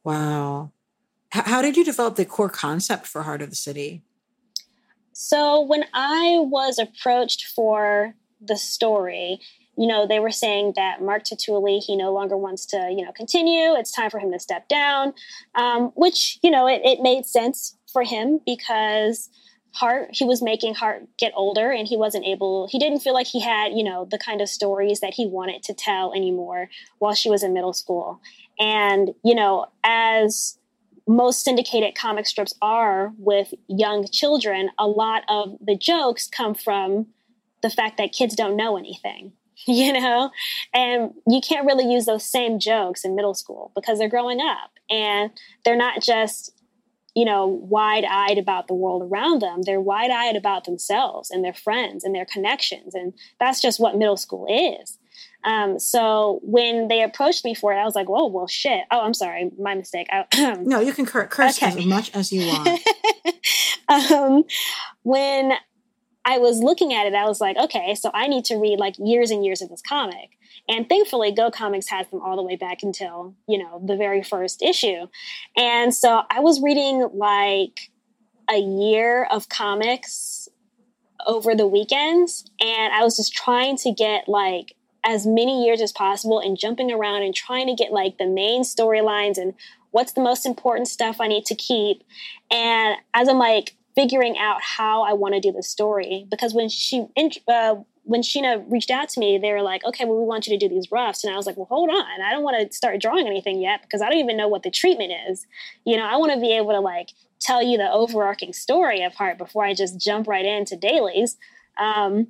Wow. 0.05 0.73
H- 1.35 1.45
how 1.45 1.63
did 1.63 1.77
you 1.77 1.85
develop 1.85 2.17
the 2.17 2.25
core 2.25 2.49
concept 2.49 3.07
for 3.07 3.23
Heart 3.23 3.43
of 3.43 3.51
the 3.51 3.57
City? 3.57 4.03
So 5.13 5.61
when 5.61 5.85
I 5.93 6.39
was 6.39 6.79
approached 6.79 7.47
for 7.47 8.15
the 8.41 8.57
story, 8.57 9.41
you 9.77 9.87
know, 9.87 10.07
they 10.07 10.21
were 10.21 10.31
saying 10.31 10.75
that 10.77 11.01
Mark 11.01 11.25
Tatulli, 11.25 11.83
he 11.83 11.97
no 11.97 12.13
longer 12.13 12.37
wants 12.37 12.67
to, 12.67 12.89
you 12.91 13.05
know, 13.05 13.13
continue. 13.13 13.75
It's 13.75 13.93
time 13.93 14.11
for 14.11 14.19
him 14.19 14.33
to 14.33 14.39
step 14.39 14.69
down, 14.69 15.15
um, 15.55 15.93
which, 15.95 16.39
you 16.43 16.51
know, 16.51 16.67
it, 16.67 16.83
it 16.85 17.01
made 17.01 17.25
sense 17.25 17.77
for 17.91 18.03
him 18.03 18.41
because 18.45 19.31
Heart, 19.75 20.11
he 20.13 20.25
was 20.25 20.43
making 20.43 20.75
Heart 20.75 21.05
get 21.19 21.33
older 21.35 21.71
and 21.71 21.89
he 21.89 21.97
wasn't 21.97 22.27
able, 22.27 22.69
he 22.71 22.79
didn't 22.79 23.01
feel 23.01 23.15
like 23.15 23.27
he 23.27 23.41
had, 23.41 23.73
you 23.73 23.83
know, 23.83 24.07
the 24.11 24.19
kind 24.19 24.43
of 24.43 24.49
stories 24.49 25.01
that 25.01 25.15
he 25.15 25.27
wanted 25.27 25.63
to 25.65 25.75
tell 25.75 26.13
anymore 26.13 26.69
while 26.99 27.15
she 27.15 27.31
was 27.31 27.43
in 27.43 27.55
middle 27.55 27.73
school. 27.73 28.21
And, 28.61 29.15
you 29.25 29.35
know, 29.35 29.67
as 29.83 30.59
most 31.07 31.43
syndicated 31.43 31.95
comic 31.95 32.27
strips 32.27 32.55
are 32.61 33.13
with 33.17 33.55
young 33.67 34.07
children, 34.09 34.71
a 34.79 34.87
lot 34.87 35.23
of 35.29 35.57
the 35.61 35.77
jokes 35.77 36.29
come 36.29 36.55
from 36.55 37.07
the 37.63 37.71
fact 37.71 37.97
that 37.97 38.13
kids 38.13 38.35
don't 38.35 38.57
know 38.57 38.77
anything, 38.77 39.33
you 39.67 39.93
know? 39.93 40.31
And 40.73 41.13
you 41.27 41.41
can't 41.41 41.67
really 41.67 41.91
use 41.91 42.07
those 42.07 42.25
same 42.25 42.59
jokes 42.59 43.05
in 43.05 43.15
middle 43.15 43.35
school 43.35 43.73
because 43.75 43.99
they're 43.99 44.09
growing 44.09 44.41
up 44.41 44.71
and 44.91 45.31
they're 45.65 45.77
not 45.77 46.03
just 46.03 46.53
you 47.15 47.27
know, 47.27 47.47
wide 47.47 48.05
eyed 48.05 48.39
about 48.39 48.69
the 48.69 48.75
world 48.75 49.03
around 49.03 49.43
them. 49.43 49.63
They're 49.63 49.81
wide 49.81 50.11
eyed 50.11 50.35
about 50.35 50.65
themselves 50.65 51.31
and 51.31 51.45
their 51.45 51.53
friends 51.53 52.05
and 52.05 52.15
their 52.15 52.25
connections. 52.25 52.95
And 52.95 53.13
that's 53.39 53.61
just 53.61 53.79
what 53.79 53.99
middle 53.99 54.17
school 54.17 54.47
is. 54.49 54.99
Um, 55.45 55.79
so 55.79 56.41
when 56.43 56.89
they 56.89 57.03
approached 57.03 57.45
me 57.45 57.55
for 57.55 57.73
it, 57.73 57.77
I 57.77 57.85
was 57.85 57.95
like, 57.95 58.09
whoa, 58.09 58.27
well, 58.29 58.47
shit. 58.47 58.85
Oh, 58.91 59.01
I'm 59.01 59.15
sorry. 59.15 59.51
My 59.59 59.75
mistake. 59.75 60.07
I, 60.11 60.57
no, 60.63 60.81
you 60.81 60.93
can 60.93 61.05
curse 61.05 61.63
okay. 61.63 61.79
as 61.79 61.85
much 61.85 62.15
as 62.15 62.33
you 62.33 62.47
want. 62.47 62.81
um, 64.13 64.45
when 65.03 65.53
I 66.25 66.39
was 66.39 66.61
looking 66.61 66.95
at 66.95 67.07
it, 67.07 67.15
I 67.15 67.25
was 67.25 67.41
like, 67.41 67.57
okay, 67.57 67.95
so 67.95 68.11
I 68.15 68.29
need 68.29 68.45
to 68.47 68.57
read 68.57 68.79
like 68.79 68.95
years 68.99 69.31
and 69.31 69.45
years 69.45 69.61
of 69.61 69.69
this 69.69 69.83
comic. 69.83 70.31
And 70.69 70.89
thankfully, 70.89 71.33
Go 71.33 71.51
Comics 71.51 71.89
has 71.89 72.07
them 72.09 72.21
all 72.21 72.37
the 72.37 72.43
way 72.43 72.57
back 72.57 72.83
until, 72.83 73.35
you 73.49 73.59
know, 73.59 73.83
the 73.85 73.97
very 73.97 74.23
first 74.23 74.63
issue. 74.63 75.09
And 75.57 75.93
so 75.93 76.23
I 76.31 76.41
was 76.41 76.63
reading 76.63 77.09
like 77.15 77.91
a 78.49 78.59
year 78.59 79.25
of 79.25 79.49
comics 79.49 80.49
over 81.27 81.55
the 81.55 81.67
weekends. 81.67 82.49
And 82.61 82.93
I 82.93 83.03
was 83.03 83.17
just 83.17 83.35
trying 83.35 83.77
to 83.79 83.93
get 83.93 84.29
like 84.29 84.75
as 85.05 85.27
many 85.27 85.65
years 85.65 85.81
as 85.81 85.93
possible 85.93 86.39
and 86.39 86.57
jumping 86.57 86.93
around 86.93 87.23
and 87.23 87.35
trying 87.35 87.67
to 87.67 87.75
get 87.75 87.93
like 87.93 88.19
the 88.19 88.27
main 88.27 88.63
storylines 88.63 89.37
and 89.37 89.55
what's 89.91 90.13
the 90.13 90.21
most 90.21 90.47
important 90.47 90.89
stuff 90.89 91.21
I 91.21 91.27
need 91.27 91.45
to 91.47 91.55
keep. 91.55 92.05
And 92.51 92.97
as 93.15 93.29
I'm 93.29 93.39
like 93.39 93.75
figuring 93.95 94.37
out 94.39 94.63
how 94.63 95.03
I 95.03 95.13
want 95.13 95.35
to 95.35 95.41
do 95.41 95.53
the 95.53 95.63
story, 95.63 96.27
because 96.31 96.55
when 96.55 96.69
she, 96.69 97.07
uh, 97.49 97.77
when 98.05 98.23
Sheena 98.23 98.65
reached 98.71 98.91
out 98.91 99.09
to 99.11 99.21
me, 99.21 99.39
they 99.39 99.53
were 99.53 99.63
like, 99.63 99.85
okay, 99.85 100.05
well, 100.05 100.19
we 100.19 100.25
want 100.25 100.47
you 100.47 100.59
to 100.59 100.69
do 100.69 100.73
these 100.73 100.91
roughs. 100.91 101.23
And 101.23 101.33
I 101.33 101.37
was 101.37 101.47
like, 101.47 101.57
well, 101.57 101.69
hold 101.71 101.89
on. 101.91 102.21
I 102.21 102.33
don't 102.33 102.43
want 102.43 102.69
to 102.69 102.75
start 102.75 103.01
drawing 103.01 103.27
anything 103.27 103.61
yet 103.61 103.83
because 103.83 104.03
I 104.03 104.09
don't 104.09 104.19
even 104.19 104.37
know 104.37 104.49
what 104.49 104.65
the 104.65 104.71
treatment 104.71 105.13
is. 105.29 105.47
You 105.85 105.97
know, 105.97 106.05
I 106.05 106.17
want 106.17 106.33
to 106.33 106.41
be 106.41 106.57
able 106.57 106.73
to 106.73 106.81
like 106.81 107.11
tell 107.41 107.63
you 107.63 107.79
the 107.79 107.91
overarching 107.91 108.53
story 108.53 109.03
of 109.05 109.15
Heart 109.15 109.39
before 109.39 109.65
I 109.65 109.75
just 109.75 110.01
jump 110.01 110.27
right 110.27 110.45
into 110.45 110.77
dailies. 110.77 111.37
Um, 111.79 112.29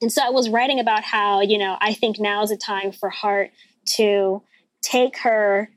and 0.00 0.10
so 0.10 0.22
I 0.22 0.30
was 0.30 0.48
writing 0.48 0.80
about 0.80 1.04
how, 1.04 1.40
you 1.40 1.58
know, 1.58 1.76
I 1.80 1.92
think 1.92 2.18
now 2.18 2.42
is 2.42 2.50
a 2.50 2.56
time 2.56 2.92
for 2.92 3.10
Heart 3.10 3.50
to 3.96 4.42
take 4.80 5.18
her 5.18 5.70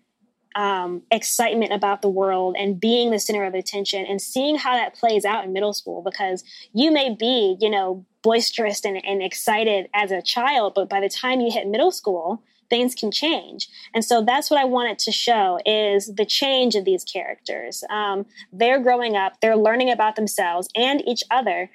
um, 0.57 1.03
excitement 1.11 1.71
about 1.71 2.01
the 2.01 2.09
world 2.09 2.55
and 2.57 2.79
being 2.79 3.11
the 3.11 3.19
center 3.19 3.45
of 3.45 3.53
attention 3.53 4.03
and 4.07 4.19
seeing 4.19 4.57
how 4.57 4.73
that 4.73 4.95
plays 4.95 5.23
out 5.23 5.45
in 5.45 5.53
middle 5.53 5.71
school 5.71 6.01
because 6.01 6.43
you 6.73 6.91
may 6.91 7.13
be, 7.13 7.55
you 7.61 7.69
know, 7.69 8.03
boisterous 8.23 8.83
and, 8.83 8.97
and 9.05 9.21
excited 9.21 9.87
as 9.93 10.11
a 10.11 10.21
child, 10.21 10.73
but 10.73 10.89
by 10.89 10.99
the 10.99 11.09
time 11.09 11.39
you 11.41 11.51
hit 11.51 11.67
middle 11.67 11.91
school, 11.91 12.41
things 12.71 12.95
can 12.95 13.11
change. 13.11 13.69
And 13.93 14.03
so 14.03 14.23
that's 14.23 14.49
what 14.49 14.59
I 14.59 14.65
wanted 14.65 14.97
to 14.99 15.11
show 15.11 15.59
is 15.63 16.07
the 16.07 16.25
change 16.25 16.73
of 16.73 16.85
these 16.85 17.03
characters. 17.03 17.83
Um, 17.91 18.25
they're 18.51 18.81
growing 18.81 19.15
up, 19.15 19.39
they're 19.41 19.55
learning 19.55 19.91
about 19.91 20.15
themselves 20.15 20.67
and 20.75 21.07
each 21.07 21.23
other, 21.29 21.69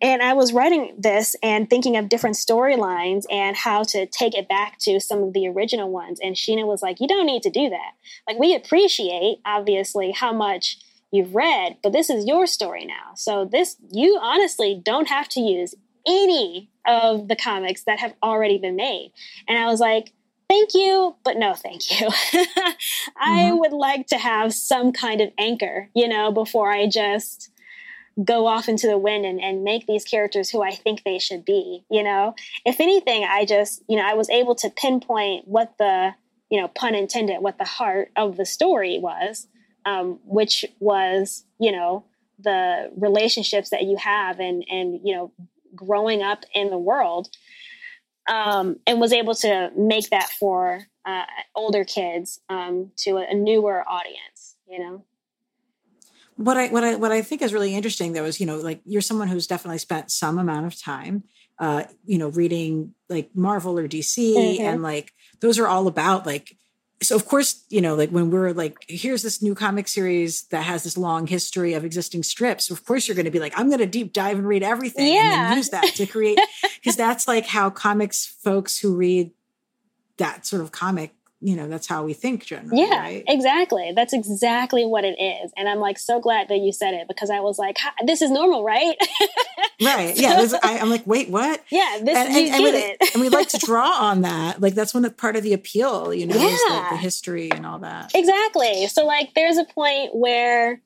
and 0.00 0.22
I 0.22 0.34
was 0.34 0.52
writing 0.52 0.94
this 0.96 1.34
and 1.42 1.68
thinking 1.68 1.96
of 1.96 2.08
different 2.08 2.36
storylines 2.36 3.24
and 3.30 3.56
how 3.56 3.82
to 3.84 4.06
take 4.06 4.34
it 4.34 4.48
back 4.48 4.78
to 4.80 5.00
some 5.00 5.22
of 5.22 5.32
the 5.32 5.48
original 5.48 5.90
ones. 5.90 6.20
And 6.22 6.36
Sheena 6.36 6.66
was 6.66 6.82
like, 6.82 7.00
You 7.00 7.08
don't 7.08 7.26
need 7.26 7.42
to 7.42 7.50
do 7.50 7.68
that. 7.70 7.92
Like, 8.26 8.38
we 8.38 8.54
appreciate, 8.54 9.40
obviously, 9.44 10.12
how 10.12 10.32
much 10.32 10.78
you've 11.10 11.34
read, 11.34 11.78
but 11.82 11.92
this 11.92 12.10
is 12.10 12.26
your 12.26 12.46
story 12.46 12.84
now. 12.84 13.14
So, 13.16 13.44
this, 13.44 13.76
you 13.90 14.18
honestly 14.20 14.80
don't 14.82 15.08
have 15.08 15.28
to 15.30 15.40
use 15.40 15.74
any 16.06 16.70
of 16.86 17.28
the 17.28 17.36
comics 17.36 17.84
that 17.84 17.98
have 17.98 18.14
already 18.22 18.58
been 18.58 18.76
made. 18.76 19.12
And 19.46 19.58
I 19.58 19.66
was 19.66 19.80
like, 19.80 20.12
Thank 20.48 20.72
you, 20.72 21.14
but 21.24 21.36
no, 21.36 21.52
thank 21.52 22.00
you. 22.00 22.08
I 23.20 23.50
mm-hmm. 23.50 23.58
would 23.58 23.72
like 23.72 24.06
to 24.06 24.16
have 24.16 24.54
some 24.54 24.92
kind 24.92 25.20
of 25.20 25.30
anchor, 25.36 25.90
you 25.94 26.08
know, 26.08 26.32
before 26.32 26.70
I 26.70 26.88
just 26.88 27.50
go 28.24 28.46
off 28.46 28.68
into 28.68 28.86
the 28.86 28.98
wind 28.98 29.24
and, 29.24 29.40
and 29.40 29.62
make 29.62 29.86
these 29.86 30.04
characters 30.04 30.50
who 30.50 30.62
I 30.62 30.72
think 30.72 31.04
they 31.04 31.18
should 31.18 31.44
be. 31.44 31.84
You 31.90 32.02
know, 32.02 32.34
if 32.64 32.80
anything, 32.80 33.24
I 33.24 33.44
just, 33.44 33.82
you 33.88 33.96
know, 33.96 34.06
I 34.06 34.14
was 34.14 34.28
able 34.30 34.54
to 34.56 34.70
pinpoint 34.70 35.46
what 35.46 35.74
the, 35.78 36.14
you 36.50 36.60
know, 36.60 36.68
pun 36.68 36.94
intended, 36.94 37.40
what 37.40 37.58
the 37.58 37.64
heart 37.64 38.10
of 38.16 38.36
the 38.36 38.46
story 38.46 38.98
was, 38.98 39.46
um, 39.84 40.18
which 40.24 40.64
was, 40.80 41.44
you 41.60 41.72
know, 41.72 42.04
the 42.40 42.90
relationships 42.96 43.70
that 43.70 43.82
you 43.82 43.96
have 43.96 44.40
and, 44.40 44.64
and, 44.68 45.00
you 45.04 45.14
know, 45.14 45.32
growing 45.74 46.22
up 46.22 46.44
in 46.54 46.70
the 46.70 46.78
world. 46.78 47.28
Um, 48.28 48.78
and 48.86 49.00
was 49.00 49.14
able 49.14 49.34
to 49.36 49.70
make 49.74 50.10
that 50.10 50.28
for 50.28 50.82
uh, 51.06 51.24
older 51.54 51.82
kids 51.82 52.40
um, 52.50 52.90
to 52.98 53.12
a, 53.12 53.28
a 53.30 53.34
newer 53.34 53.82
audience, 53.88 54.56
you 54.68 54.78
know 54.78 55.02
what 56.38 56.56
I 56.56 56.68
what 56.68 56.84
I 56.84 56.94
what 56.94 57.10
I 57.10 57.20
think 57.22 57.42
is 57.42 57.52
really 57.52 57.74
interesting 57.74 58.12
though 58.12 58.24
is 58.24 58.38
you 58.38 58.46
know 58.46 58.56
like 58.56 58.80
you're 58.84 59.02
someone 59.02 59.28
who's 59.28 59.48
definitely 59.48 59.78
spent 59.78 60.10
some 60.10 60.38
amount 60.38 60.66
of 60.66 60.80
time 60.80 61.24
uh 61.58 61.82
you 62.04 62.16
know 62.16 62.28
reading 62.28 62.94
like 63.08 63.30
Marvel 63.34 63.78
or 63.78 63.88
DC 63.88 64.34
mm-hmm. 64.34 64.62
and 64.62 64.82
like 64.82 65.12
those 65.40 65.58
are 65.58 65.66
all 65.66 65.88
about 65.88 66.26
like 66.26 66.56
so 67.02 67.16
of 67.16 67.26
course 67.26 67.64
you 67.70 67.80
know 67.80 67.96
like 67.96 68.10
when 68.10 68.30
we're 68.30 68.52
like 68.52 68.76
here's 68.88 69.22
this 69.22 69.42
new 69.42 69.54
comic 69.54 69.88
series 69.88 70.44
that 70.50 70.62
has 70.62 70.84
this 70.84 70.96
long 70.96 71.26
history 71.26 71.74
of 71.74 71.84
existing 71.84 72.22
strips 72.22 72.70
of 72.70 72.84
course 72.84 73.06
you're 73.06 73.14
going 73.14 73.24
to 73.24 73.30
be 73.30 73.38
like 73.38 73.52
i'm 73.56 73.68
going 73.68 73.78
to 73.78 73.86
deep 73.86 74.12
dive 74.12 74.38
and 74.38 74.46
read 74.46 74.62
everything 74.62 75.14
yeah. 75.14 75.20
and 75.20 75.32
then 75.32 75.56
use 75.56 75.70
that 75.70 75.94
to 75.94 76.06
create 76.06 76.38
because 76.76 76.96
that's 76.96 77.28
like 77.28 77.46
how 77.46 77.70
comics 77.70 78.26
folks 78.26 78.78
who 78.78 78.96
read 78.96 79.30
that 80.16 80.44
sort 80.44 80.60
of 80.62 80.72
comic 80.72 81.14
you 81.40 81.54
know 81.54 81.68
that's 81.68 81.86
how 81.86 82.04
we 82.04 82.12
think 82.12 82.44
generally 82.44 82.80
yeah 82.80 83.00
right? 83.00 83.24
exactly. 83.28 83.92
That's 83.94 84.12
exactly 84.12 84.84
what 84.84 85.04
it 85.04 85.20
is 85.20 85.52
and 85.56 85.68
i'm 85.68 85.78
like 85.78 85.98
so 85.98 86.20
glad 86.20 86.48
that 86.48 86.58
you 86.58 86.72
said 86.72 86.94
it 86.94 87.06
because 87.08 87.30
i 87.30 87.40
was 87.40 87.58
like 87.58 87.78
this 88.06 88.22
is 88.22 88.30
normal 88.30 88.64
right? 88.64 88.96
Right. 89.80 90.16
Yeah 90.16 90.44
I, 90.64 90.78
am 90.78 90.90
like 90.90 91.06
wait 91.06 91.30
what? 91.30 91.62
Yeah 91.70 91.98
this 92.02 92.16
and, 92.16 92.36
and, 92.36 92.54
and, 92.54 92.64
we, 92.64 92.70
it. 92.70 92.96
and 93.14 93.20
we 93.20 93.28
like 93.28 93.48
to 93.50 93.58
draw 93.64 93.88
on 93.88 94.22
that. 94.22 94.60
Like 94.60 94.74
that's 94.74 94.92
one 94.92 95.04
of 95.04 95.16
part 95.16 95.36
of 95.36 95.44
the 95.44 95.52
appeal 95.52 96.12
you 96.12 96.26
know 96.26 96.34
yeah. 96.34 96.46
is 96.46 96.60
the, 96.60 96.86
the 96.90 96.96
history 96.96 97.50
and 97.52 97.64
all 97.64 97.78
that. 97.80 98.10
Exactly. 98.12 98.88
So 98.88 99.06
like 99.06 99.34
there's 99.34 99.56
a 99.56 99.64
point 99.64 100.16
where 100.16 100.80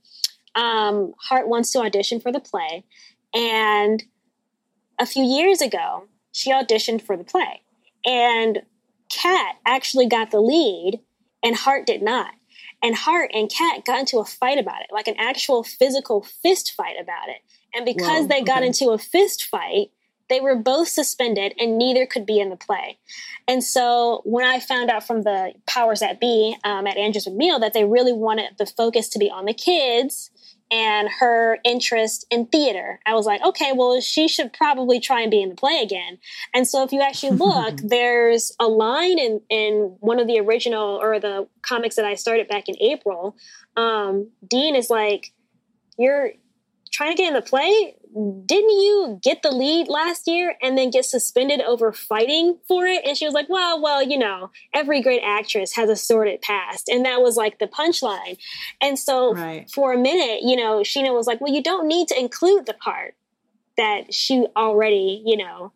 um 0.54 1.14
heart 1.18 1.48
wants 1.48 1.70
to 1.72 1.78
audition 1.78 2.20
for 2.20 2.30
the 2.30 2.40
play 2.40 2.84
and 3.32 4.02
a 4.98 5.06
few 5.06 5.24
years 5.24 5.62
ago 5.62 6.04
she 6.32 6.52
auditioned 6.52 7.00
for 7.00 7.16
the 7.16 7.24
play 7.24 7.62
and 8.04 8.62
Cat 9.12 9.56
actually 9.66 10.06
got 10.06 10.30
the 10.30 10.40
lead 10.40 11.00
and 11.42 11.56
Heart 11.56 11.86
did 11.86 12.02
not. 12.02 12.34
And 12.82 12.96
Heart 12.96 13.30
and 13.32 13.50
Cat 13.50 13.84
got 13.84 14.00
into 14.00 14.18
a 14.18 14.24
fight 14.24 14.58
about 14.58 14.80
it, 14.82 14.88
like 14.90 15.06
an 15.06 15.14
actual 15.18 15.62
physical 15.62 16.22
fist 16.42 16.72
fight 16.72 16.96
about 17.00 17.28
it. 17.28 17.42
And 17.74 17.84
because 17.84 18.22
Whoa, 18.22 18.28
they 18.28 18.42
got 18.42 18.64
into 18.64 18.90
a 18.90 18.98
fist 18.98 19.44
fight, 19.44 19.90
they 20.28 20.40
were 20.40 20.56
both 20.56 20.88
suspended 20.88 21.54
and 21.58 21.78
neither 21.78 22.06
could 22.06 22.26
be 22.26 22.40
in 22.40 22.48
the 22.48 22.56
play. 22.56 22.98
And 23.46 23.62
so 23.62 24.22
when 24.24 24.44
I 24.44 24.60
found 24.60 24.90
out 24.90 25.06
from 25.06 25.22
the 25.22 25.52
powers 25.66 26.00
that 26.00 26.20
be 26.20 26.56
um, 26.64 26.86
at 26.86 26.96
Andrews 26.96 27.26
McMeel 27.26 27.60
that 27.60 27.72
they 27.72 27.84
really 27.84 28.12
wanted 28.12 28.56
the 28.58 28.66
focus 28.66 29.08
to 29.10 29.18
be 29.18 29.30
on 29.30 29.44
the 29.44 29.54
kids 29.54 30.30
and 30.72 31.08
her 31.20 31.58
interest 31.64 32.26
in 32.30 32.46
theater. 32.46 32.98
I 33.04 33.14
was 33.14 33.26
like, 33.26 33.42
okay, 33.44 33.72
well, 33.74 34.00
she 34.00 34.26
should 34.26 34.54
probably 34.54 34.98
try 34.98 35.20
and 35.20 35.30
be 35.30 35.42
in 35.42 35.50
the 35.50 35.54
play 35.54 35.80
again. 35.82 36.18
And 36.54 36.66
so 36.66 36.82
if 36.82 36.92
you 36.92 37.02
actually 37.02 37.36
look, 37.36 37.76
there's 37.84 38.56
a 38.58 38.66
line 38.66 39.18
in, 39.18 39.42
in 39.50 39.96
one 40.00 40.18
of 40.18 40.26
the 40.26 40.40
original 40.40 40.98
or 41.00 41.20
the 41.20 41.46
comics 41.60 41.96
that 41.96 42.06
I 42.06 42.14
started 42.14 42.48
back 42.48 42.68
in 42.68 42.76
April. 42.80 43.36
Um, 43.76 44.30
Dean 44.48 44.74
is 44.74 44.88
like, 44.88 45.32
you're 45.98 46.32
trying 46.92 47.10
to 47.10 47.16
get 47.16 47.28
in 47.28 47.34
the 47.34 47.42
play? 47.42 47.96
didn't 48.14 48.70
you 48.70 49.18
get 49.22 49.42
the 49.42 49.50
lead 49.50 49.88
last 49.88 50.28
year 50.28 50.54
and 50.60 50.76
then 50.76 50.90
get 50.90 51.06
suspended 51.06 51.62
over 51.62 51.92
fighting 51.92 52.58
for 52.68 52.86
it? 52.86 53.02
And 53.06 53.16
she 53.16 53.24
was 53.24 53.32
like, 53.32 53.48
well, 53.48 53.80
well, 53.80 54.02
you 54.02 54.18
know, 54.18 54.50
every 54.74 55.00
great 55.00 55.22
actress 55.22 55.74
has 55.76 55.88
a 55.88 55.96
sordid 55.96 56.42
past. 56.42 56.88
And 56.88 57.06
that 57.06 57.22
was 57.22 57.36
like 57.36 57.58
the 57.58 57.66
punchline. 57.66 58.36
And 58.82 58.98
so 58.98 59.34
right. 59.34 59.70
for 59.70 59.94
a 59.94 59.98
minute, 59.98 60.40
you 60.42 60.56
know, 60.56 60.80
Sheena 60.80 61.14
was 61.14 61.26
like, 61.26 61.40
well, 61.40 61.52
you 61.52 61.62
don't 61.62 61.88
need 61.88 62.08
to 62.08 62.18
include 62.18 62.66
the 62.66 62.74
part 62.74 63.14
that 63.78 64.12
she 64.12 64.46
already, 64.56 65.22
you 65.24 65.38
know, 65.38 65.72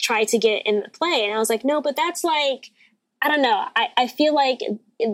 tried 0.00 0.28
to 0.28 0.38
get 0.38 0.66
in 0.66 0.80
the 0.80 0.88
play. 0.88 1.24
And 1.24 1.34
I 1.34 1.38
was 1.38 1.48
like, 1.48 1.64
no, 1.64 1.80
but 1.80 1.94
that's 1.94 2.24
like, 2.24 2.70
I 3.22 3.28
don't 3.28 3.42
know. 3.42 3.64
I, 3.74 3.88
I 3.96 4.06
feel 4.08 4.34
like 4.34 4.60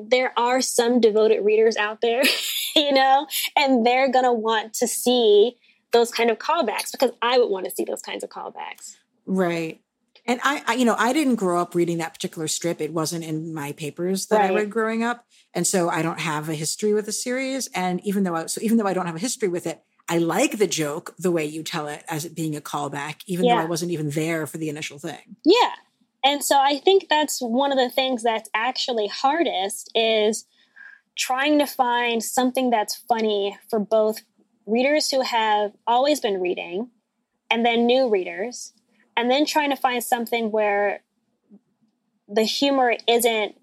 there 0.09 0.33
are 0.39 0.61
some 0.61 1.01
devoted 1.01 1.45
readers 1.45 1.77
out 1.77 2.01
there, 2.01 2.23
you 2.77 2.93
know, 2.93 3.27
and 3.57 3.87
they're 3.87 4.11
going 4.11 4.25
to 4.25 4.33
want 4.33 4.75
to 4.75 4.89
see 4.89 5.57
those 5.93 6.11
kind 6.11 6.31
of 6.31 6.39
callbacks 6.39 6.91
because 6.91 7.11
I 7.21 7.39
would 7.39 7.51
want 7.51 7.67
to 7.67 7.71
see 7.71 7.85
those 7.85 8.03
kinds 8.03 8.25
of 8.25 8.31
callbacks. 8.31 8.97
Right. 9.27 9.81
And 10.27 10.41
I, 10.43 10.63
I, 10.67 10.75
you 10.75 10.85
know, 10.85 10.95
I 10.99 11.13
didn't 11.13 11.35
grow 11.35 11.61
up 11.61 11.75
reading 11.75 11.99
that 11.99 12.15
particular 12.15 12.49
strip. 12.49 12.81
It 12.81 12.93
wasn't 12.93 13.25
in 13.25 13.53
my 13.53 13.73
papers 13.73 14.27
that 14.27 14.39
right. 14.39 14.51
I 14.51 14.55
read 14.55 14.71
growing 14.71 15.03
up. 15.03 15.27
And 15.53 15.67
so 15.67 15.89
I 15.89 16.03
don't 16.03 16.21
have 16.21 16.49
a 16.49 16.55
history 16.55 16.95
with 16.95 17.07
the 17.07 17.13
series. 17.13 17.69
And 17.75 18.01
even 18.05 18.23
though 18.23 18.37
I, 18.37 18.47
so 18.47 18.61
even 18.63 18.79
though 18.79 18.87
I 18.87 18.95
don't 18.95 19.07
have 19.07 19.17
a 19.17 19.21
history 19.21 19.49
with 19.49 19.67
it, 19.67 19.83
I 20.09 20.19
like 20.19 20.59
the 20.59 20.67
joke 20.67 21.15
the 21.19 21.31
way 21.31 21.45
you 21.45 21.63
tell 21.63 21.89
it 21.89 22.05
as 22.09 22.25
it 22.25 22.35
being 22.35 22.57
a 22.57 22.61
callback, 22.61 23.23
even 23.27 23.45
yeah. 23.45 23.57
though 23.57 23.63
I 23.63 23.67
wasn't 23.67 23.93
even 23.93 24.11
there 24.11 24.47
for 24.47 24.59
the 24.59 24.69
initial 24.69 24.99
thing. 24.99 25.37
Yeah. 25.45 25.73
And 26.25 26.43
so 26.45 26.59
I 26.59 26.79
think 26.79 27.09
that's 27.09 27.41
one 27.41 27.73
of 27.73 27.79
the 27.79 27.91
things 27.91 28.23
that's 28.23 28.49
actually 28.55 29.09
hardest 29.09 29.91
is 29.95 30.45
trying 31.17 31.59
to 31.59 31.67
find 31.67 32.23
something 32.23 32.71
that's 32.71 32.97
funny 32.97 33.59
for 33.69 33.79
both 33.79 34.23
readers 34.67 35.11
who 35.11 35.23
have 35.23 35.73
always 35.87 36.21
been 36.21 36.41
reading 36.41 36.91
and 37.51 37.67
then 37.67 37.87
new 37.87 38.09
readers 38.09 38.73
and 39.17 39.31
then 39.31 39.45
trying 39.45 39.71
to 39.71 39.77
find 39.77 40.03
something 40.03 40.51
where 40.51 41.01
the 42.29 42.45
humor 42.45 42.95
isn't 43.09 43.57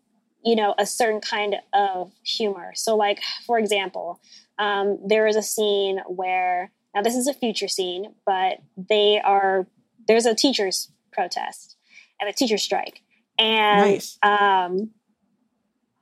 you 0.43 0.55
know 0.55 0.73
a 0.77 0.85
certain 0.85 1.19
kind 1.19 1.57
of 1.73 2.11
humor. 2.23 2.71
So 2.75 2.95
like 2.95 3.21
for 3.45 3.57
example 3.57 4.21
um, 4.57 4.99
there 5.05 5.27
is 5.27 5.35
a 5.35 5.41
scene 5.41 5.99
where 6.07 6.71
now 6.93 7.01
this 7.01 7.15
is 7.15 7.27
a 7.27 7.33
future 7.33 7.67
scene 7.67 8.13
but 8.25 8.59
they 8.77 9.19
are 9.23 9.67
there's 10.07 10.25
a 10.25 10.35
teachers 10.35 10.91
protest 11.11 11.77
and 12.19 12.29
a 12.29 12.33
teacher 12.33 12.57
strike 12.57 13.01
and 13.39 13.91
nice. 13.91 14.17
um, 14.21 14.91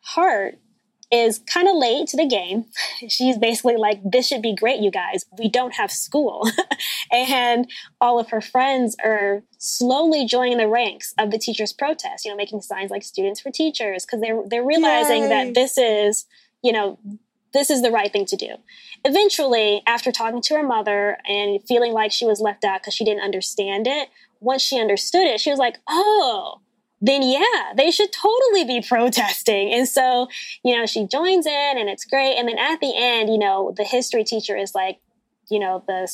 heart 0.01 0.59
is 1.09 1.39
kind 1.39 1.69
of 1.69 1.75
late 1.77 2.07
to 2.07 2.17
the 2.17 2.25
game. 2.25 2.65
She's 3.07 3.37
basically 3.37 3.77
like, 3.77 4.01
This 4.03 4.27
should 4.27 4.41
be 4.41 4.55
great, 4.55 4.81
you 4.81 4.91
guys. 4.91 5.23
We 5.37 5.47
don't 5.49 5.75
have 5.75 5.91
school. 5.91 6.49
and 7.11 7.69
all 8.01 8.19
of 8.19 8.29
her 8.29 8.41
friends 8.41 8.97
are 9.03 9.43
slowly 9.57 10.25
joining 10.25 10.57
the 10.57 10.67
ranks 10.67 11.13
of 11.17 11.31
the 11.31 11.37
teachers' 11.37 11.71
protest, 11.71 12.25
you 12.25 12.31
know, 12.31 12.37
making 12.37 12.61
signs 12.61 12.91
like 12.91 13.03
students 13.03 13.39
for 13.39 13.51
teachers, 13.51 14.05
because 14.05 14.19
they're 14.19 14.41
they're 14.49 14.65
realizing 14.65 15.23
Yay. 15.23 15.29
that 15.29 15.53
this 15.53 15.77
is, 15.77 16.25
you 16.61 16.73
know, 16.73 16.99
this 17.53 17.69
is 17.69 17.81
the 17.81 17.91
right 17.91 18.11
thing 18.11 18.25
to 18.25 18.35
do. 18.35 18.55
Eventually, 19.05 19.81
after 19.87 20.11
talking 20.11 20.41
to 20.41 20.55
her 20.55 20.63
mother 20.63 21.17
and 21.25 21.59
feeling 21.67 21.93
like 21.93 22.11
she 22.11 22.25
was 22.25 22.41
left 22.41 22.65
out 22.65 22.81
because 22.81 22.93
she 22.93 23.05
didn't 23.05 23.23
understand 23.23 23.87
it, 23.87 24.09
once 24.39 24.61
she 24.61 24.79
understood 24.79 25.27
it, 25.27 25.39
she 25.39 25.49
was 25.49 25.59
like, 25.59 25.77
Oh, 25.87 26.61
then 27.01 27.21
yeah, 27.21 27.73
they 27.75 27.91
should 27.91 28.11
totally 28.11 28.63
be 28.63 28.81
protesting. 28.87 29.71
And 29.73 29.87
so, 29.87 30.27
you 30.63 30.75
know, 30.75 30.85
she 30.85 31.05
joins 31.05 31.45
in 31.45 31.73
and 31.77 31.89
it's 31.89 32.05
great. 32.05 32.35
And 32.35 32.47
then 32.47 32.57
at 32.57 32.79
the 32.79 32.93
end, 32.95 33.29
you 33.29 33.37
know, 33.37 33.73
the 33.75 33.83
history 33.83 34.23
teacher 34.23 34.55
is 34.55 34.73
like, 34.73 34.99
you 35.49 35.59
know, 35.59 35.83
the 35.87 36.09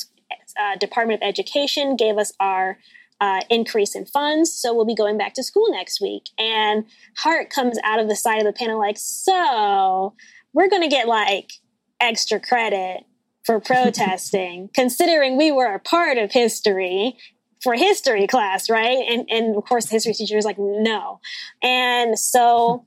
uh, 0.60 0.76
Department 0.78 1.22
of 1.22 1.28
Education 1.28 1.96
gave 1.96 2.18
us 2.18 2.34
our 2.40 2.78
uh, 3.22 3.42
increase 3.50 3.96
in 3.96 4.06
funds. 4.06 4.52
So 4.52 4.74
we'll 4.74 4.86
be 4.86 4.96
going 4.96 5.18
back 5.18 5.34
to 5.36 5.44
school 5.44 5.72
next 5.72 6.02
week. 6.02 6.24
And 6.38 6.86
Heart 7.18 7.50
comes 7.50 7.80
out 7.84 8.00
of 8.00 8.10
the 8.10 8.16
side 8.16 8.40
of 8.40 8.46
the 8.46 8.54
panel 8.54 8.78
like, 8.78 8.98
so 8.98 10.14
we're 10.52 10.70
going 10.70 10.82
to 10.82 10.90
get 10.90 11.08
like 11.08 11.54
extra 12.02 12.40
credit 12.40 13.06
for 13.46 13.60
protesting, 13.62 14.70
considering 14.74 15.38
we 15.38 15.52
were 15.52 15.74
a 15.74 15.80
part 15.80 16.18
of 16.18 16.32
history 16.32 17.18
for 17.64 17.74
history 17.76 18.28
class, 18.28 18.70
right? 18.70 19.06
And 19.10 19.28
and 19.30 19.56
of 19.56 19.64
course 19.64 19.86
the 19.86 19.94
history 19.94 20.14
teacher 20.14 20.38
is 20.38 20.46
like, 20.46 20.58
no. 20.60 21.22
And 21.62 22.20
so 22.20 22.86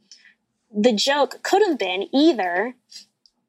the 0.76 0.92
joke 0.92 1.42
could 1.42 1.62
have 1.66 1.78
been 1.78 2.06
either 2.14 2.74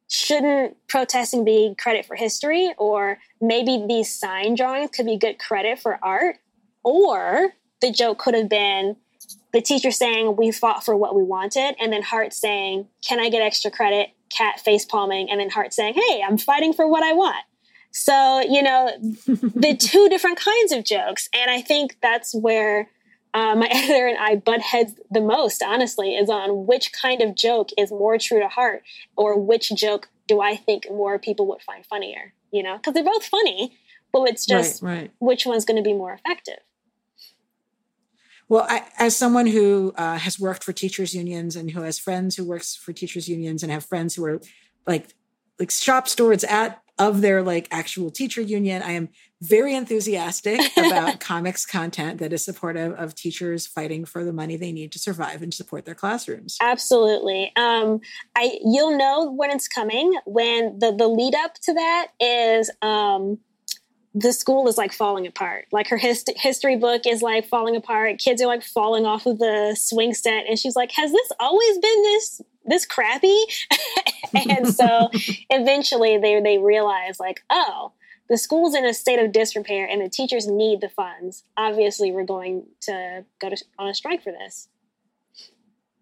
shouldn't 0.09 0.77
protesting 0.87 1.43
be 1.43 1.75
credit 1.77 2.05
for 2.05 2.15
history 2.15 2.73
or 2.77 3.19
maybe 3.41 3.83
these 3.87 4.09
sign 4.09 4.55
drawings 4.55 4.89
could 4.91 5.05
be 5.05 5.17
good 5.17 5.37
credit 5.37 5.77
for 5.77 5.99
art 6.01 6.37
or 6.83 7.53
the 7.81 7.91
joke 7.91 8.17
could 8.17 8.33
have 8.33 8.47
been 8.47 8.95
the 9.51 9.61
teacher 9.61 9.91
saying 9.91 10.37
we 10.37 10.49
fought 10.49 10.85
for 10.85 10.95
what 10.95 11.13
we 11.13 11.23
wanted 11.23 11.75
and 11.81 11.91
then 11.91 12.01
heart 12.01 12.31
saying 12.31 12.87
can 13.05 13.19
i 13.19 13.29
get 13.29 13.41
extra 13.41 13.69
credit 13.69 14.11
cat 14.29 14.61
face 14.61 14.85
palming 14.85 15.29
and 15.29 15.41
then 15.41 15.49
heart 15.49 15.73
saying 15.73 15.93
hey 15.93 16.21
i'm 16.25 16.37
fighting 16.37 16.71
for 16.71 16.87
what 16.87 17.03
i 17.03 17.11
want 17.11 17.43
so, 17.97 18.41
you 18.41 18.61
know, 18.61 18.91
the 19.25 19.75
two 19.79 20.07
different 20.07 20.37
kinds 20.37 20.71
of 20.71 20.83
jokes. 20.83 21.29
And 21.33 21.49
I 21.49 21.61
think 21.61 21.97
that's 21.99 22.31
where 22.35 22.91
uh, 23.33 23.55
my 23.55 23.67
editor 23.71 24.05
and 24.05 24.19
I 24.19 24.35
butt 24.35 24.61
heads 24.61 24.93
the 25.09 25.19
most, 25.19 25.63
honestly, 25.63 26.15
is 26.15 26.29
on 26.29 26.67
which 26.67 26.93
kind 26.93 27.23
of 27.23 27.33
joke 27.33 27.69
is 27.75 27.89
more 27.89 28.19
true 28.19 28.39
to 28.39 28.49
heart 28.49 28.83
or 29.15 29.39
which 29.39 29.71
joke 29.75 30.09
do 30.27 30.41
I 30.41 30.55
think 30.55 30.85
more 30.91 31.17
people 31.17 31.47
would 31.47 31.63
find 31.63 31.83
funnier, 31.87 32.33
you 32.51 32.61
know? 32.61 32.77
Because 32.77 32.93
they're 32.93 33.03
both 33.03 33.25
funny, 33.25 33.75
but 34.13 34.29
it's 34.29 34.45
just 34.45 34.83
right, 34.83 34.95
right. 34.95 35.11
which 35.17 35.47
one's 35.47 35.65
going 35.65 35.77
to 35.77 35.83
be 35.83 35.93
more 35.93 36.13
effective. 36.13 36.59
Well, 38.47 38.67
I, 38.69 38.85
as 38.99 39.17
someone 39.17 39.47
who 39.47 39.91
uh, 39.97 40.19
has 40.19 40.39
worked 40.39 40.63
for 40.63 40.71
teachers 40.71 41.15
unions 41.15 41.55
and 41.55 41.71
who 41.71 41.81
has 41.81 41.97
friends 41.97 42.35
who 42.35 42.45
works 42.45 42.75
for 42.75 42.93
teachers 42.93 43.27
unions 43.27 43.63
and 43.63 43.71
have 43.71 43.85
friends 43.85 44.13
who 44.13 44.23
are 44.25 44.39
like 44.85 45.15
like 45.59 45.71
shop 45.71 46.07
stewards 46.07 46.43
at 46.43 46.81
of 46.99 47.21
their 47.21 47.41
like 47.41 47.67
actual 47.71 48.09
teacher 48.09 48.41
union. 48.41 48.81
I 48.81 48.91
am 48.91 49.09
very 49.41 49.75
enthusiastic 49.75 50.59
about 50.77 51.19
comics 51.19 51.65
content 51.65 52.19
that 52.19 52.33
is 52.33 52.43
supportive 52.43 52.93
of 52.93 53.13
teachers 53.13 53.67
fighting 53.67 54.03
for 54.05 54.23
the 54.23 54.33
money 54.33 54.57
they 54.57 54.71
need 54.71 54.91
to 54.93 54.99
survive 54.99 55.41
and 55.41 55.53
support 55.53 55.85
their 55.85 55.95
classrooms. 55.95 56.57
Absolutely. 56.61 57.51
Um, 57.55 57.99
I 58.35 58.57
you'll 58.63 58.97
know 58.97 59.31
when 59.31 59.51
it's 59.51 59.67
coming. 59.67 60.17
When 60.25 60.79
the 60.79 60.95
the 60.95 61.07
lead 61.07 61.35
up 61.35 61.53
to 61.63 61.73
that 61.73 62.07
is 62.19 62.71
um, 62.81 63.37
the 64.19 64.33
school 64.33 64.67
is 64.67 64.77
like 64.77 64.93
falling 64.93 65.27
apart. 65.27 65.67
Like 65.71 65.87
her 65.89 65.97
hist- 65.97 66.31
history 66.35 66.75
book 66.75 67.03
is 67.05 67.21
like 67.21 67.45
falling 67.45 67.75
apart. 67.75 68.17
Kids 68.17 68.41
are 68.41 68.47
like 68.47 68.63
falling 68.63 69.05
off 69.05 69.27
of 69.27 69.37
the 69.37 69.77
swing 69.79 70.13
set, 70.13 70.45
and 70.47 70.57
she's 70.57 70.75
like, 70.75 70.91
"Has 70.93 71.11
this 71.11 71.31
always 71.39 71.77
been 71.77 72.01
this 72.01 72.41
this 72.65 72.85
crappy?" 72.85 73.37
and 74.49 74.73
so 74.73 75.09
eventually 75.51 76.17
they 76.17 76.41
they 76.41 76.57
realize 76.57 77.19
like, 77.19 77.43
oh, 77.51 77.91
the 78.27 78.37
school's 78.37 78.75
in 78.75 78.85
a 78.85 78.93
state 78.93 79.19
of 79.19 79.31
disrepair 79.31 79.87
and 79.87 80.01
the 80.01 80.09
teachers 80.09 80.47
need 80.47 80.81
the 80.81 80.89
funds. 80.89 81.43
Obviously, 81.55 82.11
we're 82.11 82.25
going 82.25 82.65
to 82.81 83.23
go 83.39 83.49
to, 83.49 83.57
on 83.77 83.87
a 83.87 83.93
strike 83.93 84.23
for 84.23 84.31
this. 84.31 84.67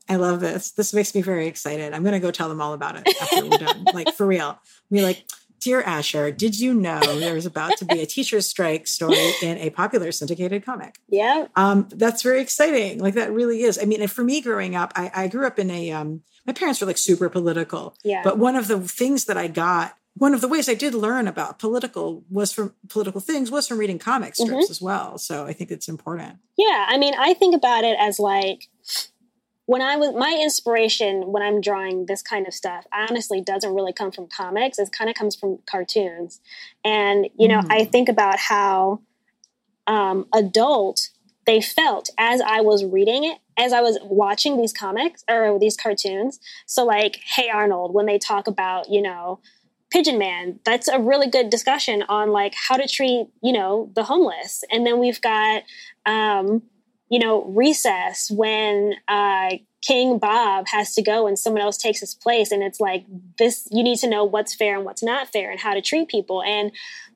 I 0.08 0.18
love 0.18 0.40
this. 0.40 0.72
This 0.72 0.94
makes 0.94 1.16
me 1.16 1.22
very 1.22 1.48
excited. 1.48 1.94
I'm 1.94 2.04
going 2.04 2.14
to 2.14 2.20
go 2.20 2.32
tell 2.32 2.48
them 2.48 2.62
all 2.62 2.74
about 2.74 2.96
it 2.96 3.22
after 3.22 3.46
we're 3.46 3.58
done. 3.58 3.86
like 3.94 4.14
for 4.14 4.26
real. 4.26 4.58
Be 4.92 5.02
like, 5.02 5.26
dear 5.66 5.82
Asher, 5.82 6.30
did 6.30 6.60
you 6.60 6.76
know 6.76 7.00
there's 7.00 7.48
about 7.48 7.76
to 7.78 7.86
be 7.86 8.00
a 8.00 8.06
teacher's 8.06 8.48
strike 8.48 8.86
story 8.86 9.34
in 9.42 9.58
a 9.58 9.72
popular 9.72 10.12
syndicated 10.12 10.64
comic? 10.64 11.00
Yeah. 11.10 11.48
Um, 11.56 11.88
that's 11.90 12.22
very 12.22 12.40
exciting. 12.40 13.00
Like 13.00 13.16
that 13.16 13.34
really 13.34 13.64
is. 13.64 13.80
I 13.82 13.86
mean, 13.86 14.00
and 14.00 14.12
for 14.12 14.24
me 14.24 14.42
growing 14.42 14.76
up, 14.76 14.94
I, 14.96 15.12
I 15.16 15.28
grew 15.28 15.48
up 15.48 15.58
in 15.58 15.72
a 15.72 15.92
um, 15.92 16.22
my 16.46 16.54
parents 16.54 16.82
were 16.82 16.88
like 16.88 17.00
super 17.00 17.30
political. 17.30 17.96
Yeah. 18.04 18.22
But 18.24 18.38
one 18.38 18.56
of 18.56 18.68
the 18.68 18.80
things 18.80 19.26
that 19.26 19.38
I 19.38 19.48
got, 19.48 19.98
one 20.14 20.36
of 20.36 20.42
the 20.42 20.48
ways 20.48 20.70
I 20.70 20.76
did 20.76 20.94
learn 20.94 21.28
about 21.28 21.58
political 21.58 22.24
was 22.30 22.54
from 22.54 22.76
political 22.88 23.20
things 23.20 23.50
was 23.50 23.68
from 23.68 23.80
reading 23.80 23.98
comic 23.98 24.36
strips 24.36 24.52
mm-hmm. 24.52 24.72
as 24.72 24.80
well. 24.80 25.18
So 25.18 25.48
I 25.48 25.54
think 25.54 25.72
it's 25.72 25.88
important. 25.88 26.38
Yeah. 26.60 26.86
I 26.88 27.00
mean, 27.00 27.16
I 27.18 27.34
think 27.34 27.56
about 27.56 27.84
it 27.84 27.98
as 28.00 28.20
like 28.20 28.70
when 29.66 29.82
I 29.82 29.98
was 29.98 30.14
my 30.14 30.38
inspiration 30.42 31.32
when 31.32 31.42
I'm 31.42 31.60
drawing 31.60 32.06
this 32.06 32.22
kind 32.22 32.48
of 32.48 32.54
stuff 32.54 32.86
honestly 32.94 33.42
doesn't 33.42 33.74
really 33.74 33.94
come 33.94 34.12
from 34.12 34.28
comics. 34.28 34.78
It 34.78 34.92
kind 34.92 35.10
of 35.10 35.16
comes 35.16 35.36
from 35.36 35.60
cartoons. 35.66 36.40
And, 36.84 37.28
you 37.38 37.48
know, 37.48 37.62
mm. 37.62 37.68
I 37.72 37.86
think 37.86 38.08
about 38.08 38.38
how 38.38 39.02
um, 39.88 40.28
adult 40.34 41.10
they 41.46 41.62
felt 41.62 42.10
as 42.18 42.42
I 42.42 42.62
was 42.62 42.84
reading 42.84 43.24
it, 43.24 43.40
as 43.58 43.72
I 43.74 43.82
was 43.82 44.00
watching 44.04 44.58
these 44.58 44.74
comics 44.74 45.24
or 45.30 45.60
these 45.60 45.78
cartoons. 45.78 46.40
So, 46.66 46.86
like, 46.86 47.20
Hey 47.24 47.50
Arnold, 47.50 47.94
when 47.94 48.06
they 48.06 48.18
talk 48.18 48.48
about, 48.48 48.90
you 48.90 49.02
know, 49.02 49.40
Pigeon 49.92 50.18
Man, 50.18 50.60
that's 50.66 50.88
a 50.88 51.00
really 51.00 51.28
good 51.28 51.50
discussion 51.50 52.04
on 52.10 52.32
like 52.32 52.54
how 52.56 52.78
to 52.78 52.88
treat, 52.88 53.28
you 53.42 53.54
know, 53.54 53.92
the 53.96 54.04
homeless. 54.04 54.64
And 54.72 54.86
then 54.86 55.00
we've 55.00 55.22
got, 55.22 55.64
um, 56.06 56.64
you 57.16 57.20
know, 57.20 57.46
Recess 57.46 58.30
when 58.30 58.96
uh, 59.08 59.52
King 59.82 60.20
Bob 60.20 60.68
has 60.68 60.94
to 60.96 61.02
go 61.02 61.28
and 61.28 61.40
someone 61.40 61.62
else 61.62 61.78
takes 61.78 62.02
his 62.02 62.14
place. 62.14 62.52
And 62.52 62.62
it's 62.62 62.82
like, 62.82 63.06
this, 63.40 63.70
you 63.72 63.84
need 63.84 64.00
to 64.00 64.10
know 64.10 64.26
what's 64.26 64.54
fair 64.54 64.76
and 64.76 64.84
what's 64.84 65.02
not 65.02 65.30
fair 65.30 65.50
and 65.50 65.58
how 65.58 65.74
to 65.74 65.82
treat 65.82 66.10
people. 66.10 66.44
And 66.44 66.74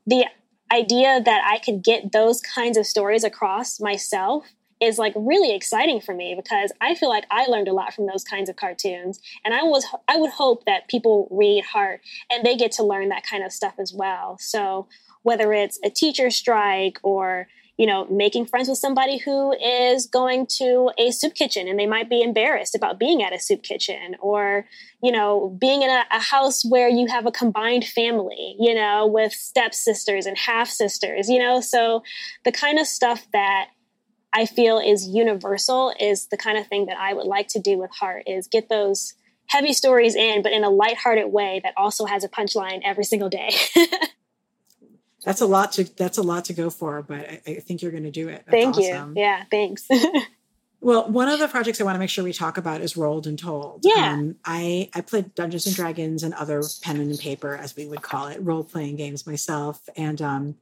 the 0.08 0.24
idea 0.72 1.22
that 1.22 1.42
I 1.46 1.60
could 1.60 1.84
get 1.84 2.14
those 2.14 2.40
kinds 2.40 2.78
of 2.78 2.86
stories 2.86 3.26
across 3.26 3.82
myself 3.82 4.46
is 4.80 4.98
like 4.98 5.12
really 5.18 5.54
exciting 5.54 6.00
for 6.00 6.16
me 6.16 6.34
because 6.34 6.72
I 6.80 6.96
feel 6.96 7.10
like 7.10 7.26
I 7.30 7.48
learned 7.48 7.68
a 7.68 7.74
lot 7.74 7.94
from 7.94 8.06
those 8.06 8.24
kinds 8.24 8.50
of 8.50 8.56
cartoons 8.56 9.20
and 9.44 9.54
I 9.54 9.64
was 9.64 9.86
I 10.08 10.16
would 10.16 10.32
hope 10.32 10.64
that 10.64 10.88
people 10.88 11.28
read 11.30 11.66
Heart 11.66 12.00
and 12.32 12.46
they 12.46 12.56
get 12.56 12.72
to 12.74 12.84
learn 12.84 13.10
that 13.10 13.26
kind 13.30 13.44
of 13.44 13.52
stuff 13.52 13.74
as 13.78 13.94
well. 13.94 14.38
So 14.40 14.88
whether 15.24 15.52
it's 15.52 15.78
a 15.84 15.90
teacher 15.90 16.30
strike 16.30 17.00
or 17.04 17.50
you 17.80 17.86
know, 17.86 18.06
making 18.12 18.46
friends 18.46 18.68
with 18.68 18.78
somebody 18.78 19.18
who 19.20 19.54
is 19.54 20.06
going 20.06 20.46
to 20.46 20.92
a 20.98 21.12
soup 21.12 21.34
kitchen 21.34 21.66
and 21.66 21.80
they 21.80 21.86
might 21.86 22.10
be 22.10 22.22
embarrassed 22.22 22.76
about 22.76 23.00
being 23.00 23.24
at 23.24 23.32
a 23.32 23.40
soup 23.40 23.64
kitchen 23.64 24.18
or, 24.20 24.66
you 25.02 25.14
know, 25.14 25.56
being 25.62 25.82
in 25.82 25.90
a, 25.90 26.04
a 26.12 26.20
house 26.20 26.66
where 26.66 26.90
you 26.90 27.08
have 27.08 27.26
a 27.26 27.32
combined 27.32 27.86
family, 27.86 28.58
you 28.60 28.76
know, 28.76 29.08
with 29.08 29.32
stepsisters 29.32 30.26
and 30.26 30.38
half 30.38 30.68
sisters, 30.68 31.30
you 31.30 31.40
know, 31.40 31.62
so 31.62 32.04
the 32.44 32.52
kind 32.52 32.80
of 32.80 32.86
stuff 32.86 33.26
that 33.32 33.70
I 34.34 34.46
feel 34.46 34.80
is 34.80 35.08
universal 35.08 35.94
is 36.02 36.28
the 36.28 36.38
kind 36.38 36.58
of 36.58 36.68
thing 36.68 36.88
that 36.88 36.98
I 36.98 37.14
would 37.14 37.28
like 37.28 37.48
to 37.50 37.60
do 37.60 37.78
with 37.78 37.92
Heart 37.92 38.24
is 38.28 38.50
get 38.50 38.68
those 38.68 39.14
heavy 39.48 39.72
stories 39.72 40.16
in, 40.16 40.42
but 40.42 40.52
in 40.52 40.66
a 40.66 40.70
lighthearted 40.70 41.32
way 41.32 41.62
that 41.64 41.76
also 41.78 42.06
has 42.06 42.26
a 42.26 42.30
punchline 42.30 42.82
every 42.84 43.06
single 43.06 43.30
day. 43.30 43.52
that's 45.24 45.42
a 45.42 45.46
lot 45.46 45.74
to 45.74 45.84
that's 45.96 46.18
a 46.18 46.24
lot 46.24 46.46
to 46.46 46.54
go 46.54 46.70
for, 46.70 47.02
but 47.02 47.30
I, 47.30 47.42
I 47.48 47.54
think 47.56 47.82
you're 47.82 47.92
going 47.92 48.04
to 48.04 48.12
do 48.12 48.30
it. 48.30 48.44
That's 48.46 48.52
Thank 48.52 48.78
awesome. 48.78 49.16
you. 49.16 49.24
Yeah, 49.24 49.44
thanks. 49.52 49.88
well, 50.82 51.10
one 51.10 51.28
of 51.28 51.40
the 51.40 51.48
projects 51.48 51.82
I 51.82 51.84
want 51.84 51.96
to 51.96 52.00
make 52.00 52.10
sure 52.10 52.24
we 52.24 52.34
talk 52.34 52.58
about 52.58 52.82
is 52.82 52.96
Rolled 52.96 53.28
and 53.28 53.38
Told. 53.38 53.82
Yeah, 53.84 54.14
um, 54.14 54.36
I 54.46 54.90
I 54.94 55.02
played 55.02 55.36
Dungeons 55.36 55.68
and 55.68 55.76
Dragons 55.76 56.24
and 56.24 56.34
other 56.34 56.64
pen 56.82 56.98
and 56.98 57.20
paper, 57.20 57.56
as 57.56 57.76
we 57.76 57.86
would 57.86 58.02
call 58.02 58.28
it, 58.28 58.42
role 58.42 58.64
playing 58.64 58.96
games 58.96 59.28
myself, 59.28 59.88
and 59.96 60.22
um, 60.22 60.56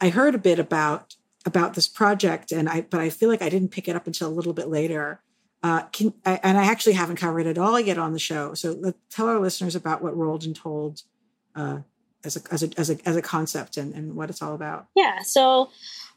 I 0.00 0.10
heard 0.10 0.34
a 0.34 0.38
bit 0.38 0.58
about 0.58 1.16
about 1.44 1.74
this 1.74 1.88
project, 1.88 2.52
and 2.52 2.68
I 2.68 2.82
but 2.82 3.00
I 3.00 3.10
feel 3.10 3.28
like 3.28 3.42
I 3.42 3.48
didn't 3.48 3.70
pick 3.70 3.88
it 3.88 3.96
up 3.96 4.06
until 4.06 4.28
a 4.28 4.34
little 4.34 4.52
bit 4.52 4.68
later. 4.68 5.20
Uh, 5.62 5.82
can, 5.92 6.12
I, 6.26 6.38
and 6.42 6.58
I 6.58 6.66
actually 6.66 6.92
haven't 6.92 7.16
covered 7.16 7.46
it 7.46 7.56
all 7.56 7.80
yet 7.80 7.96
on 7.96 8.12
the 8.12 8.18
show. 8.18 8.52
So 8.52 8.72
let, 8.72 8.96
tell 9.08 9.28
our 9.28 9.40
listeners 9.40 9.74
about 9.74 10.02
what 10.02 10.14
Rolled 10.14 10.44
and 10.44 10.54
Told 10.54 11.00
uh, 11.56 11.78
as 12.24 12.36
a 12.36 12.40
as 12.52 12.62
a 12.62 12.70
as 12.76 12.90
a 12.90 12.98
as 13.06 13.16
a 13.16 13.22
concept 13.22 13.76
and, 13.76 13.94
and 13.94 14.14
what 14.14 14.30
it's 14.30 14.42
all 14.42 14.54
about. 14.54 14.86
Yeah. 14.96 15.20
So 15.22 15.70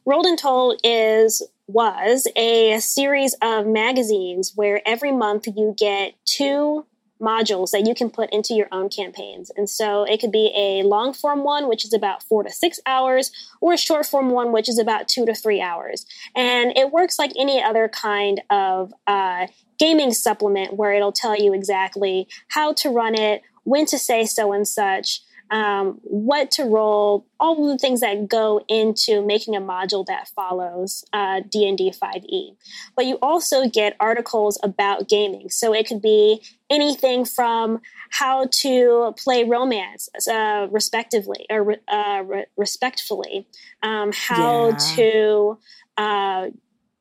Rolled 0.05 0.26
and 0.26 0.39
Told 0.39 0.80
is 0.84 1.41
was 1.68 2.28
a 2.38 2.80
series 2.80 3.36
of 3.41 3.68
magazines 3.68 4.53
where 4.55 4.82
every 4.88 5.12
month 5.12 5.47
you 5.47 5.76
get 5.78 6.14
two 6.26 6.86
modules 7.20 7.72
that 7.72 7.86
you 7.86 7.95
can 7.95 8.10
put 8.10 8.32
into 8.32 8.53
your 8.53 8.68
own 8.72 8.89
campaigns. 8.89 9.51
And 9.58 9.70
so 9.70 10.03
it 10.03 10.20
could 10.20 10.32
be 10.32 10.53
a 10.55 10.84
long 10.84 11.14
form 11.14 11.43
one, 11.43 11.68
which 11.68 11.84
is 11.84 11.93
about 11.93 12.24
four 12.24 12.43
to 12.43 12.49
six 12.49 12.80
hours, 12.86 13.32
or 13.60 13.74
a 13.74 13.78
short 13.78 14.05
form 14.05 14.30
one, 14.30 14.51
which 14.51 14.70
is 14.70 14.78
about 14.78 15.08
two 15.08 15.26
to 15.26 15.34
three 15.34 15.62
hours. 15.62 16.05
And 16.36 16.78
it 16.78 16.91
works 16.91 17.18
like 17.20 17.32
any 17.38 17.62
other 17.62 17.89
kind 17.89 18.41
of 18.49 18.93
uh, 19.08 19.47
gaming 19.80 20.14
supplement 20.14 20.78
where 20.78 20.93
it'll 20.93 21.12
tell 21.12 21.36
you 21.36 21.53
exactly 21.53 22.28
how 22.49 22.74
to 22.74 22.89
run 22.89 23.16
it, 23.16 23.41
when 23.64 23.86
to 23.88 23.97
say 23.97 24.26
so 24.26 24.53
and 24.53 24.68
such 24.68 25.22
um, 25.50 26.00
what 26.04 26.52
to 26.52 26.64
roll, 26.64 27.26
all 27.39 27.64
of 27.64 27.72
the 27.72 27.78
things 27.78 28.02
that 28.02 28.28
go 28.28 28.64
into 28.68 29.26
making 29.26 29.56
a 29.56 29.62
module 29.62 30.06
that 30.06 30.28
follows 30.30 31.06
uh, 31.14 31.41
D&D 31.50 31.91
5e. 31.91 32.56
But 32.95 33.06
you 33.06 33.16
also 33.22 33.68
get 33.68 33.95
articles 34.00 34.60
about 34.64 35.08
gaming. 35.08 35.50
So 35.50 35.74
it 35.74 35.88
could 35.88 36.02
be 36.02 36.41
anything 36.70 37.26
from 37.26 37.82
how 38.10 38.48
to 38.62 39.14
play 39.18 39.43
romance 39.43 40.10
uh, 40.30 40.68
respectively 40.70 41.45
or 41.50 41.76
uh, 41.88 42.24
re- 42.26 42.45
respectfully, 42.58 43.48
um, 43.84 44.12
how 44.14 44.70
yeah. 44.70 44.78
to 44.95 45.60
uh, 45.98 46.48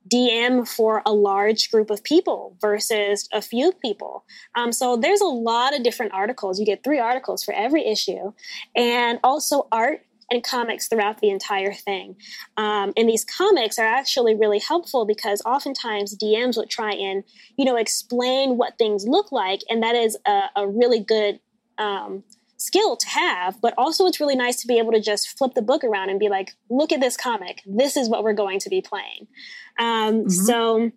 DM 0.08 0.66
for 0.66 1.02
a 1.04 1.12
large 1.12 1.70
group 1.70 1.90
of 1.90 2.02
people 2.04 2.56
versus 2.60 3.28
a 3.32 3.42
few 3.42 3.72
people. 3.72 4.24
Um, 4.54 4.72
so 4.72 4.96
there's 4.96 5.20
a 5.20 5.26
lot 5.26 5.74
of 5.74 5.82
different 5.82 6.12
articles. 6.12 6.58
You 6.58 6.66
get 6.66 6.84
three 6.84 6.98
articles 6.98 7.42
for 7.42 7.54
every 7.54 7.86
issue, 7.86 8.32
and 8.74 9.18
also 9.24 9.68
art 9.72 10.02
and 10.30 10.42
comics 10.42 10.88
throughout 10.88 11.20
the 11.20 11.30
entire 11.30 11.72
thing. 11.72 12.16
Um, 12.56 12.92
and 12.96 13.08
these 13.08 13.24
comics 13.24 13.78
are 13.78 13.86
actually 13.86 14.34
really 14.34 14.58
helpful 14.58 15.06
because 15.06 15.40
oftentimes 15.46 16.16
DMs 16.16 16.56
would 16.56 16.70
try 16.70 16.92
and 16.92 17.22
you 17.56 17.64
know 17.64 17.76
explain 17.76 18.56
what 18.56 18.78
things 18.78 19.06
look 19.06 19.32
like, 19.32 19.60
and 19.68 19.82
that 19.82 19.94
is 19.94 20.16
a, 20.26 20.42
a 20.56 20.68
really 20.68 21.00
good. 21.00 21.40
Um, 21.78 22.24
skill 22.56 22.96
to 22.96 23.08
have, 23.08 23.60
but 23.60 23.74
also 23.76 24.06
it's 24.06 24.20
really 24.20 24.36
nice 24.36 24.56
to 24.56 24.66
be 24.66 24.78
able 24.78 24.92
to 24.92 25.00
just 25.00 25.36
flip 25.36 25.54
the 25.54 25.62
book 25.62 25.84
around 25.84 26.10
and 26.10 26.18
be 26.18 26.28
like, 26.28 26.54
look 26.70 26.92
at 26.92 27.00
this 27.00 27.16
comic. 27.16 27.62
This 27.66 27.96
is 27.96 28.08
what 28.08 28.24
we're 28.24 28.32
going 28.32 28.60
to 28.60 28.70
be 28.70 28.80
playing. 28.80 29.26
Um, 29.78 30.20
mm-hmm. 30.20 30.28
So 30.30 30.92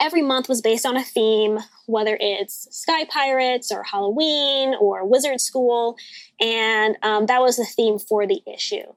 every 0.00 0.22
month 0.22 0.48
was 0.48 0.60
based 0.60 0.86
on 0.86 0.96
a 0.96 1.02
theme, 1.02 1.58
whether 1.86 2.16
it's 2.20 2.68
Sky 2.76 3.04
Pirates 3.04 3.70
or 3.72 3.82
Halloween 3.82 4.74
or 4.80 5.06
Wizard 5.06 5.40
School. 5.40 5.96
And 6.40 6.96
um, 7.02 7.26
that 7.26 7.40
was 7.40 7.56
the 7.56 7.66
theme 7.66 7.98
for 7.98 8.26
the 8.26 8.40
issue. 8.46 8.92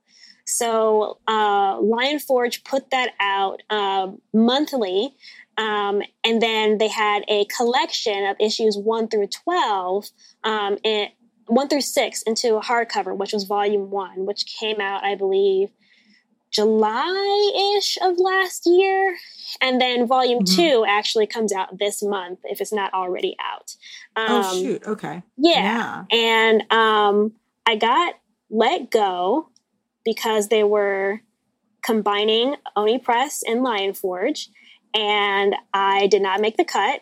So 0.45 1.20
uh, 1.28 1.80
Lion 1.82 2.20
Forge 2.20 2.64
put 2.64 2.89
that 2.91 3.12
out 3.20 3.62
uh, 3.70 4.12
monthly. 4.34 5.14
Um, 5.58 6.02
and 6.24 6.41
then 6.41 6.78
they 6.78 6.88
had 6.88 7.24
a 7.28 7.45
collection 7.45 8.26
of 8.26 8.38
issues 8.39 8.78
1 8.78 9.08
through 9.10 9.28
12 9.28 10.06
um, 10.43 10.78
1 11.48 11.68
through 11.70 11.82
6 11.82 12.22
into 12.24 12.58
a 12.58 12.62
hardcover, 12.62 13.16
which 13.16 13.34
was 13.34 13.45
volume 13.45 13.89
1, 13.89 14.26
which 14.26 14.45
came 14.45 14.80
out, 14.80 15.04
I 15.04 15.16
believe, 15.16 15.72
July 16.52 17.76
ish 17.78 17.98
of 18.02 18.18
last 18.20 18.66
year. 18.66 19.18
And 19.62 19.82
then 19.82 20.08
volume 20.08 20.43
mm-hmm. 20.43 20.56
two 20.56 20.86
actually 20.88 21.28
comes 21.28 21.54
out 21.54 21.78
this 21.78 22.02
month 22.04 22.39
if 22.43 22.62
it's 22.62 22.74
not 22.74 22.93
already 22.93 23.36
out. 23.43 23.76
Oh, 24.16 24.26
um, 24.26 24.45
oh, 24.45 24.62
shoot. 24.62 24.84
Okay. 24.88 25.24
Yeah. 25.38 26.06
yeah. 26.12 26.18
And 26.18 26.72
um, 26.72 27.34
I 27.66 27.76
got 27.76 28.16
let 28.50 28.89
go 28.89 29.50
because 30.04 30.48
they 30.48 30.64
were 30.64 31.22
combining 31.82 32.56
Oni 32.76 33.00
Press 33.00 33.43
and 33.45 33.64
Lion 33.64 33.93
Forge. 33.93 34.50
And 34.93 35.56
I 35.74 36.08
did 36.08 36.22
not 36.22 36.41
make 36.41 36.58
the 36.58 36.66
cut 36.66 37.02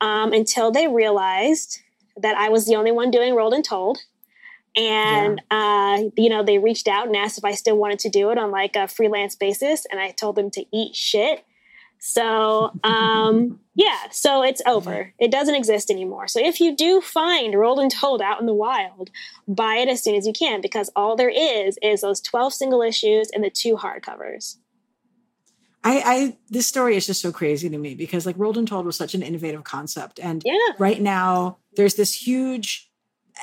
um, 0.00 0.32
until 0.32 0.70
they 0.70 0.88
realized 0.88 1.80
that 2.16 2.36
I 2.36 2.48
was 2.48 2.66
the 2.66 2.76
only 2.76 2.92
one 2.92 3.10
doing 3.10 3.34
Rolled 3.34 3.54
and 3.54 3.64
Told. 3.64 3.98
And 4.76 5.40
yeah. 5.50 5.98
uh, 6.04 6.10
you 6.16 6.28
know 6.28 6.42
they 6.42 6.58
reached 6.58 6.86
out 6.86 7.06
and 7.06 7.16
asked 7.16 7.38
if 7.38 7.46
i 7.46 7.52
still 7.52 7.78
wanted 7.78 7.98
to 8.00 8.10
do 8.10 8.30
it 8.30 8.36
on 8.36 8.50
like 8.50 8.76
a 8.76 8.86
freelance 8.86 9.34
basis 9.34 9.86
and 9.90 9.98
i 9.98 10.10
told 10.10 10.36
them 10.36 10.50
to 10.50 10.64
eat 10.70 10.94
shit. 10.94 11.44
So 11.98 12.72
um, 12.84 13.60
yeah 13.74 14.10
so 14.10 14.42
it's 14.42 14.60
over. 14.66 15.14
It 15.18 15.30
doesn't 15.30 15.54
exist 15.54 15.90
anymore. 15.90 16.28
So 16.28 16.44
if 16.44 16.60
you 16.60 16.76
do 16.76 17.00
find 17.00 17.54
rolled 17.54 17.78
and 17.78 17.90
told 17.90 18.20
out 18.20 18.38
in 18.38 18.44
the 18.44 18.52
wild 18.52 19.08
buy 19.48 19.76
it 19.76 19.88
as 19.88 20.02
soon 20.02 20.14
as 20.14 20.26
you 20.26 20.34
can 20.34 20.60
because 20.60 20.90
all 20.94 21.16
there 21.16 21.30
is 21.30 21.78
is 21.82 22.02
those 22.02 22.20
12 22.20 22.52
single 22.52 22.82
issues 22.82 23.30
and 23.30 23.42
the 23.42 23.50
two 23.50 23.76
hardcovers 23.76 24.56
I, 25.86 26.02
I 26.04 26.36
this 26.50 26.66
story 26.66 26.96
is 26.96 27.06
just 27.06 27.22
so 27.22 27.30
crazy 27.30 27.68
to 27.68 27.78
me 27.78 27.94
because 27.94 28.26
like 28.26 28.36
rolled 28.36 28.58
and 28.58 28.66
told 28.66 28.86
was 28.86 28.96
such 28.96 29.14
an 29.14 29.22
innovative 29.22 29.62
concept 29.62 30.18
and 30.18 30.42
yeah. 30.44 30.72
right 30.78 31.00
now 31.00 31.58
there's 31.76 31.94
this 31.94 32.12
huge 32.12 32.90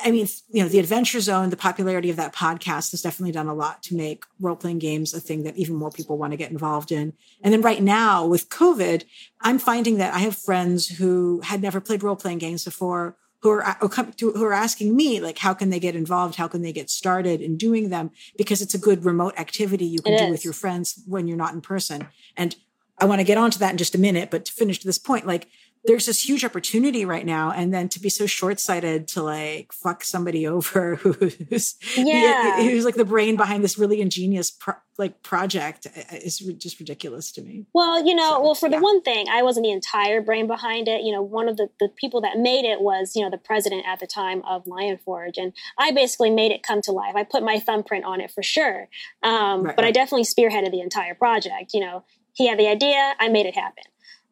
I 0.02 0.10
mean, 0.10 0.26
you 0.50 0.60
know, 0.60 0.68
the 0.68 0.80
Adventure 0.80 1.20
Zone, 1.20 1.50
the 1.50 1.56
popularity 1.56 2.10
of 2.10 2.16
that 2.16 2.34
podcast 2.34 2.90
has 2.90 3.00
definitely 3.00 3.30
done 3.30 3.46
a 3.46 3.54
lot 3.54 3.80
to 3.84 3.94
make 3.94 4.24
role 4.40 4.56
playing 4.56 4.80
games 4.80 5.14
a 5.14 5.20
thing 5.20 5.44
that 5.44 5.56
even 5.56 5.76
more 5.76 5.92
people 5.92 6.18
want 6.18 6.32
to 6.32 6.36
get 6.36 6.50
involved 6.50 6.90
in. 6.90 7.12
And 7.42 7.52
then 7.52 7.62
right 7.62 7.80
now 7.80 8.26
with 8.26 8.48
COVID, 8.48 9.04
I'm 9.40 9.60
finding 9.60 9.98
that 9.98 10.12
I 10.12 10.18
have 10.18 10.36
friends 10.36 10.88
who 10.88 11.42
had 11.44 11.62
never 11.62 11.80
played 11.80 12.02
role 12.02 12.16
playing 12.16 12.38
games 12.38 12.64
before 12.64 13.16
who 13.44 13.50
are 13.50 13.62
uh, 13.62 13.88
who 14.18 14.44
are 14.44 14.54
asking 14.54 14.96
me 14.96 15.20
like 15.20 15.38
how 15.38 15.52
can 15.52 15.68
they 15.68 15.78
get 15.78 15.94
involved? 15.94 16.36
How 16.36 16.48
can 16.48 16.62
they 16.62 16.72
get 16.72 16.88
started 16.88 17.42
in 17.42 17.58
doing 17.58 17.90
them? 17.90 18.10
Because 18.38 18.62
it's 18.62 18.74
a 18.74 18.78
good 18.78 19.04
remote 19.04 19.34
activity 19.38 19.84
you 19.84 20.00
can 20.00 20.14
it 20.14 20.18
do 20.18 20.24
is. 20.24 20.30
with 20.30 20.44
your 20.44 20.54
friends 20.54 21.00
when 21.06 21.28
you're 21.28 21.36
not 21.36 21.54
in 21.54 21.60
person. 21.60 22.08
And 22.36 22.56
i 23.00 23.04
want 23.04 23.18
to 23.18 23.24
get 23.24 23.36
onto 23.36 23.58
that 23.58 23.72
in 23.72 23.76
just 23.76 23.96
a 23.96 23.98
minute 23.98 24.30
but 24.30 24.44
to 24.44 24.52
finish 24.52 24.78
this 24.80 25.00
point 25.00 25.26
like 25.26 25.48
there's 25.86 26.06
this 26.06 26.26
huge 26.26 26.44
opportunity 26.44 27.04
right 27.04 27.26
now 27.26 27.50
and 27.50 27.72
then 27.72 27.88
to 27.90 28.00
be 28.00 28.08
so 28.08 28.26
short-sighted 28.26 29.06
to 29.08 29.22
like 29.22 29.72
fuck 29.72 30.02
somebody 30.02 30.46
over 30.54 30.96
who's 30.96 31.76
yeah. 31.96 32.62
who's 32.62 32.84
like 32.84 32.94
the 32.94 33.04
brain 33.04 33.36
behind 33.36 33.62
this 33.62 33.78
really 33.78 34.00
ingenious 34.00 34.50
pro- 34.50 34.74
like 34.96 35.22
project 35.22 35.86
is 36.12 36.38
just 36.38 36.78
ridiculous 36.78 37.32
to 37.32 37.42
me 37.42 37.66
well 37.72 38.04
you 38.04 38.14
know 38.14 38.30
so, 38.30 38.42
well 38.42 38.54
for 38.54 38.68
yeah. 38.68 38.76
the 38.76 38.82
one 38.82 39.02
thing 39.02 39.26
i 39.28 39.42
wasn't 39.42 39.64
the 39.64 39.70
entire 39.70 40.20
brain 40.20 40.46
behind 40.46 40.88
it 40.88 41.02
you 41.02 41.12
know 41.12 41.22
one 41.22 41.48
of 41.48 41.56
the, 41.56 41.68
the 41.80 41.88
people 41.96 42.20
that 42.20 42.38
made 42.38 42.64
it 42.64 42.80
was 42.80 43.14
you 43.14 43.22
know 43.22 43.30
the 43.30 43.38
president 43.38 43.84
at 43.86 44.00
the 44.00 44.06
time 44.06 44.42
of 44.48 44.66
lion 44.66 44.98
forge 45.04 45.36
and 45.36 45.52
i 45.78 45.90
basically 45.90 46.30
made 46.30 46.52
it 46.52 46.62
come 46.62 46.80
to 46.80 46.92
life 46.92 47.14
i 47.16 47.24
put 47.24 47.42
my 47.42 47.58
thumbprint 47.58 48.04
on 48.04 48.20
it 48.20 48.30
for 48.30 48.42
sure 48.42 48.88
um, 49.22 49.62
right, 49.62 49.76
but 49.76 49.82
right. 49.82 49.88
i 49.88 49.90
definitely 49.90 50.24
spearheaded 50.24 50.70
the 50.70 50.80
entire 50.80 51.14
project 51.14 51.72
you 51.74 51.80
know 51.80 52.04
he 52.32 52.46
had 52.46 52.58
the 52.58 52.68
idea 52.68 53.14
i 53.18 53.28
made 53.28 53.46
it 53.46 53.54
happen 53.54 53.84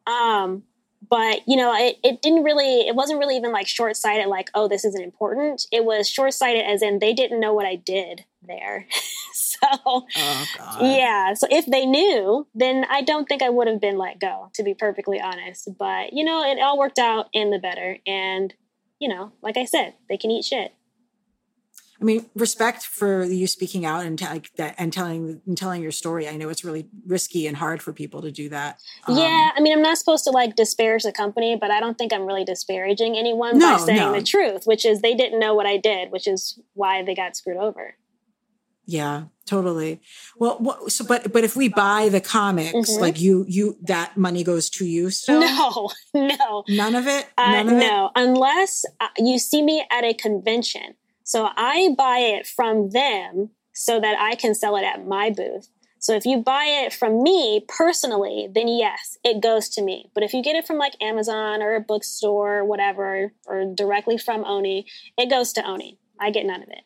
um, 0.05 0.63
but 1.09 1.41
you 1.47 1.55
know 1.57 1.73
it, 1.75 1.97
it 2.03 2.21
didn't 2.21 2.43
really 2.43 2.81
it 2.81 2.95
wasn't 2.95 3.19
really 3.19 3.35
even 3.35 3.51
like 3.51 3.67
short-sighted 3.67 4.27
like 4.27 4.49
oh 4.53 4.67
this 4.67 4.85
isn't 4.85 5.03
important. 5.03 5.65
It 5.71 5.85
was 5.85 6.09
short-sighted 6.09 6.65
as 6.65 6.81
in 6.81 6.99
they 6.99 7.13
didn't 7.13 7.39
know 7.39 7.53
what 7.53 7.65
i 7.65 7.75
did 7.75 8.25
there. 8.41 8.87
So 9.35 9.67
oh, 9.85 10.05
yeah. 10.81 11.33
So 11.35 11.47
if 11.49 11.65
they 11.65 11.85
knew 11.85 12.45
then 12.53 12.85
i 12.89 13.01
don't 13.01 13.27
think 13.29 13.41
i 13.41 13.49
would 13.49 13.67
have 13.67 13.79
been 13.79 13.97
let 13.97 14.19
go 14.19 14.51
to 14.55 14.63
be 14.63 14.73
perfectly 14.73 15.21
honest. 15.21 15.69
But 15.77 16.13
you 16.13 16.23
know 16.23 16.43
it 16.43 16.59
all 16.59 16.77
worked 16.77 16.99
out 16.99 17.27
in 17.33 17.49
the 17.49 17.59
better. 17.59 17.97
And 18.05 18.53
you 18.99 19.07
know 19.07 19.31
like 19.41 19.57
i 19.57 19.65
said 19.65 19.93
they 20.09 20.17
can 20.17 20.31
eat 20.31 20.45
shit 20.45 20.73
I 22.03 22.05
mean, 22.05 22.25
respect 22.35 22.83
for 22.83 23.23
you 23.23 23.47
speaking 23.47 23.85
out 23.85 24.05
and, 24.05 24.19
like 24.19 24.53
that 24.57 24.75
and 24.77 24.91
telling 24.91 25.41
and 25.47 25.57
telling 25.57 25.81
your 25.81 25.93
story. 25.93 26.27
I 26.27 26.35
know 26.35 26.49
it's 26.49 26.65
really 26.65 26.89
risky 27.07 27.47
and 27.47 27.55
hard 27.55 27.81
for 27.81 27.93
people 27.93 28.21
to 28.23 28.29
do 28.29 28.49
that. 28.49 28.81
Um, 29.07 29.17
yeah, 29.17 29.51
I 29.55 29.61
mean, 29.61 29.71
I'm 29.71 29.81
not 29.81 29.97
supposed 29.97 30.25
to 30.25 30.31
like 30.31 30.57
disparage 30.57 31.03
the 31.03 31.13
company, 31.13 31.55
but 31.55 31.71
I 31.71 31.79
don't 31.79 31.97
think 31.97 32.11
I'm 32.11 32.25
really 32.25 32.43
disparaging 32.43 33.15
anyone 33.17 33.57
no, 33.57 33.77
by 33.77 33.85
saying 33.85 33.99
no. 33.99 34.11
the 34.11 34.21
truth, 34.21 34.65
which 34.65 34.83
is 34.85 34.99
they 34.99 35.15
didn't 35.15 35.39
know 35.39 35.53
what 35.53 35.65
I 35.65 35.77
did, 35.77 36.11
which 36.11 36.27
is 36.27 36.59
why 36.73 37.03
they 37.03 37.15
got 37.15 37.37
screwed 37.37 37.55
over. 37.55 37.95
Yeah, 38.85 39.23
totally. 39.45 40.01
Well, 40.35 40.57
what, 40.59 40.91
so 40.91 41.05
but 41.05 41.31
but 41.31 41.45
if 41.45 41.55
we 41.55 41.69
buy 41.69 42.09
the 42.09 42.19
comics, 42.19 42.73
mm-hmm. 42.73 43.01
like 43.01 43.21
you 43.21 43.45
you 43.47 43.77
that 43.83 44.17
money 44.17 44.43
goes 44.43 44.69
to 44.71 44.85
you. 44.85 45.09
So 45.09 45.39
no, 45.39 45.89
no, 46.13 46.65
none 46.67 46.95
of 46.95 47.07
it. 47.07 47.29
Uh, 47.37 47.49
None 47.49 47.69
uh, 47.69 47.71
of 47.71 47.77
no, 47.77 48.05
it? 48.07 48.11
unless 48.15 48.83
uh, 48.99 49.07
you 49.17 49.39
see 49.39 49.61
me 49.61 49.85
at 49.89 50.03
a 50.03 50.13
convention. 50.13 50.95
So 51.23 51.49
I 51.55 51.95
buy 51.97 52.19
it 52.19 52.47
from 52.47 52.89
them 52.89 53.51
so 53.73 53.99
that 53.99 54.17
I 54.19 54.35
can 54.35 54.53
sell 54.53 54.75
it 54.75 54.83
at 54.83 55.07
my 55.07 55.29
booth. 55.29 55.69
So 55.99 56.13
if 56.15 56.25
you 56.25 56.39
buy 56.39 56.65
it 56.65 56.91
from 56.91 57.23
me 57.23 57.65
personally, 57.65 58.49
then 58.53 58.67
yes, 58.67 59.17
it 59.23 59.41
goes 59.41 59.69
to 59.69 59.81
me. 59.81 60.11
But 60.13 60.23
if 60.23 60.33
you 60.33 60.43
get 60.43 60.57
it 60.57 60.67
from 60.67 60.77
like 60.77 61.01
Amazon 61.01 61.61
or 61.61 61.75
a 61.75 61.79
bookstore 61.79 62.57
or 62.57 62.65
whatever, 62.65 63.31
or 63.45 63.73
directly 63.73 64.17
from 64.17 64.43
Oni, 64.43 64.85
it 65.17 65.29
goes 65.29 65.53
to 65.53 65.65
Oni. 65.65 65.97
I 66.19 66.29
get 66.29 66.45
none 66.45 66.61
of 66.61 66.67
it. 66.69 66.83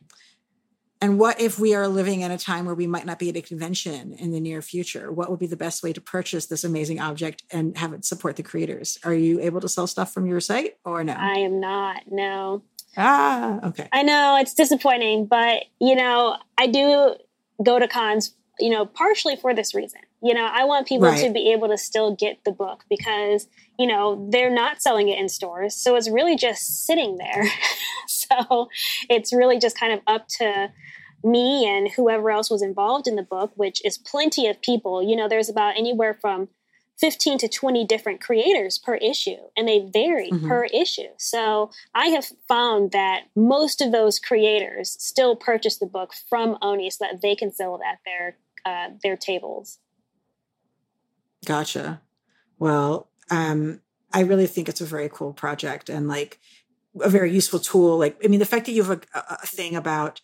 And 1.01 1.19
what 1.19 1.39
if 1.39 1.59
we 1.59 1.75
are 1.75 1.87
living 1.87 2.21
in 2.21 2.31
a 2.31 2.37
time 2.37 2.65
where 2.65 2.75
we 2.75 2.87
might 2.87 3.05
not 3.05 3.19
be 3.19 3.29
at 3.29 3.37
a 3.37 3.41
convention 3.41 4.13
in 4.13 4.31
the 4.31 4.39
near 4.39 4.61
future? 4.61 5.11
What 5.11 5.29
would 5.29 5.39
be 5.39 5.47
the 5.47 5.57
best 5.57 5.83
way 5.83 5.93
to 5.93 6.01
purchase 6.01 6.47
this 6.47 6.63
amazing 6.63 6.99
object 6.99 7.43
and 7.51 7.77
have 7.77 7.93
it 7.93 8.05
support 8.05 8.35
the 8.35 8.43
creators? 8.43 8.97
Are 9.03 9.13
you 9.13 9.39
able 9.39 9.61
to 9.61 9.69
sell 9.69 9.87
stuff 9.87 10.11
from 10.11 10.25
your 10.25 10.39
site 10.39 10.77
or 10.85 11.03
no? 11.03 11.13
I 11.13 11.39
am 11.39 11.59
not. 11.59 12.03
No. 12.07 12.63
Ah, 12.97 13.59
okay. 13.67 13.87
I 13.93 14.03
know 14.03 14.37
it's 14.41 14.53
disappointing, 14.53 15.27
but 15.27 15.65
you 15.79 15.95
know, 15.95 16.37
I 16.57 16.67
do 16.67 17.15
go 17.63 17.79
to 17.79 17.87
cons, 17.87 18.35
you 18.59 18.69
know, 18.69 18.85
partially 18.85 19.35
for 19.35 19.53
this 19.53 19.73
reason. 19.75 20.01
You 20.21 20.33
know, 20.33 20.49
I 20.51 20.63
want 20.63 20.87
people 20.87 21.07
right. 21.07 21.23
to 21.23 21.31
be 21.31 21.51
able 21.51 21.67
to 21.67 21.77
still 21.77 22.15
get 22.15 22.43
the 22.43 22.51
book 22.51 22.83
because, 22.89 23.47
you 23.77 23.85
know, 23.85 24.27
they're 24.31 24.49
not 24.49 24.81
selling 24.81 25.09
it 25.09 25.19
in 25.19 25.29
stores. 25.29 25.75
So 25.75 25.95
it's 25.95 26.09
really 26.09 26.35
just 26.35 26.85
sitting 26.85 27.17
there. 27.17 27.45
so 28.07 28.67
it's 29.09 29.31
really 29.31 29.59
just 29.59 29.79
kind 29.79 29.93
of 29.93 29.99
up 30.07 30.27
to 30.39 30.71
me 31.23 31.67
and 31.67 31.89
whoever 31.91 32.31
else 32.31 32.49
was 32.49 32.63
involved 32.63 33.07
in 33.07 33.15
the 33.15 33.23
book, 33.23 33.51
which 33.55 33.83
is 33.85 33.97
plenty 33.99 34.47
of 34.47 34.59
people. 34.61 35.07
You 35.07 35.15
know, 35.15 35.29
there's 35.29 35.49
about 35.49 35.77
anywhere 35.77 36.15
from 36.15 36.49
15 36.99 37.37
to 37.39 37.47
20 37.47 37.85
different 37.85 38.21
creators 38.21 38.77
per 38.77 38.95
issue, 38.95 39.37
and 39.55 39.67
they 39.67 39.87
vary 39.91 40.31
mm-hmm. 40.31 40.47
per 40.47 40.65
issue. 40.65 41.09
So 41.17 41.71
I 41.93 42.07
have 42.07 42.25
found 42.47 42.91
that 42.91 43.25
most 43.35 43.81
of 43.81 43.91
those 43.91 44.19
creators 44.19 44.95
still 44.99 45.35
purchase 45.35 45.77
the 45.77 45.85
book 45.85 46.13
from 46.29 46.57
Oni 46.61 46.89
so 46.89 47.05
that 47.05 47.21
they 47.21 47.35
can 47.35 47.51
sell 47.51 47.75
it 47.75 47.81
at 47.87 47.99
their 48.05 48.37
uh, 48.65 48.89
their 49.03 49.15
tables. 49.15 49.79
Gotcha. 51.45 52.01
Well, 52.59 53.09
um, 53.29 53.81
I 54.11 54.21
really 54.21 54.47
think 54.47 54.67
it's 54.67 54.81
a 54.81 54.85
very 54.85 55.09
cool 55.11 55.33
project 55.33 55.89
and 55.89 56.07
like 56.07 56.39
a 57.01 57.09
very 57.09 57.31
useful 57.31 57.59
tool. 57.59 57.97
Like, 57.97 58.19
I 58.23 58.27
mean, 58.27 58.39
the 58.39 58.45
fact 58.45 58.65
that 58.65 58.71
you 58.71 58.83
have 58.83 58.99
a, 59.13 59.19
a 59.41 59.45
thing 59.45 59.75
about 59.75 60.21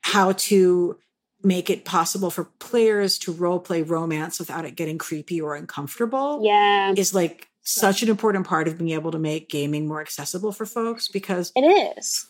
how 0.00 0.32
to 0.32 0.98
make 1.46 1.70
it 1.70 1.84
possible 1.84 2.30
for 2.30 2.44
players 2.58 3.18
to 3.18 3.32
role 3.32 3.60
play 3.60 3.80
romance 3.80 4.38
without 4.38 4.64
it 4.64 4.74
getting 4.74 4.98
creepy 4.98 5.40
or 5.40 5.54
uncomfortable 5.54 6.40
yeah. 6.42 6.92
is 6.96 7.14
like 7.14 7.48
such 7.62 8.02
an 8.02 8.08
important 8.08 8.46
part 8.46 8.66
of 8.66 8.78
being 8.78 8.90
able 8.90 9.12
to 9.12 9.18
make 9.18 9.48
gaming 9.48 9.86
more 9.86 10.00
accessible 10.00 10.52
for 10.52 10.66
folks 10.66 11.08
because 11.08 11.52
it 11.54 11.62
is. 11.62 12.26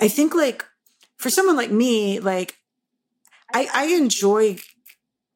I 0.00 0.08
think 0.08 0.34
like 0.34 0.64
for 1.16 1.30
someone 1.30 1.56
like 1.56 1.70
me 1.70 2.18
like 2.18 2.56
i 3.54 3.68
i 3.72 3.84
enjoy 3.86 4.56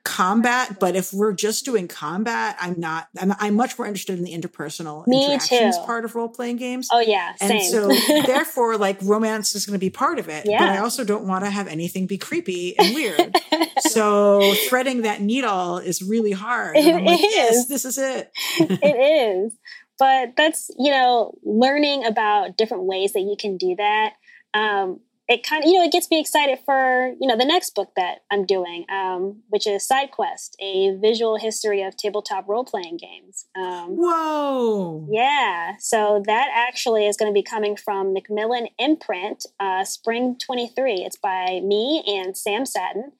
combat, 0.06 0.78
but 0.78 0.94
if 0.94 1.12
we're 1.12 1.32
just 1.32 1.64
doing 1.64 1.88
combat, 1.88 2.56
I'm 2.60 2.78
not. 2.78 3.08
I'm, 3.20 3.34
I'm 3.40 3.54
much 3.54 3.76
more 3.76 3.86
interested 3.88 4.16
in 4.16 4.24
the 4.24 4.32
interpersonal 4.32 5.04
Me 5.08 5.24
interactions 5.24 5.76
too. 5.76 5.84
part 5.84 6.04
of 6.04 6.14
role 6.14 6.28
playing 6.28 6.56
games. 6.56 6.88
Oh 6.92 7.00
yeah, 7.00 7.34
and 7.40 7.60
so 7.62 7.88
therefore, 8.26 8.78
like 8.78 8.98
romance 9.02 9.56
is 9.56 9.66
going 9.66 9.74
to 9.74 9.80
be 9.80 9.90
part 9.90 10.20
of 10.20 10.28
it. 10.28 10.46
Yeah. 10.46 10.58
But 10.60 10.68
I 10.68 10.78
also 10.78 11.02
don't 11.02 11.26
want 11.26 11.44
to 11.44 11.50
have 11.50 11.66
anything 11.66 12.06
be 12.06 12.18
creepy 12.18 12.78
and 12.78 12.94
weird. 12.94 13.36
so 13.80 14.54
threading 14.68 15.02
that 15.02 15.20
needle 15.20 15.78
is 15.78 16.02
really 16.02 16.32
hard. 16.32 16.76
It 16.86 17.04
like, 17.04 17.18
is. 17.18 17.34
Yes, 17.34 17.66
this 17.66 17.84
is 17.84 17.98
it. 17.98 18.30
it 18.60 19.44
is. 19.44 19.52
But 19.98 20.34
that's 20.36 20.70
you 20.78 20.92
know 20.92 21.36
learning 21.42 22.04
about 22.04 22.56
different 22.56 22.84
ways 22.84 23.12
that 23.14 23.20
you 23.20 23.34
can 23.36 23.56
do 23.56 23.74
that. 23.76 24.12
Um, 24.54 25.00
it 25.28 25.42
kind 25.42 25.64
of 25.64 25.70
you 25.70 25.78
know 25.78 25.84
it 25.84 25.92
gets 25.92 26.10
me 26.10 26.20
excited 26.20 26.58
for 26.64 27.14
you 27.20 27.26
know 27.26 27.36
the 27.36 27.44
next 27.44 27.74
book 27.74 27.90
that 27.96 28.18
i'm 28.30 28.44
doing 28.44 28.84
um, 28.88 29.42
which 29.48 29.66
is 29.66 29.86
side 29.86 30.10
quest 30.10 30.56
a 30.60 30.96
visual 31.00 31.36
history 31.36 31.82
of 31.82 31.96
tabletop 31.96 32.48
role-playing 32.48 32.96
games. 32.96 33.46
Um, 33.56 33.96
whoa. 33.96 35.06
yeah. 35.10 35.74
So 35.78 36.22
that 36.26 36.48
actually 36.54 37.06
is 37.06 37.16
going 37.16 37.30
to 37.30 37.34
be 37.34 37.42
coming 37.42 37.76
from 37.76 38.12
macmillan 38.12 38.68
imprint 38.78 39.46
uh, 39.60 39.84
spring 39.84 40.36
23 40.44 41.04
it's 41.04 41.16
by 41.16 41.60
me 41.62 42.02
and 42.06 42.36
sam 42.36 42.66
sattin. 42.66 43.12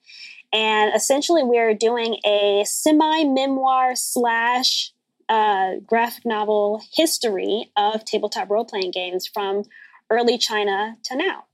And 0.53 0.93
essentially 0.95 1.43
we're 1.43 1.73
doing 1.73 2.19
a 2.25 2.63
semi-memoir 2.65 3.95
slash 3.95 4.93
uh, 5.29 5.75
graphic 5.85 6.25
novel 6.25 6.81
history 6.93 7.71
of 7.75 8.05
tabletop 8.05 8.49
role-playing 8.49 8.91
games 8.91 9.27
from 9.27 9.63
early 10.09 10.37
china 10.37 10.95
to 11.03 11.17
now 11.17 11.46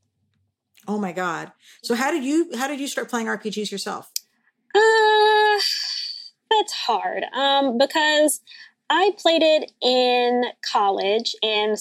Oh 0.88 0.98
my 0.98 1.12
god. 1.12 1.52
So 1.82 1.96
how 1.96 2.12
did 2.12 2.24
you 2.24 2.52
how 2.58 2.68
did 2.68 2.80
you 2.80 2.88
start 2.88 3.10
playing 3.10 3.28
RPGs 3.28 3.72
yourself? 3.72 4.12
Uh 4.76 5.60
that's 6.52 6.74
hard. 6.74 7.24
Um 7.34 7.78
because 7.78 8.42
I 8.90 9.12
played 9.18 9.44
it 9.44 9.72
in 9.82 10.46
college 10.72 11.36
and 11.42 11.78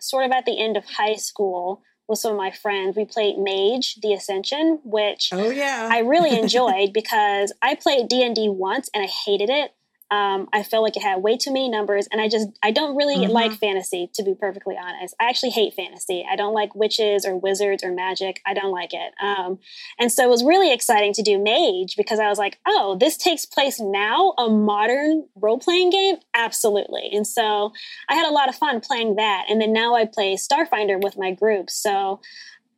sort 0.00 0.24
of 0.24 0.32
at 0.32 0.44
the 0.44 0.60
end 0.60 0.76
of 0.76 0.84
high 0.84 1.16
school 1.16 1.82
with 2.08 2.18
some 2.18 2.32
of 2.32 2.38
my 2.38 2.50
friends. 2.50 2.96
We 2.96 3.04
played 3.04 3.36
Mage: 3.38 3.96
The 3.96 4.12
Ascension, 4.12 4.80
which 4.84 5.30
oh 5.32 5.50
yeah, 5.50 5.88
I 5.90 6.00
really 6.00 6.38
enjoyed 6.38 6.92
because 6.92 7.52
I 7.62 7.74
played 7.74 8.08
D 8.08 8.22
and 8.22 8.34
D 8.34 8.48
once 8.48 8.88
and 8.94 9.02
I 9.04 9.06
hated 9.06 9.50
it. 9.50 9.72
Um, 10.10 10.48
I 10.52 10.62
felt 10.62 10.82
like 10.82 10.96
it 10.96 11.02
had 11.02 11.22
way 11.22 11.36
too 11.36 11.52
many 11.52 11.68
numbers, 11.68 12.06
and 12.12 12.20
I 12.20 12.28
just 12.28 12.48
I 12.62 12.70
don't 12.70 12.96
really 12.96 13.16
mm-hmm. 13.16 13.32
like 13.32 13.52
fantasy 13.52 14.10
to 14.14 14.22
be 14.22 14.34
perfectly 14.34 14.76
honest. 14.80 15.14
I 15.20 15.28
actually 15.28 15.50
hate 15.50 15.74
fantasy. 15.74 16.24
I 16.30 16.36
don't 16.36 16.54
like 16.54 16.74
witches 16.74 17.24
or 17.24 17.36
wizards 17.36 17.82
or 17.82 17.92
magic. 17.92 18.40
I 18.46 18.54
don't 18.54 18.70
like 18.70 18.92
it. 18.92 19.12
Um, 19.22 19.58
and 19.98 20.12
so 20.12 20.24
it 20.24 20.28
was 20.28 20.44
really 20.44 20.72
exciting 20.72 21.12
to 21.14 21.22
do 21.22 21.38
Mage 21.38 21.96
because 21.96 22.18
I 22.18 22.28
was 22.28 22.38
like, 22.38 22.58
oh, 22.66 22.96
this 22.98 23.16
takes 23.16 23.46
place 23.46 23.80
now, 23.80 24.34
a 24.38 24.48
modern 24.48 25.26
role 25.34 25.58
playing 25.58 25.90
game, 25.90 26.16
absolutely. 26.34 27.10
And 27.12 27.26
so 27.26 27.72
I 28.08 28.14
had 28.14 28.28
a 28.28 28.32
lot 28.32 28.48
of 28.48 28.54
fun 28.54 28.80
playing 28.80 29.16
that, 29.16 29.46
and 29.48 29.60
then 29.60 29.72
now 29.72 29.94
I 29.94 30.04
play 30.04 30.36
Starfinder 30.36 31.02
with 31.02 31.16
my 31.16 31.32
group. 31.32 31.70
So 31.70 32.20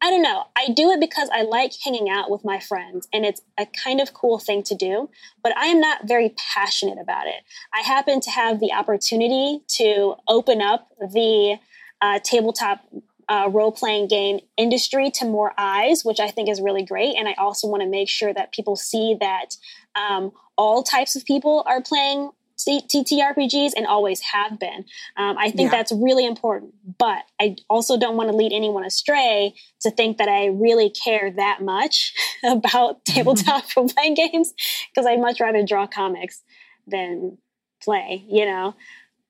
I 0.00 0.10
don't 0.10 0.22
know. 0.22 0.44
I 0.54 0.68
do 0.68 0.90
it 0.90 1.00
because 1.00 1.30
I 1.32 1.42
like 1.42 1.72
hanging 1.82 2.08
out 2.10 2.30
with 2.30 2.44
my 2.44 2.60
friends 2.60 3.08
and 3.12 3.24
it's 3.24 3.40
a 3.58 3.66
kind 3.66 4.00
of 4.00 4.12
cool 4.12 4.38
thing 4.38 4.62
to 4.64 4.74
do, 4.74 5.08
but 5.42 5.56
I 5.56 5.66
am 5.66 5.80
not 5.80 6.06
very 6.06 6.34
passionate 6.36 6.98
about 6.98 7.26
it. 7.26 7.42
I 7.74 7.80
happen 7.80 8.20
to 8.20 8.30
have 8.30 8.60
the 8.60 8.72
opportunity 8.72 9.62
to 9.78 10.16
open 10.28 10.60
up 10.60 10.88
the 11.00 11.58
uh, 12.02 12.18
tabletop 12.22 12.84
uh, 13.28 13.48
role 13.50 13.72
playing 13.72 14.08
game 14.08 14.40
industry 14.56 15.10
to 15.10 15.24
more 15.24 15.52
eyes, 15.58 16.04
which 16.04 16.20
I 16.20 16.28
think 16.28 16.48
is 16.48 16.60
really 16.60 16.84
great. 16.84 17.16
And 17.16 17.26
I 17.26 17.34
also 17.38 17.66
want 17.66 17.82
to 17.82 17.88
make 17.88 18.08
sure 18.08 18.32
that 18.32 18.52
people 18.52 18.76
see 18.76 19.16
that 19.20 19.56
um, 19.96 20.32
all 20.56 20.82
types 20.82 21.16
of 21.16 21.24
people 21.24 21.64
are 21.66 21.80
playing 21.80 22.30
TTRPGs 22.66 23.72
and 23.76 23.86
always 23.86 24.20
have 24.20 24.58
been. 24.58 24.84
Um, 25.16 25.36
I 25.38 25.50
think 25.50 25.70
yeah. 25.70 25.78
that's 25.78 25.92
really 25.92 26.26
important, 26.26 26.74
but 26.98 27.22
I 27.40 27.56
also 27.68 27.98
don't 27.98 28.16
want 28.16 28.30
to 28.30 28.36
lead 28.36 28.52
anyone 28.52 28.84
astray 28.84 29.54
to 29.80 29.90
think 29.90 30.18
that 30.18 30.28
I 30.28 30.46
really 30.46 30.90
care 30.90 31.30
that 31.30 31.62
much 31.62 32.12
about 32.44 33.04
tabletop 33.04 33.64
role 33.76 33.88
playing 33.88 34.14
games 34.14 34.52
because 34.92 35.06
I'd 35.06 35.20
much 35.20 35.40
rather 35.40 35.64
draw 35.64 35.86
comics 35.86 36.42
than 36.86 37.38
play, 37.82 38.24
you 38.28 38.44
know? 38.44 38.74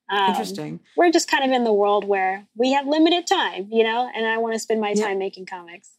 Um, 0.09 0.30
Interesting. 0.30 0.80
We're 0.97 1.11
just 1.11 1.28
kind 1.28 1.45
of 1.45 1.51
in 1.51 1.64
the 1.64 1.72
world 1.72 2.07
where 2.07 2.47
we 2.55 2.72
have 2.72 2.87
limited 2.87 3.26
time, 3.26 3.68
you 3.70 3.82
know, 3.82 4.09
and 4.14 4.26
I 4.26 4.39
want 4.39 4.55
to 4.55 4.59
spend 4.59 4.80
my 4.80 4.95
time 4.95 5.12
yeah. 5.12 5.18
making 5.18 5.47
comics. 5.47 5.97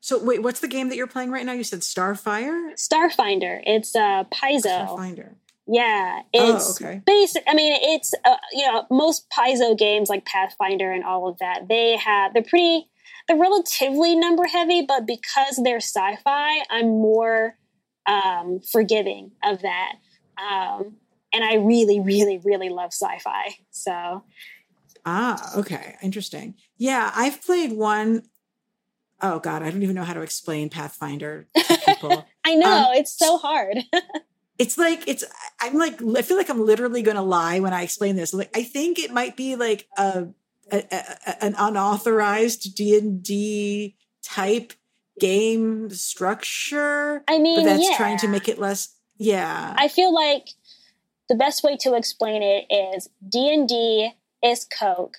So 0.00 0.22
wait, 0.22 0.42
what's 0.42 0.58
the 0.58 0.68
game 0.68 0.88
that 0.88 0.96
you're 0.96 1.06
playing 1.06 1.30
right 1.30 1.46
now? 1.46 1.52
You 1.52 1.62
said 1.62 1.80
Starfire? 1.80 2.72
Starfinder. 2.74 3.62
It's 3.64 3.94
uh 3.94 4.24
Paizo. 4.24 4.88
Starfinder. 4.88 5.34
Yeah, 5.66 6.22
oh, 6.34 6.56
it's 6.56 6.82
oh, 6.82 6.86
okay. 6.86 7.02
basic. 7.06 7.44
I 7.46 7.54
mean, 7.54 7.76
it's 7.80 8.12
uh, 8.24 8.36
you 8.52 8.66
know 8.66 8.86
most 8.90 9.26
Paizo 9.30 9.78
games 9.78 10.08
like 10.08 10.24
Pathfinder 10.24 10.90
and 10.90 11.04
all 11.04 11.28
of 11.28 11.38
that. 11.38 11.68
They 11.68 11.96
have 11.96 12.34
they're 12.34 12.42
pretty 12.42 12.88
they're 13.28 13.38
relatively 13.38 14.16
number 14.16 14.44
heavy, 14.44 14.82
but 14.82 15.06
because 15.06 15.60
they're 15.62 15.76
sci-fi, 15.76 16.62
I'm 16.70 16.88
more 16.88 17.56
um, 18.06 18.60
forgiving 18.60 19.32
of 19.44 19.62
that. 19.62 19.92
Um, 20.36 20.96
and 21.32 21.44
I 21.44 21.54
really, 21.54 22.00
really, 22.00 22.40
really 22.44 22.68
love 22.68 22.92
sci-fi. 22.92 23.56
So 23.70 24.24
ah, 25.06 25.58
okay, 25.58 25.96
interesting. 26.02 26.54
Yeah, 26.76 27.12
I've 27.14 27.40
played 27.40 27.72
one 27.72 28.24
oh 29.22 29.38
god, 29.38 29.62
I 29.62 29.70
don't 29.70 29.82
even 29.82 29.94
know 29.94 30.04
how 30.04 30.14
to 30.14 30.22
explain 30.22 30.68
Pathfinder 30.68 31.46
to 31.54 31.78
people. 31.86 32.26
I 32.44 32.56
know 32.56 32.88
um, 32.88 32.94
it's 32.94 33.16
so 33.16 33.38
hard. 33.38 33.78
it's 34.62 34.78
like 34.78 35.08
it's 35.08 35.24
I'm 35.60 35.74
like 35.74 36.00
I 36.00 36.22
feel 36.22 36.36
like 36.36 36.48
I'm 36.48 36.64
literally 36.64 37.02
going 37.02 37.16
to 37.16 37.22
lie 37.22 37.58
when 37.58 37.72
I 37.72 37.82
explain 37.82 38.14
this. 38.14 38.32
Like 38.32 38.56
I 38.56 38.62
think 38.62 39.00
it 39.00 39.10
might 39.10 39.36
be 39.36 39.56
like 39.56 39.88
a, 39.98 40.28
a, 40.70 40.84
a 40.92 41.44
an 41.44 41.56
unauthorized 41.58 42.76
D 42.76 42.96
and 42.96 43.20
D 43.20 43.96
type 44.22 44.72
game 45.18 45.90
structure. 45.90 47.24
I 47.26 47.40
mean, 47.40 47.58
but 47.58 47.64
that's 47.64 47.90
yeah. 47.90 47.96
trying 47.96 48.18
to 48.18 48.28
make 48.28 48.48
it 48.48 48.60
less. 48.60 48.94
Yeah, 49.16 49.74
I 49.76 49.88
feel 49.88 50.14
like 50.14 50.50
the 51.28 51.34
best 51.34 51.64
way 51.64 51.76
to 51.78 51.94
explain 51.94 52.42
it 52.44 52.72
is 52.72 53.08
D 53.28 53.52
and 53.52 53.68
D 53.68 54.12
is 54.44 54.64
Coke, 54.64 55.16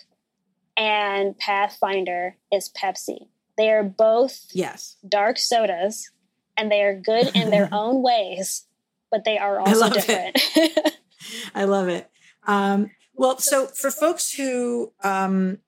and 0.77 1.37
Pathfinder 1.37 2.37
is 2.49 2.69
Pepsi. 2.69 3.27
They 3.57 3.69
are 3.69 3.83
both 3.83 4.47
yes 4.53 4.95
dark 5.05 5.37
sodas, 5.37 6.11
and 6.55 6.71
they 6.71 6.81
are 6.81 6.97
good 6.97 7.35
in 7.35 7.49
their 7.49 7.67
own 7.73 8.01
ways, 8.01 8.67
but 9.13 9.25
they 9.25 9.37
are 9.37 9.59
also 9.59 9.91
different. 9.91 10.41
I 11.55 11.65
love 11.65 11.87
it. 11.87 12.09
Um, 12.47 12.89
well, 13.13 13.37
so 13.37 13.67
for 13.67 13.91
folks 13.91 14.33
who 14.33 14.91
um, 15.03 15.59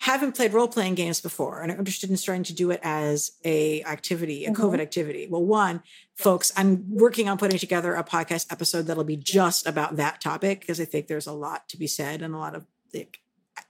haven't 0.00 0.34
played 0.34 0.52
role 0.52 0.66
playing 0.66 0.96
games 0.96 1.20
before 1.20 1.62
and 1.62 1.70
are 1.70 1.78
interested 1.78 2.10
in 2.10 2.16
starting 2.16 2.42
to 2.42 2.52
do 2.52 2.72
it 2.72 2.80
as 2.82 3.30
a 3.44 3.84
activity, 3.84 4.44
a 4.44 4.50
mm-hmm. 4.50 4.60
COVID 4.60 4.80
activity, 4.80 5.28
well, 5.30 5.44
one, 5.44 5.84
folks, 6.16 6.50
I'm 6.56 6.84
working 6.90 7.28
on 7.28 7.38
putting 7.38 7.60
together 7.60 7.94
a 7.94 8.02
podcast 8.02 8.50
episode 8.50 8.86
that'll 8.86 9.04
be 9.04 9.16
just 9.16 9.64
about 9.64 9.94
that 9.94 10.20
topic 10.20 10.60
because 10.60 10.80
I 10.80 10.84
think 10.84 11.06
there's 11.06 11.28
a 11.28 11.32
lot 11.32 11.68
to 11.68 11.76
be 11.76 11.86
said 11.86 12.20
and 12.20 12.34
a 12.34 12.38
lot 12.38 12.56
of 12.56 12.66
like 12.92 13.20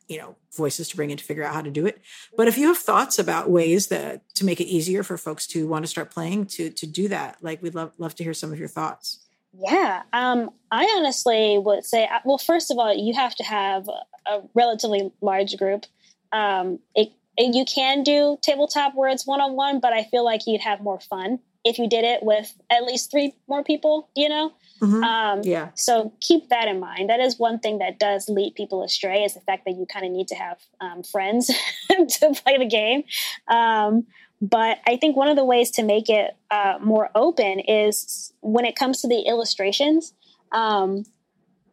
you 0.08 0.18
know 0.18 0.36
voices 0.56 0.88
to 0.88 0.96
bring 0.96 1.10
in 1.10 1.16
to 1.16 1.24
figure 1.24 1.44
out 1.44 1.54
how 1.54 1.62
to 1.62 1.70
do 1.70 1.86
it. 1.86 2.00
But 2.36 2.48
if 2.48 2.58
you 2.58 2.68
have 2.68 2.78
thoughts 2.78 3.18
about 3.18 3.50
ways 3.50 3.88
that 3.88 4.22
to 4.34 4.44
make 4.44 4.60
it 4.60 4.66
easier 4.66 5.02
for 5.02 5.16
folks 5.16 5.46
to 5.48 5.66
want 5.66 5.84
to 5.84 5.88
start 5.88 6.10
playing 6.10 6.46
to 6.46 6.70
to 6.70 6.86
do 6.86 7.08
that 7.08 7.38
like 7.40 7.62
we'd 7.62 7.74
love 7.74 7.92
love 7.98 8.14
to 8.16 8.24
hear 8.24 8.34
some 8.34 8.52
of 8.52 8.58
your 8.58 8.68
thoughts. 8.68 9.26
Yeah 9.54 10.02
um 10.12 10.50
i 10.70 10.84
honestly 10.98 11.58
would 11.58 11.84
say 11.84 12.06
uh, 12.06 12.20
well 12.24 12.38
first 12.38 12.70
of 12.70 12.78
all 12.78 12.94
you 12.94 13.14
have 13.14 13.34
to 13.36 13.44
have 13.44 13.88
a 14.26 14.40
relatively 14.54 15.12
large 15.20 15.56
group. 15.56 15.86
Um 16.32 16.78
it, 16.94 17.12
it 17.36 17.54
you 17.54 17.64
can 17.64 18.02
do 18.02 18.38
tabletop 18.42 18.94
it's 18.96 19.26
one-on-one 19.26 19.80
but 19.80 19.92
i 19.92 20.04
feel 20.04 20.24
like 20.24 20.42
you'd 20.46 20.60
have 20.60 20.80
more 20.80 21.00
fun 21.00 21.38
if 21.64 21.78
you 21.78 21.88
did 21.88 22.04
it 22.04 22.22
with 22.22 22.52
at 22.70 22.84
least 22.84 23.10
three 23.10 23.34
more 23.48 23.62
people 23.62 24.08
you 24.14 24.28
know 24.28 24.52
Mm-hmm. 24.80 25.02
Um, 25.04 25.40
yeah. 25.44 25.70
So 25.74 26.12
keep 26.20 26.48
that 26.48 26.68
in 26.68 26.80
mind. 26.80 27.08
That 27.08 27.20
is 27.20 27.38
one 27.38 27.58
thing 27.58 27.78
that 27.78 27.98
does 27.98 28.28
lead 28.28 28.54
people 28.54 28.82
astray 28.82 29.24
is 29.24 29.34
the 29.34 29.40
fact 29.40 29.64
that 29.64 29.72
you 29.72 29.86
kind 29.86 30.04
of 30.04 30.12
need 30.12 30.28
to 30.28 30.34
have 30.34 30.58
um, 30.80 31.02
friends 31.02 31.46
to 31.88 32.34
play 32.44 32.58
the 32.58 32.66
game. 32.66 33.04
Um, 33.48 34.06
but 34.40 34.78
I 34.86 34.96
think 34.96 35.16
one 35.16 35.28
of 35.28 35.36
the 35.36 35.44
ways 35.44 35.70
to 35.72 35.84
make 35.84 36.10
it 36.10 36.36
uh, 36.50 36.78
more 36.82 37.10
open 37.14 37.60
is 37.60 38.32
when 38.40 38.64
it 38.64 38.74
comes 38.74 39.00
to 39.02 39.08
the 39.08 39.20
illustrations, 39.20 40.12
um, 40.50 41.04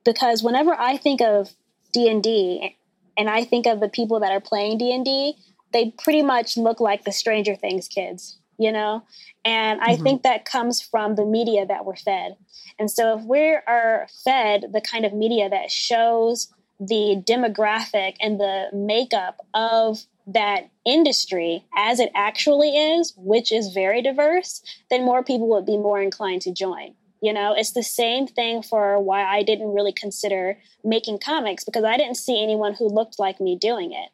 because 0.06 0.44
whenever 0.44 0.74
I 0.76 0.98
think 0.98 1.20
of 1.20 1.50
D 1.94 2.08
and 2.08 2.22
D, 2.22 2.78
and 3.18 3.28
I 3.28 3.44
think 3.44 3.66
of 3.66 3.80
the 3.80 3.90
people 3.90 4.20
that 4.20 4.32
are 4.32 4.40
playing 4.40 4.78
D 4.78 4.94
and 4.94 5.04
D, 5.04 5.36
they 5.74 5.94
pretty 5.98 6.22
much 6.22 6.58
look 6.58 6.80
like 6.80 7.06
the 7.06 7.12
Stranger 7.12 7.56
Things 7.56 7.88
kids, 7.88 8.39
you 8.60 8.72
know. 8.72 9.04
And 9.44 9.82
I 9.82 9.94
mm-hmm. 9.94 10.04
think 10.04 10.24
that 10.24 10.46
comes 10.46 10.82
from 10.82 11.16
the 11.16 11.26
media 11.26 11.66
that 11.66 11.86
we're 11.86 11.96
fed. 11.96 12.36
And 12.78 12.92
so 12.92 13.18
if 13.18 13.24
we 13.24 13.58
are 13.68 14.08
fed 14.24 14.66
the 14.72 14.82
kind 14.82 15.06
of 15.06 15.14
media 15.14 15.50
that 15.50 15.72
shows 15.72 16.54
the 16.80 17.22
demographic 17.26 18.16
and 18.22 18.40
the 18.40 18.68
makeup 18.74 19.46
of 19.54 20.04
that 20.28 20.70
industry 20.86 21.66
as 21.76 22.00
it 22.00 22.12
actually 22.14 22.78
is, 22.78 23.14
which 23.18 23.52
is 23.52 23.74
very 23.74 24.02
diverse, 24.02 24.62
then 24.90 25.04
more 25.04 25.24
people 25.24 25.50
would 25.50 25.66
be 25.66 25.78
more 25.78 26.02
inclined 26.02 26.42
to 26.44 26.54
join. 26.54 26.94
You 27.22 27.34
know, 27.34 27.54
it's 27.58 27.74
the 27.74 27.84
same 27.84 28.28
thing 28.28 28.62
for 28.62 29.00
why 29.00 29.24
I 29.24 29.44
didn't 29.44 29.74
really 29.74 29.92
consider 29.92 30.58
making 30.84 31.20
comics 31.20 31.66
because 31.66 31.84
I 31.84 31.98
didn't 31.98 32.16
see 32.16 32.42
anyone 32.42 32.74
who 32.74 32.88
looked 32.88 33.20
like 33.20 33.42
me 33.42 33.58
doing 33.58 33.92
it. 33.92 34.10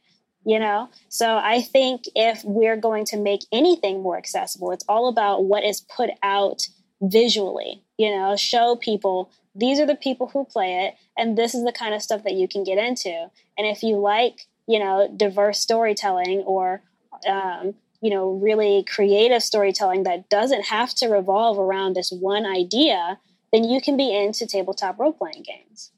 You 0.47 0.59
know, 0.59 0.89
so 1.09 1.37
I 1.37 1.61
think 1.61 2.03
if 2.13 2.43
we're 2.43 2.77
going 2.77 3.05
to 3.05 3.17
make 3.17 3.41
anything 3.51 4.03
more 4.03 4.15
accessible, 4.15 4.71
it's 4.71 4.85
all 4.87 5.07
about 5.07 5.45
what 5.45 5.63
is 5.63 5.81
put 5.81 6.11
out 6.21 6.67
visually, 7.01 7.81
you 7.97 8.11
know, 8.15 8.35
show 8.35 8.75
people 8.75 9.31
these 9.55 9.79
are 9.79 9.85
the 9.85 9.95
people 9.95 10.27
who 10.27 10.45
play 10.45 10.85
it 10.85 10.95
and 11.17 11.37
this 11.37 11.55
is 11.55 11.63
the 11.63 11.71
kind 11.71 11.95
of 11.95 12.01
stuff 12.01 12.23
that 12.23 12.33
you 12.33 12.47
can 12.47 12.63
get 12.63 12.77
into. 12.77 13.09
And 13.57 13.65
if 13.65 13.83
you 13.83 13.97
like, 13.97 14.45
you 14.67 14.79
know, 14.79 15.11
diverse 15.15 15.59
storytelling 15.59 16.39
or, 16.39 16.81
um, 17.27 17.73
you 18.01 18.09
know, 18.09 18.31
really 18.31 18.83
creative 18.83 19.41
storytelling 19.41 20.03
that 20.03 20.29
doesn't 20.29 20.65
have 20.65 20.93
to 20.95 21.07
revolve 21.07 21.57
around 21.57 21.95
this 21.95 22.11
one 22.11 22.45
idea, 22.45 23.17
then 23.53 23.63
you 23.63 23.79
can 23.81 23.95
be 23.95 24.13
into 24.13 24.45
tabletop 24.45 24.99
role 24.99 25.13
playing 25.13 25.43
games 25.43 25.91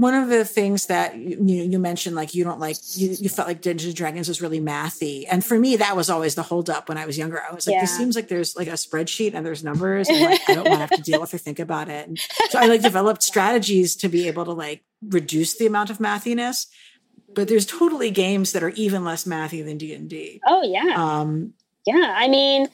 one 0.00 0.14
of 0.14 0.30
the 0.30 0.46
things 0.46 0.86
that 0.86 1.14
you, 1.14 1.36
you 1.44 1.78
mentioned, 1.78 2.16
like 2.16 2.34
you 2.34 2.42
don't 2.42 2.58
like, 2.58 2.76
you, 2.94 3.10
you 3.10 3.28
felt 3.28 3.46
like 3.46 3.60
Dungeons 3.60 3.88
and 3.88 3.94
Dragons 3.94 4.28
was 4.28 4.40
really 4.40 4.58
mathy, 4.58 5.26
and 5.30 5.44
for 5.44 5.58
me, 5.58 5.76
that 5.76 5.94
was 5.94 6.08
always 6.08 6.34
the 6.34 6.42
holdup 6.42 6.88
when 6.88 6.96
I 6.96 7.04
was 7.04 7.18
younger. 7.18 7.38
I 7.38 7.54
was 7.54 7.66
like, 7.66 7.74
yeah. 7.74 7.82
this 7.82 7.94
seems 7.94 8.16
like 8.16 8.28
there's 8.28 8.56
like 8.56 8.68
a 8.68 8.72
spreadsheet 8.72 9.34
and 9.34 9.44
there's 9.44 9.62
numbers, 9.62 10.08
and 10.08 10.18
like, 10.22 10.40
I 10.48 10.54
don't 10.54 10.64
want 10.64 10.76
to 10.76 10.86
have 10.86 10.90
to 10.90 11.02
deal 11.02 11.20
with 11.20 11.34
or 11.34 11.38
think 11.38 11.58
about 11.58 11.90
it. 11.90 12.08
And 12.08 12.18
so 12.48 12.58
I 12.58 12.66
like 12.66 12.80
developed 12.90 13.22
strategies 13.22 13.94
to 13.96 14.08
be 14.08 14.26
able 14.26 14.46
to 14.46 14.52
like 14.52 14.84
reduce 15.06 15.58
the 15.58 15.66
amount 15.66 15.90
of 15.90 15.98
mathiness. 15.98 16.68
But 17.34 17.48
there's 17.48 17.66
totally 17.66 18.10
games 18.10 18.52
that 18.52 18.62
are 18.62 18.70
even 18.70 19.04
less 19.04 19.24
mathy 19.24 19.62
than 19.62 19.76
D 19.76 19.92
and 19.92 20.08
D. 20.08 20.40
Oh 20.46 20.62
yeah, 20.62 20.94
um, 20.96 21.52
yeah. 21.84 22.14
I 22.16 22.26
mean, 22.26 22.68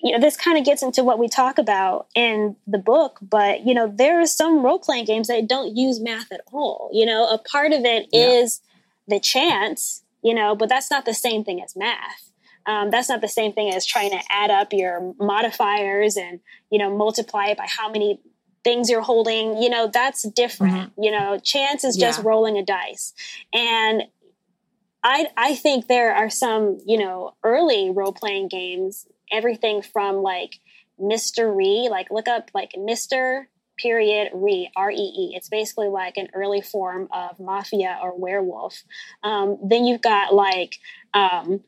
you 0.00 0.12
know, 0.12 0.20
this 0.20 0.36
kind 0.36 0.58
of 0.58 0.64
gets 0.64 0.82
into 0.82 1.02
what 1.02 1.18
we 1.18 1.28
talk 1.28 1.58
about 1.58 2.06
in 2.14 2.56
the 2.66 2.78
book, 2.78 3.18
but 3.22 3.66
you 3.66 3.74
know, 3.74 3.90
there 3.92 4.20
are 4.20 4.26
some 4.26 4.62
role 4.62 4.78
playing 4.78 5.06
games 5.06 5.28
that 5.28 5.48
don't 5.48 5.76
use 5.76 6.00
math 6.00 6.30
at 6.30 6.42
all. 6.52 6.90
You 6.92 7.06
know, 7.06 7.28
a 7.28 7.38
part 7.38 7.72
of 7.72 7.84
it 7.84 8.08
yeah. 8.12 8.26
is 8.26 8.60
the 9.08 9.18
chance, 9.18 10.02
you 10.22 10.34
know, 10.34 10.54
but 10.54 10.68
that's 10.68 10.90
not 10.90 11.06
the 11.06 11.14
same 11.14 11.44
thing 11.44 11.62
as 11.62 11.74
math. 11.76 12.30
Um, 12.66 12.90
that's 12.90 13.08
not 13.08 13.20
the 13.20 13.28
same 13.28 13.52
thing 13.52 13.72
as 13.72 13.86
trying 13.86 14.10
to 14.10 14.20
add 14.28 14.50
up 14.50 14.72
your 14.72 15.14
modifiers 15.18 16.16
and 16.16 16.40
you 16.70 16.78
know 16.78 16.94
multiply 16.94 17.46
it 17.46 17.58
by 17.58 17.66
how 17.68 17.90
many 17.90 18.20
things 18.64 18.90
you're 18.90 19.02
holding. 19.02 19.62
You 19.62 19.70
know, 19.70 19.88
that's 19.92 20.28
different. 20.28 20.74
Mm-hmm. 20.74 21.02
You 21.02 21.10
know, 21.12 21.38
chance 21.38 21.84
is 21.84 21.96
just 21.96 22.18
yeah. 22.18 22.28
rolling 22.28 22.58
a 22.58 22.64
dice, 22.64 23.14
and 23.52 24.02
I 25.04 25.28
I 25.36 25.54
think 25.54 25.86
there 25.86 26.12
are 26.12 26.28
some 26.28 26.78
you 26.84 26.98
know 26.98 27.34
early 27.44 27.90
role 27.90 28.12
playing 28.12 28.48
games 28.48 29.06
everything 29.32 29.82
from 29.82 30.16
like 30.16 30.60
Mr. 31.00 31.54
Ree, 31.54 31.88
like 31.90 32.10
look 32.10 32.28
up 32.28 32.50
like 32.54 32.72
Mr. 32.76 33.46
period 33.78 34.30
re 34.34 34.70
R 34.76 34.90
E 34.90 34.94
E. 34.94 35.32
It's 35.36 35.48
basically 35.48 35.88
like 35.88 36.16
an 36.16 36.28
early 36.34 36.62
form 36.62 37.08
of 37.12 37.38
mafia 37.38 37.98
or 38.02 38.18
werewolf. 38.18 38.82
Um, 39.22 39.58
then 39.62 39.84
you've 39.84 40.02
got 40.02 40.34
like 40.34 40.78
um, 41.12 41.60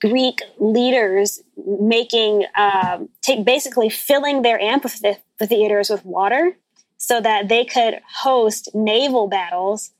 Greek 0.00 0.40
leaders 0.58 1.42
making, 1.56 2.44
um, 2.56 3.08
take 3.22 3.44
basically 3.44 3.90
filling 3.90 4.42
their 4.42 4.60
amphitheaters 4.60 5.90
with 5.90 6.04
water 6.04 6.56
so 6.96 7.20
that 7.20 7.48
they 7.48 7.64
could 7.64 8.00
host 8.22 8.70
naval 8.74 9.28
battles 9.28 9.92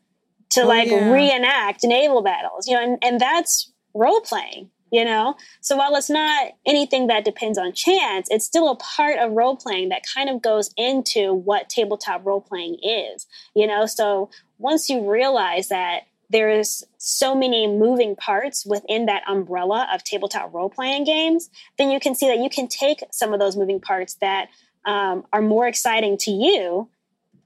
to 0.51 0.63
oh, 0.63 0.67
like 0.67 0.89
yeah. 0.89 1.11
reenact 1.11 1.85
naval 1.85 2.23
battles, 2.23 2.67
you 2.67 2.75
know, 2.75 2.83
and, 2.83 2.99
and 3.03 3.21
that's 3.21 3.73
role 3.95 4.21
playing 4.21 4.71
you 4.91 5.05
know? 5.05 5.37
So 5.61 5.77
while 5.77 5.95
it's 5.97 6.11
not 6.11 6.53
anything 6.67 7.07
that 7.09 7.25
depends 7.25 7.59
on 7.59 7.73
chance 7.73 8.29
it's 8.31 8.45
still 8.45 8.71
a 8.71 8.77
part 8.77 9.19
of 9.19 9.33
role 9.33 9.57
playing 9.57 9.89
that 9.91 10.03
kind 10.15 10.29
of 10.29 10.43
goes 10.43 10.73
into 10.77 11.33
what 11.33 11.69
tabletop 11.69 12.25
role 12.25 12.41
playing 12.41 12.79
is 12.83 13.27
you 13.55 13.67
know? 13.67 13.87
So 13.87 14.31
once 14.59 14.89
you 14.89 15.11
realize 15.11 15.69
that 15.69 16.03
there's 16.29 16.85
so 16.97 17.35
many 17.35 17.67
moving 17.67 18.15
parts 18.15 18.65
within 18.65 19.07
that 19.07 19.23
umbrella 19.29 19.89
of 19.93 20.05
tabletop 20.05 20.55
role 20.55 20.71
playing 20.71 21.05
games 21.05 21.51
then 21.79 21.91
you 21.91 22.01
can 22.01 22.15
see 22.15 22.29
that 22.29 22.39
you 22.39 22.51
can 22.51 22.69
take 22.69 23.03
some 23.11 23.33
of 23.33 23.41
those 23.41 23.57
moving 23.57 23.81
parts 23.81 24.15
that 24.21 24.49
um, 24.85 25.25
are 25.33 25.43
more 25.43 25.67
exciting 25.67 26.17
to 26.17 26.31
you 26.31 26.89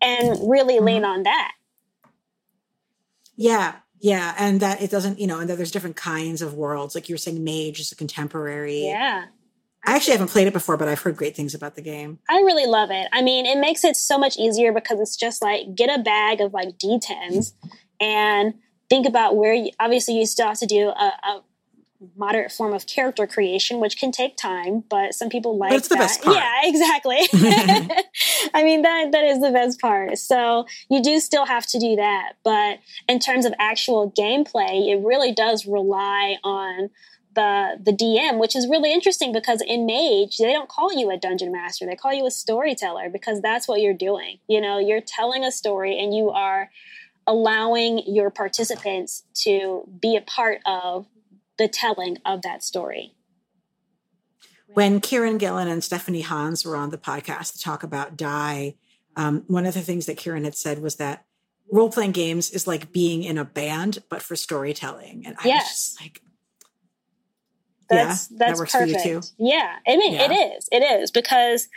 and 0.01 0.51
really 0.51 0.79
lean 0.81 1.03
mm-hmm. 1.03 1.11
on 1.11 1.23
that. 1.25 1.53
Yeah 3.37 3.75
yeah, 4.05 4.35
and 4.37 4.61
that 4.61 4.83
it 4.83 4.91
doesn't, 4.91 5.19
you 5.19 5.27
know, 5.27 5.41
and 5.41 5.49
that 5.49 5.57
there's 5.57 5.71
different 5.71 5.97
kinds 5.97 6.43
of 6.43 6.53
worlds. 6.53 6.95
Like 6.95 7.09
you 7.09 7.15
were 7.15 7.19
saying, 7.19 7.43
Mage 7.43 7.81
is 7.81 7.91
a 7.91 7.97
contemporary. 7.97 8.85
Yeah. 8.85 9.25
I 9.87 9.97
actually 9.97 10.13
haven't 10.13 10.29
played 10.29 10.47
it 10.47 10.53
before, 10.53 10.77
but 10.77 10.89
I've 10.89 11.01
heard 11.01 11.17
great 11.17 11.35
things 11.35 11.55
about 11.55 11.75
the 11.75 11.81
game. 11.81 12.19
I 12.29 12.37
really 12.41 12.67
love 12.67 12.91
it. 12.91 13.09
I 13.15 13.23
mean, 13.23 13.47
it 13.47 13.57
makes 13.57 13.83
it 13.83 13.97
so 13.97 14.19
much 14.19 14.37
easier 14.37 14.75
because 14.75 15.01
it's 15.01 15.17
just 15.17 15.41
like 15.41 15.75
get 15.75 15.89
a 15.89 16.03
bag 16.03 16.43
of 16.43 16.53
like 16.53 16.77
D10s 16.77 17.55
and 17.99 18.53
think 18.91 19.07
about 19.07 19.37
where 19.37 19.55
you, 19.55 19.71
obviously 19.81 20.19
you 20.19 20.27
still 20.27 20.49
have 20.49 20.59
to 20.59 20.67
do 20.67 20.89
a, 20.89 21.13
a 21.25 21.43
moderate 22.17 22.53
form 22.53 22.73
of 22.73 22.87
character 22.87 23.27
creation, 23.27 23.81
which 23.81 23.99
can 23.99 24.13
take 24.13 24.37
time, 24.37 24.85
but 24.89 25.15
some 25.15 25.29
people 25.29 25.57
like 25.57 25.71
but 25.71 25.79
it's 25.79 25.89
the 25.89 25.95
that. 25.95 26.01
best 26.01 26.23
part. 26.23 26.37
Yeah, 26.37 26.61
exactly. 26.65 27.19
I 28.55 28.65
mean 28.65 28.83
that 28.83 29.13
that 29.13 29.25
is 29.25 29.41
the 29.41 29.51
best 29.51 29.81
part. 29.81 30.19
So 30.19 30.67
you 30.91 31.03
do 31.03 31.21
still 31.21 31.47
have 31.47 31.67
to 31.69 31.79
do 31.79 31.97
that, 31.97 32.35
but 32.45 32.79
in 33.09 33.19
terms 33.19 33.45
of 33.45 33.55
actual 33.59 34.11
gameplay, 34.11 34.93
it 34.93 35.05
really 35.05 35.33
does 35.33 35.67
rely 35.67 36.37
on 36.45 36.91
the 37.35 37.79
the 37.83 37.93
DM, 37.93 38.39
which 38.39 38.57
is 38.57 38.69
really 38.69 38.93
interesting 38.93 39.33
because 39.33 39.61
in 39.61 39.87
Mage 39.87 40.39
they 40.39 40.53
don't 40.53 40.69
call 40.69 40.93
you 40.93 41.11
a 41.11 41.17
dungeon 41.17 41.53
master; 41.53 41.87
they 41.87 41.97
call 41.97 42.13
you 42.13 42.27
a 42.27 42.31
storyteller 42.31 43.09
because 43.11 43.41
that's 43.41 43.69
what 43.69 43.81
you're 43.81 43.95
doing. 43.95 44.39
You 44.49 44.61
know, 44.61 44.79
you're 44.79 45.01
telling 45.01 45.45
a 45.45 45.53
story 45.53 45.99
and 45.99 46.15
you 46.15 46.31
are 46.31 46.71
allowing 47.27 48.03
your 48.07 48.31
participants 48.31 49.25
to 49.35 49.89
be 50.01 50.17
a 50.17 50.21
part 50.21 50.61
of 50.67 51.07
the 51.59 51.69
telling 51.69 52.19
of 52.25 52.43
that 52.43 52.63
story. 52.63 53.15
When 54.69 55.01
Kieran 55.01 55.39
Gillen 55.39 55.69
and 55.69 55.85
Stephanie 55.85 56.23
Hans 56.23 56.65
were 56.65 56.77
on 56.77 56.91
the 56.91 56.99
podcast 56.99 57.53
to 57.53 57.61
talk 57.61 57.83
about 57.83 58.17
Die, 58.17 58.75
um, 59.17 59.45
one 59.47 59.67
of 59.67 59.75
the 59.75 59.83
things 59.83 60.07
that 60.07 60.17
Kieran 60.17 60.45
had 60.45 60.57
said 60.57 60.81
was 60.81 60.97
that 60.97 61.25
role 61.71 61.91
playing 61.91 62.13
games 62.13 62.51
is 62.51 62.67
like 62.67 62.93
being 62.93 63.23
in 63.23 63.39
a 63.39 63.45
band, 63.45 64.03
but 64.09 64.23
for 64.23 64.37
storytelling. 64.37 65.25
And 65.27 65.37
I 65.39 65.49
yes. 65.49 65.63
was 65.63 65.71
just 65.71 66.01
like, 66.01 66.23
that's 67.89 68.31
yeah, 68.31 68.37
that's 68.39 68.61
that 68.61 68.81
perfect. 69.03 69.33
Yeah, 69.39 69.77
I 69.87 69.97
mean 69.97 70.15
yeah. 70.15 70.31
it 70.31 70.57
is. 70.57 70.69
It 70.73 70.83
is 70.83 71.11
because 71.11 71.69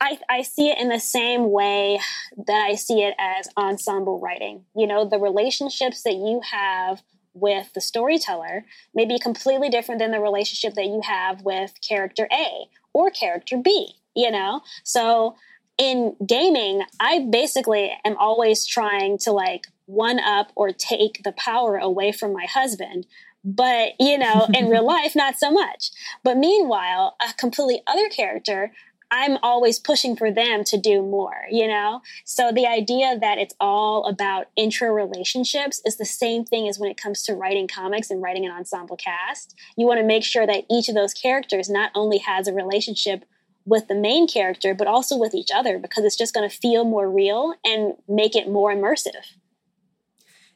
I 0.00 0.18
I 0.28 0.42
see 0.42 0.70
it 0.70 0.78
in 0.78 0.88
the 0.88 1.00
same 1.00 1.50
way 1.50 2.00
that 2.46 2.68
I 2.70 2.74
see 2.74 3.02
it 3.02 3.14
as 3.18 3.48
ensemble 3.56 4.20
writing. 4.20 4.64
You 4.74 4.86
know, 4.86 5.08
the 5.08 5.18
relationships 5.18 6.02
that 6.02 6.14
you 6.14 6.40
have 6.50 7.02
with 7.36 7.72
the 7.74 7.80
storyteller 7.80 8.64
may 8.94 9.04
be 9.04 9.18
completely 9.18 9.68
different 9.68 10.00
than 10.00 10.10
the 10.10 10.20
relationship 10.20 10.74
that 10.74 10.86
you 10.86 11.00
have 11.04 11.42
with 11.42 11.74
character 11.86 12.28
A 12.32 12.68
or 12.92 13.10
character 13.10 13.56
B, 13.56 13.96
you 14.14 14.30
know? 14.30 14.62
So 14.82 15.36
in 15.78 16.16
gaming, 16.26 16.82
I 16.98 17.26
basically 17.30 17.92
am 18.04 18.16
always 18.16 18.64
trying 18.66 19.18
to 19.18 19.32
like 19.32 19.66
one 19.84 20.18
up 20.18 20.50
or 20.54 20.70
take 20.72 21.22
the 21.22 21.32
power 21.32 21.76
away 21.76 22.12
from 22.12 22.32
my 22.32 22.46
husband. 22.46 23.06
But, 23.44 23.92
you 24.00 24.18
know, 24.18 24.48
in 24.52 24.68
real 24.70 24.86
life, 24.86 25.14
not 25.14 25.38
so 25.38 25.50
much. 25.50 25.90
But 26.24 26.36
meanwhile, 26.36 27.16
a 27.22 27.32
completely 27.34 27.82
other 27.86 28.08
character 28.08 28.72
I'm 29.10 29.38
always 29.42 29.78
pushing 29.78 30.16
for 30.16 30.32
them 30.32 30.64
to 30.64 30.76
do 30.76 31.02
more, 31.02 31.44
you 31.50 31.68
know? 31.68 32.02
So 32.24 32.50
the 32.52 32.66
idea 32.66 33.18
that 33.18 33.38
it's 33.38 33.54
all 33.60 34.06
about 34.06 34.46
intra 34.56 34.92
relationships 34.92 35.80
is 35.84 35.96
the 35.96 36.04
same 36.04 36.44
thing 36.44 36.68
as 36.68 36.78
when 36.78 36.90
it 36.90 37.00
comes 37.00 37.22
to 37.24 37.34
writing 37.34 37.68
comics 37.68 38.10
and 38.10 38.20
writing 38.20 38.44
an 38.44 38.52
ensemble 38.52 38.96
cast. 38.96 39.54
You 39.76 39.86
want 39.86 40.00
to 40.00 40.06
make 40.06 40.24
sure 40.24 40.46
that 40.46 40.64
each 40.70 40.88
of 40.88 40.94
those 40.94 41.14
characters 41.14 41.70
not 41.70 41.92
only 41.94 42.18
has 42.18 42.48
a 42.48 42.52
relationship 42.52 43.24
with 43.64 43.88
the 43.88 43.94
main 43.94 44.26
character, 44.26 44.74
but 44.74 44.86
also 44.86 45.16
with 45.16 45.34
each 45.34 45.50
other 45.54 45.78
because 45.78 46.04
it's 46.04 46.16
just 46.16 46.34
going 46.34 46.48
to 46.48 46.56
feel 46.56 46.84
more 46.84 47.10
real 47.10 47.54
and 47.64 47.94
make 48.08 48.34
it 48.34 48.48
more 48.48 48.74
immersive. 48.74 49.34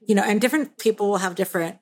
You 0.07 0.14
know, 0.14 0.22
and 0.22 0.40
different 0.40 0.78
people 0.78 1.09
will 1.09 1.18
have 1.18 1.34
different 1.34 1.78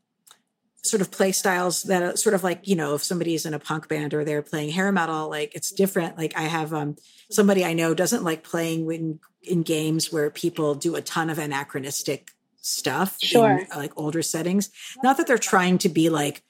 sort 0.82 1.00
of 1.00 1.10
play 1.10 1.32
styles 1.32 1.82
that 1.84 2.02
are 2.02 2.16
sort 2.16 2.34
of 2.34 2.44
like 2.44 2.66
you 2.66 2.76
know 2.76 2.94
if 2.94 3.02
somebody's 3.02 3.44
in 3.44 3.54
a 3.54 3.58
punk 3.58 3.88
band 3.88 4.14
or 4.14 4.24
they're 4.24 4.42
playing 4.42 4.70
hair 4.70 4.92
metal 4.92 5.28
like 5.28 5.54
it's 5.54 5.72
different 5.72 6.16
like 6.16 6.36
i 6.36 6.42
have 6.42 6.72
um 6.72 6.96
somebody 7.30 7.64
i 7.64 7.72
know 7.72 7.94
doesn't 7.94 8.24
like 8.24 8.44
playing 8.44 8.86
when 8.86 9.18
in 9.42 9.62
games 9.62 10.12
where 10.12 10.30
people 10.30 10.74
do 10.74 10.94
a 10.94 11.02
ton 11.02 11.30
of 11.30 11.38
anachronistic 11.38 12.30
stuff 12.60 13.18
sure. 13.20 13.58
in 13.58 13.66
like 13.76 13.92
older 13.96 14.22
settings 14.22 14.70
not 15.02 15.16
that 15.16 15.26
they're 15.26 15.38
trying 15.38 15.78
to 15.78 15.88
be 15.88 16.08
like 16.08 16.42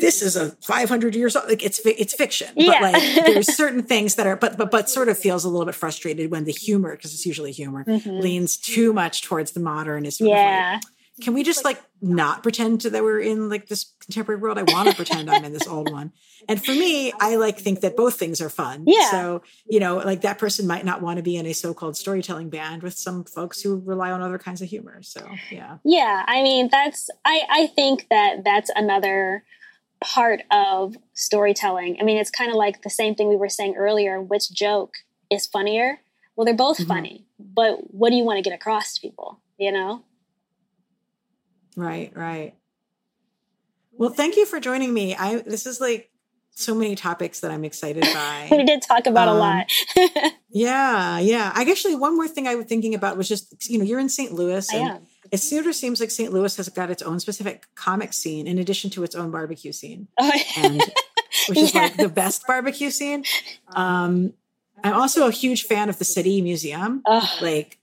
this 0.00 0.22
is 0.22 0.36
a 0.36 0.50
500 0.62 1.14
years 1.14 1.36
old 1.36 1.48
like 1.48 1.62
it's 1.62 1.80
it's 1.84 2.14
fiction 2.14 2.48
yeah. 2.56 2.80
but 2.80 2.92
like 2.92 3.26
there's 3.26 3.54
certain 3.56 3.82
things 3.82 4.16
that 4.16 4.26
are 4.26 4.36
but 4.36 4.56
but 4.56 4.70
but 4.70 4.88
sort 4.88 5.08
of 5.08 5.18
feels 5.18 5.44
a 5.44 5.48
little 5.48 5.66
bit 5.66 5.74
frustrated 5.74 6.30
when 6.30 6.44
the 6.44 6.52
humor 6.52 6.96
because 6.96 7.12
it's 7.12 7.26
usually 7.26 7.52
humor 7.52 7.84
mm-hmm. 7.84 8.20
leans 8.20 8.56
too 8.56 8.92
much 8.92 9.22
towards 9.22 9.52
the 9.52 9.60
modern 9.60 10.04
is 10.04 10.20
yeah 10.20 10.74
like, 10.74 10.97
can 11.20 11.34
we 11.34 11.42
just 11.42 11.64
like 11.64 11.80
not 12.00 12.42
pretend 12.42 12.80
that 12.82 13.02
we're 13.02 13.20
in 13.20 13.48
like 13.48 13.68
this 13.68 13.92
contemporary 14.00 14.40
world? 14.40 14.58
I 14.58 14.62
want 14.62 14.88
to 14.88 14.94
pretend 14.94 15.30
I'm 15.30 15.44
in 15.44 15.52
this 15.52 15.66
old 15.66 15.90
one. 15.92 16.12
And 16.48 16.64
for 16.64 16.72
me, 16.72 17.12
I 17.20 17.36
like 17.36 17.58
think 17.58 17.80
that 17.80 17.96
both 17.96 18.18
things 18.18 18.40
are 18.40 18.50
fun. 18.50 18.84
Yeah. 18.86 19.10
So, 19.10 19.42
you 19.68 19.80
know, 19.80 19.96
like 19.96 20.22
that 20.22 20.38
person 20.38 20.66
might 20.66 20.84
not 20.84 21.02
want 21.02 21.16
to 21.16 21.22
be 21.22 21.36
in 21.36 21.46
a 21.46 21.52
so-called 21.52 21.96
storytelling 21.96 22.50
band 22.50 22.82
with 22.82 22.94
some 22.94 23.24
folks 23.24 23.60
who 23.60 23.82
rely 23.84 24.10
on 24.10 24.22
other 24.22 24.38
kinds 24.38 24.62
of 24.62 24.68
humor. 24.68 25.02
So, 25.02 25.28
yeah. 25.50 25.78
Yeah. 25.84 26.24
I 26.26 26.42
mean, 26.42 26.68
that's, 26.70 27.10
I, 27.24 27.42
I 27.50 27.66
think 27.66 28.06
that 28.10 28.44
that's 28.44 28.70
another 28.74 29.44
part 30.00 30.42
of 30.50 30.96
storytelling. 31.12 31.98
I 32.00 32.04
mean, 32.04 32.18
it's 32.18 32.30
kind 32.30 32.50
of 32.50 32.56
like 32.56 32.82
the 32.82 32.90
same 32.90 33.14
thing 33.14 33.28
we 33.28 33.36
were 33.36 33.48
saying 33.48 33.74
earlier 33.76 34.20
which 34.20 34.52
joke 34.52 34.94
is 35.30 35.46
funnier? 35.46 36.00
Well, 36.36 36.44
they're 36.44 36.54
both 36.54 36.78
mm-hmm. 36.78 36.88
funny, 36.88 37.26
but 37.38 37.92
what 37.92 38.10
do 38.10 38.16
you 38.16 38.24
want 38.24 38.36
to 38.38 38.48
get 38.48 38.54
across 38.54 38.94
to 38.94 39.00
people, 39.00 39.40
you 39.58 39.72
know? 39.72 40.04
Right, 41.78 42.10
right. 42.16 42.54
Well, 43.92 44.10
thank 44.10 44.36
you 44.36 44.46
for 44.46 44.58
joining 44.58 44.92
me. 44.92 45.14
I 45.14 45.42
this 45.42 45.64
is 45.64 45.80
like 45.80 46.10
so 46.50 46.74
many 46.74 46.96
topics 46.96 47.38
that 47.40 47.52
I'm 47.52 47.64
excited 47.64 48.02
by. 48.14 48.48
we 48.50 48.64
did 48.64 48.82
talk 48.82 49.06
about 49.06 49.28
um, 49.28 49.36
a 49.36 49.38
lot. 49.38 49.66
yeah, 50.50 51.20
yeah. 51.20 51.52
I 51.54 51.62
actually 51.70 51.94
one 51.94 52.16
more 52.16 52.26
thing 52.26 52.48
I 52.48 52.56
was 52.56 52.66
thinking 52.66 52.96
about 52.96 53.16
was 53.16 53.28
just 53.28 53.70
you 53.70 53.78
know 53.78 53.84
you're 53.84 54.00
in 54.00 54.08
St. 54.08 54.32
Louis. 54.32 54.68
And. 54.74 55.06
It 55.30 55.38
sort 55.38 55.66
of 55.66 55.74
seems 55.74 56.00
like 56.00 56.10
St. 56.10 56.32
Louis 56.32 56.56
has 56.56 56.70
got 56.70 56.90
its 56.90 57.02
own 57.02 57.20
specific 57.20 57.66
comic 57.74 58.14
scene 58.14 58.46
in 58.46 58.58
addition 58.58 58.88
to 58.90 59.04
its 59.04 59.14
own 59.14 59.30
barbecue 59.30 59.72
scene, 59.72 60.08
oh, 60.18 60.32
and, 60.56 60.80
which 61.50 61.58
is 61.58 61.74
like 61.74 61.98
the 61.98 62.08
best 62.08 62.46
barbecue 62.46 62.90
scene. 62.90 63.24
Um, 63.68 64.32
I'm 64.82 64.94
also 64.94 65.28
a 65.28 65.30
huge 65.30 65.64
fan 65.64 65.90
of 65.90 65.98
the 65.98 66.06
City 66.06 66.40
Museum. 66.40 67.02
Oh, 67.04 67.30
like, 67.42 67.78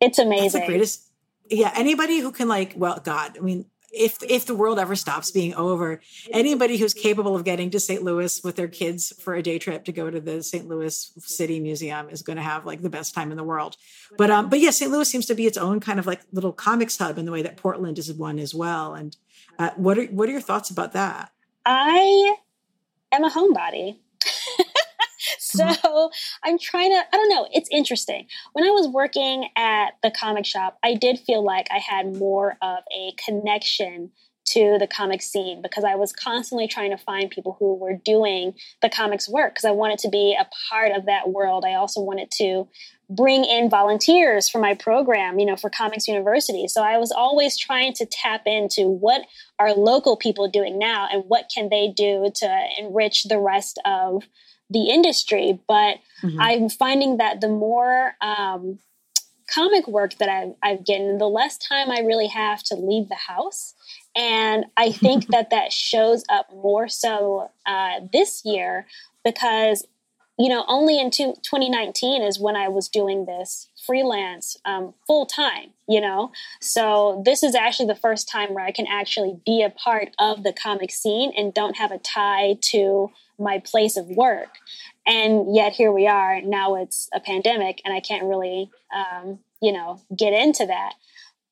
it's 0.00 0.18
amazing. 0.18 0.52
That's 0.52 0.54
the 0.54 0.66
greatest 0.66 1.09
yeah, 1.50 1.72
anybody 1.74 2.20
who 2.20 2.32
can 2.32 2.48
like, 2.48 2.74
well, 2.76 3.00
God, 3.02 3.36
I 3.36 3.40
mean, 3.40 3.66
if 3.92 4.22
if 4.22 4.46
the 4.46 4.54
world 4.54 4.78
ever 4.78 4.94
stops 4.94 5.30
being 5.30 5.54
over, 5.54 6.00
anybody 6.30 6.76
who's 6.76 6.94
capable 6.94 7.34
of 7.34 7.44
getting 7.44 7.70
to 7.70 7.80
St. 7.80 8.02
Louis 8.02 8.42
with 8.44 8.56
their 8.56 8.68
kids 8.68 9.12
for 9.20 9.34
a 9.34 9.42
day 9.42 9.58
trip 9.58 9.84
to 9.84 9.92
go 9.92 10.08
to 10.08 10.20
the 10.20 10.42
St. 10.42 10.68
Louis 10.68 11.12
City 11.18 11.58
Museum 11.58 12.08
is 12.08 12.22
going 12.22 12.36
to 12.36 12.42
have 12.42 12.64
like 12.64 12.82
the 12.82 12.90
best 12.90 13.14
time 13.14 13.30
in 13.32 13.36
the 13.36 13.44
world. 13.44 13.76
But 14.16 14.30
um, 14.30 14.48
but 14.48 14.60
yeah, 14.60 14.70
St. 14.70 14.90
Louis 14.90 15.10
seems 15.10 15.26
to 15.26 15.34
be 15.34 15.46
its 15.46 15.58
own 15.58 15.80
kind 15.80 15.98
of 15.98 16.06
like 16.06 16.20
little 16.32 16.52
comics 16.52 16.98
hub 16.98 17.18
in 17.18 17.24
the 17.24 17.32
way 17.32 17.42
that 17.42 17.56
Portland 17.56 17.98
is 17.98 18.12
one 18.12 18.38
as 18.38 18.54
well. 18.54 18.94
And 18.94 19.16
uh, 19.58 19.70
what 19.76 19.98
are 19.98 20.04
what 20.06 20.28
are 20.28 20.32
your 20.32 20.40
thoughts 20.40 20.70
about 20.70 20.92
that? 20.92 21.32
I 21.66 22.36
am 23.10 23.24
a 23.24 23.30
homebody. 23.30 23.98
So 25.38 25.64
mm-hmm. 25.64 26.06
I'm 26.44 26.58
trying 26.58 26.90
to, 26.90 27.02
I 27.12 27.16
don't 27.16 27.28
know, 27.28 27.48
it's 27.52 27.68
interesting. 27.70 28.26
When 28.52 28.64
I 28.64 28.70
was 28.70 28.88
working 28.88 29.48
at 29.56 29.90
the 30.02 30.10
comic 30.10 30.46
shop, 30.46 30.78
I 30.82 30.94
did 30.94 31.18
feel 31.18 31.44
like 31.44 31.66
I 31.70 31.78
had 31.78 32.16
more 32.16 32.56
of 32.62 32.78
a 32.94 33.12
connection 33.24 34.10
to 34.46 34.78
the 34.78 34.86
comic 34.86 35.22
scene 35.22 35.62
because 35.62 35.84
I 35.84 35.94
was 35.94 36.12
constantly 36.12 36.66
trying 36.66 36.90
to 36.90 36.96
find 36.96 37.30
people 37.30 37.56
who 37.58 37.74
were 37.74 37.94
doing 38.04 38.54
the 38.82 38.88
comics 38.88 39.28
work 39.28 39.54
because 39.54 39.64
I 39.64 39.70
wanted 39.70 39.98
to 40.00 40.08
be 40.08 40.36
a 40.38 40.46
part 40.68 40.92
of 40.92 41.06
that 41.06 41.30
world. 41.30 41.64
I 41.64 41.74
also 41.74 42.00
wanted 42.00 42.30
to 42.32 42.66
bring 43.08 43.44
in 43.44 43.68
volunteers 43.68 44.48
for 44.48 44.60
my 44.60 44.74
program, 44.74 45.38
you 45.38 45.46
know, 45.46 45.56
for 45.56 45.68
Comics 45.68 46.06
University. 46.06 46.68
So 46.68 46.82
I 46.82 46.98
was 46.98 47.10
always 47.10 47.56
trying 47.56 47.92
to 47.94 48.06
tap 48.06 48.42
into 48.46 48.88
what 48.88 49.22
are 49.58 49.72
local 49.72 50.16
people 50.16 50.48
doing 50.48 50.78
now 50.78 51.08
and 51.12 51.24
what 51.26 51.50
can 51.52 51.68
they 51.70 51.92
do 51.94 52.30
to 52.36 52.66
enrich 52.78 53.24
the 53.24 53.38
rest 53.38 53.80
of 53.84 54.24
the 54.70 54.88
industry, 54.88 55.58
but 55.66 55.96
mm-hmm. 56.22 56.40
I'm 56.40 56.68
finding 56.68 57.16
that 57.16 57.40
the 57.40 57.48
more 57.48 58.14
um, 58.20 58.78
comic 59.52 59.86
work 59.88 60.16
that 60.18 60.28
I've, 60.28 60.54
I've 60.62 60.86
gotten, 60.86 61.18
the 61.18 61.28
less 61.28 61.58
time 61.58 61.90
I 61.90 62.00
really 62.00 62.28
have 62.28 62.62
to 62.64 62.76
leave 62.76 63.08
the 63.08 63.16
house. 63.16 63.74
And 64.16 64.66
I 64.76 64.92
think 64.92 65.26
that 65.30 65.50
that 65.50 65.72
shows 65.72 66.24
up 66.30 66.46
more 66.54 66.88
so 66.88 67.50
uh, 67.66 68.00
this 68.12 68.42
year 68.44 68.86
because, 69.24 69.86
you 70.38 70.48
know, 70.48 70.64
only 70.68 70.98
in 70.98 71.10
two, 71.10 71.34
2019 71.42 72.22
is 72.22 72.40
when 72.40 72.56
I 72.56 72.68
was 72.68 72.88
doing 72.88 73.26
this 73.26 73.68
freelance 73.86 74.56
um, 74.64 74.94
full 75.06 75.26
time, 75.26 75.70
you 75.88 76.00
know? 76.00 76.30
So 76.60 77.22
this 77.24 77.42
is 77.42 77.54
actually 77.54 77.86
the 77.86 77.96
first 77.96 78.28
time 78.28 78.54
where 78.54 78.64
I 78.64 78.72
can 78.72 78.86
actually 78.86 79.36
be 79.44 79.62
a 79.62 79.70
part 79.70 80.10
of 80.18 80.42
the 80.44 80.52
comic 80.52 80.90
scene 80.90 81.32
and 81.36 81.52
don't 81.52 81.76
have 81.76 81.90
a 81.90 81.98
tie 81.98 82.56
to 82.72 83.10
my 83.40 83.58
place 83.58 83.96
of 83.96 84.06
work. 84.08 84.58
And 85.06 85.54
yet 85.54 85.72
here 85.72 85.90
we 85.90 86.06
are. 86.06 86.40
Now 86.42 86.76
it's 86.76 87.08
a 87.12 87.20
pandemic, 87.20 87.80
and 87.84 87.94
I 87.94 88.00
can't 88.00 88.24
really, 88.24 88.70
um, 88.94 89.38
you 89.60 89.72
know, 89.72 90.00
get 90.16 90.32
into 90.32 90.66
that. 90.66 90.94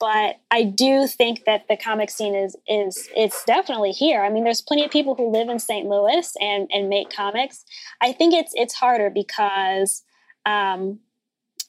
But 0.00 0.36
I 0.50 0.62
do 0.62 1.08
think 1.08 1.44
that 1.44 1.66
the 1.68 1.76
comic 1.76 2.10
scene 2.10 2.34
is 2.34 2.56
is 2.68 3.08
it's 3.16 3.44
definitely 3.44 3.90
here. 3.90 4.22
I 4.22 4.28
mean, 4.28 4.44
there's 4.44 4.60
plenty 4.60 4.84
of 4.84 4.92
people 4.92 5.16
who 5.16 5.32
live 5.32 5.48
in 5.48 5.58
St. 5.58 5.88
Louis 5.88 6.32
and 6.40 6.68
and 6.70 6.88
make 6.88 7.10
comics. 7.10 7.64
I 8.00 8.12
think 8.12 8.32
it's 8.32 8.52
it's 8.54 8.74
harder 8.74 9.10
because 9.10 10.04
um, 10.46 11.00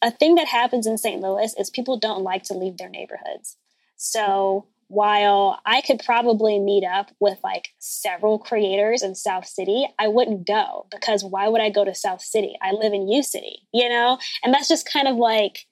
a 0.01 0.11
thing 0.11 0.35
that 0.35 0.47
happens 0.47 0.85
in 0.85 0.97
St. 0.97 1.21
Louis 1.21 1.55
is 1.57 1.69
people 1.69 1.97
don't 1.97 2.23
like 2.23 2.43
to 2.43 2.53
leave 2.53 2.77
their 2.77 2.89
neighborhoods. 2.89 3.57
So 3.97 4.67
while 4.89 5.59
I 5.67 5.81
could 5.81 6.01
probably 6.03 6.59
meet 6.59 6.83
up 6.83 7.11
with 7.19 7.37
like 7.43 7.69
several 7.77 8.39
creators 8.39 9.03
in 9.03 9.13
South 9.13 9.45
City, 9.45 9.87
I 9.99 10.07
wouldn't 10.07 10.47
go 10.47 10.87
because 10.91 11.23
why 11.23 11.47
would 11.47 11.61
I 11.61 11.69
go 11.69 11.85
to 11.85 11.93
South 11.93 12.21
City? 12.21 12.57
I 12.59 12.71
live 12.71 12.91
in 12.91 13.07
U 13.07 13.21
City, 13.21 13.67
you 13.71 13.87
know? 13.87 14.17
And 14.43 14.51
that's 14.51 14.67
just 14.67 14.91
kind 14.91 15.07
of 15.07 15.15
like 15.15 15.67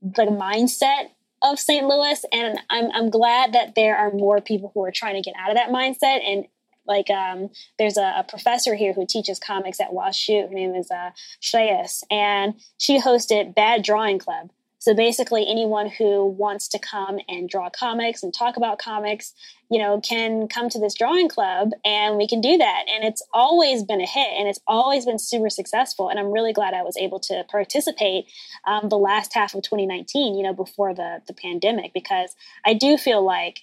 the 0.00 0.24
mindset 0.24 1.10
of 1.42 1.58
St. 1.58 1.86
Louis. 1.86 2.24
And 2.32 2.58
I'm, 2.70 2.90
I'm 2.92 3.10
glad 3.10 3.52
that 3.52 3.74
there 3.74 3.96
are 3.96 4.10
more 4.10 4.40
people 4.40 4.72
who 4.74 4.82
are 4.84 4.90
trying 4.90 5.22
to 5.22 5.22
get 5.22 5.38
out 5.38 5.50
of 5.50 5.56
that 5.56 5.68
mindset 5.68 6.20
and 6.26 6.46
like 6.86 7.10
um, 7.10 7.50
there's 7.78 7.96
a, 7.96 8.14
a, 8.18 8.24
professor 8.28 8.74
here 8.74 8.92
who 8.92 9.06
teaches 9.06 9.38
comics 9.38 9.80
at 9.80 9.92
WashU. 9.92 10.48
Her 10.48 10.54
name 10.54 10.74
is 10.74 10.90
uh, 10.90 11.10
Shreyas, 11.40 12.02
and 12.10 12.60
she 12.76 13.00
hosted 13.00 13.54
Bad 13.54 13.82
Drawing 13.82 14.18
Club. 14.18 14.50
So 14.84 14.92
basically, 14.94 15.46
anyone 15.48 15.88
who 15.88 16.26
wants 16.26 16.68
to 16.68 16.78
come 16.78 17.18
and 17.26 17.48
draw 17.48 17.70
comics 17.70 18.22
and 18.22 18.34
talk 18.34 18.58
about 18.58 18.78
comics, 18.78 19.32
you 19.70 19.78
know, 19.78 19.98
can 19.98 20.46
come 20.46 20.68
to 20.68 20.78
this 20.78 20.92
drawing 20.92 21.30
club 21.30 21.70
and 21.86 22.18
we 22.18 22.28
can 22.28 22.42
do 22.42 22.58
that. 22.58 22.84
And 22.94 23.02
it's 23.02 23.22
always 23.32 23.82
been 23.82 24.02
a 24.02 24.06
hit 24.06 24.28
and 24.38 24.46
it's 24.46 24.60
always 24.66 25.06
been 25.06 25.18
super 25.18 25.48
successful. 25.48 26.10
And 26.10 26.18
I'm 26.18 26.30
really 26.30 26.52
glad 26.52 26.74
I 26.74 26.82
was 26.82 26.98
able 26.98 27.18
to 27.20 27.44
participate 27.50 28.26
um, 28.66 28.90
the 28.90 28.98
last 28.98 29.32
half 29.32 29.54
of 29.54 29.62
2019, 29.62 30.34
you 30.34 30.42
know, 30.42 30.52
before 30.52 30.92
the, 30.92 31.22
the 31.26 31.32
pandemic, 31.32 31.94
because 31.94 32.36
I 32.66 32.74
do 32.74 32.98
feel 32.98 33.24
like 33.24 33.60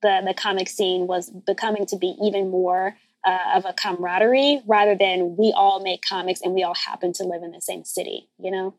the, 0.00 0.22
the 0.24 0.32
comic 0.32 0.70
scene 0.70 1.06
was 1.06 1.28
becoming 1.28 1.84
to 1.84 1.98
be 1.98 2.16
even 2.22 2.50
more 2.50 2.96
uh, 3.26 3.56
of 3.56 3.66
a 3.66 3.74
camaraderie 3.74 4.62
rather 4.66 4.96
than 4.96 5.36
we 5.36 5.52
all 5.54 5.82
make 5.82 6.00
comics 6.00 6.40
and 6.40 6.54
we 6.54 6.62
all 6.62 6.74
happen 6.74 7.12
to 7.12 7.24
live 7.24 7.42
in 7.42 7.50
the 7.50 7.60
same 7.60 7.84
city, 7.84 8.30
you 8.38 8.50
know? 8.50 8.74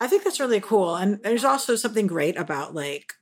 I 0.00 0.06
think 0.06 0.24
that's 0.24 0.40
really 0.40 0.60
cool. 0.60 0.96
And 0.96 1.22
there's 1.22 1.44
also 1.44 1.76
something 1.76 2.06
great 2.06 2.36
about 2.38 2.74
like, 2.74 3.14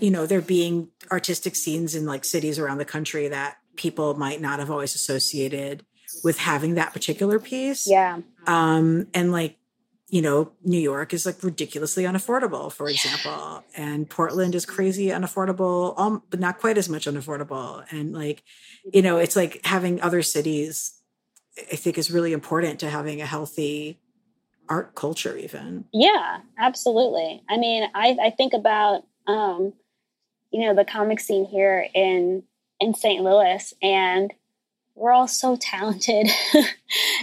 you 0.00 0.10
know, 0.10 0.26
there 0.26 0.42
being 0.42 0.88
artistic 1.10 1.56
scenes 1.56 1.94
in 1.94 2.06
like 2.06 2.24
cities 2.24 2.58
around 2.58 2.78
the 2.78 2.84
country 2.84 3.28
that 3.28 3.56
people 3.76 4.14
might 4.14 4.40
not 4.40 4.58
have 4.58 4.70
always 4.70 4.94
associated 4.94 5.84
with 6.22 6.38
having 6.38 6.74
that 6.74 6.92
particular 6.92 7.38
piece. 7.38 7.86
Yeah. 7.86 8.20
Um, 8.46 9.06
and 9.14 9.32
like, 9.32 9.56
you 10.08 10.20
know, 10.20 10.52
New 10.62 10.78
York 10.78 11.14
is 11.14 11.24
like 11.24 11.42
ridiculously 11.42 12.04
unaffordable, 12.04 12.70
for 12.70 12.86
example, 12.86 13.64
and 13.74 14.08
Portland 14.08 14.54
is 14.54 14.66
crazy 14.66 15.06
unaffordable, 15.06 15.98
um, 15.98 16.22
but 16.28 16.38
not 16.38 16.58
quite 16.58 16.76
as 16.76 16.90
much 16.90 17.06
unaffordable. 17.06 17.82
And 17.90 18.12
like, 18.12 18.42
you 18.92 19.00
know, 19.00 19.16
it's 19.16 19.36
like 19.36 19.64
having 19.64 20.02
other 20.02 20.20
cities, 20.20 20.92
I 21.72 21.76
think 21.76 21.96
is 21.96 22.10
really 22.10 22.34
important 22.34 22.80
to 22.80 22.90
having 22.90 23.22
a 23.22 23.26
healthy 23.26 24.01
art 24.72 24.94
culture 24.94 25.36
even. 25.36 25.84
Yeah 25.92 26.38
absolutely. 26.58 27.42
I 27.48 27.58
mean 27.58 27.90
i, 27.94 28.16
I 28.22 28.30
think 28.30 28.54
about 28.54 29.04
um, 29.26 29.74
you 30.50 30.64
know 30.64 30.74
the 30.74 30.84
comic 30.84 31.20
scene 31.20 31.44
here 31.44 31.86
in 31.94 32.42
in 32.80 32.94
st 32.94 33.22
louis 33.22 33.74
and 33.82 34.32
we're 34.94 35.12
all 35.12 35.28
so 35.28 35.56
talented. 35.56 36.28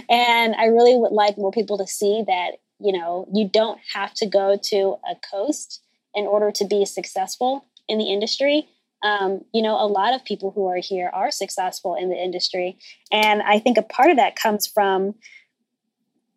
And 0.08 0.54
i 0.56 0.66
really 0.66 0.96
would 0.96 1.12
like 1.12 1.36
more 1.38 1.52
people 1.52 1.78
to 1.78 1.86
see 1.86 2.24
that 2.26 2.50
you 2.80 2.92
know 2.96 3.28
you 3.32 3.48
don't 3.48 3.80
have 3.94 4.12
to 4.14 4.26
go 4.26 4.56
to 4.70 4.96
a 5.12 5.14
coast 5.30 5.82
in 6.14 6.24
order 6.26 6.50
to 6.52 6.64
be 6.64 6.84
successful 6.84 7.64
in 7.88 7.98
the 7.98 8.12
industry. 8.12 8.68
Um, 9.02 9.44
you 9.52 9.62
know 9.62 9.76
a 9.76 9.86
lot 9.98 10.14
of 10.14 10.24
people 10.24 10.50
who 10.50 10.66
are 10.66 10.82
here 10.92 11.10
are 11.12 11.30
successful 11.30 11.94
in 11.94 12.10
the 12.10 12.20
industry. 12.28 12.78
And 13.10 13.42
i 13.42 13.58
think 13.58 13.76
a 13.78 13.82
part 13.96 14.10
of 14.10 14.16
that 14.16 14.36
comes 14.36 14.66
from 14.66 15.14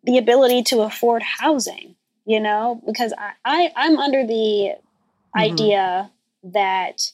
the 0.04 0.18
ability 0.18 0.62
to 0.64 0.82
afford 0.82 1.22
housing, 1.22 1.96
you 2.24 2.40
know, 2.40 2.80
because 2.86 3.12
I, 3.16 3.32
I 3.44 3.72
I'm 3.76 3.98
under 3.98 4.26
the 4.26 4.32
mm-hmm. 4.74 5.38
idea 5.38 6.10
that 6.42 7.12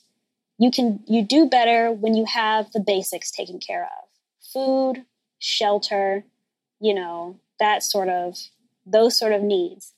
you 0.59 0.71
can 0.71 1.01
you 1.07 1.23
do 1.23 1.47
better 1.47 1.91
when 1.93 2.15
you 2.15 2.25
have 2.27 2.71
the 2.73 2.81
basics 2.81 3.31
taken 3.31 3.59
care 3.59 3.85
of. 3.85 4.09
Food, 4.53 5.05
shelter, 5.39 6.25
you 6.81 6.95
know, 6.95 7.39
that 7.59 7.83
sort 7.83 8.09
of 8.09 8.37
those 8.85 9.17
sort 9.17 9.33
of 9.33 9.43
needs. 9.43 9.93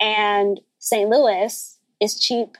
And 0.00 0.60
St. 0.78 1.08
Louis 1.08 1.78
is 2.00 2.18
cheap. 2.18 2.56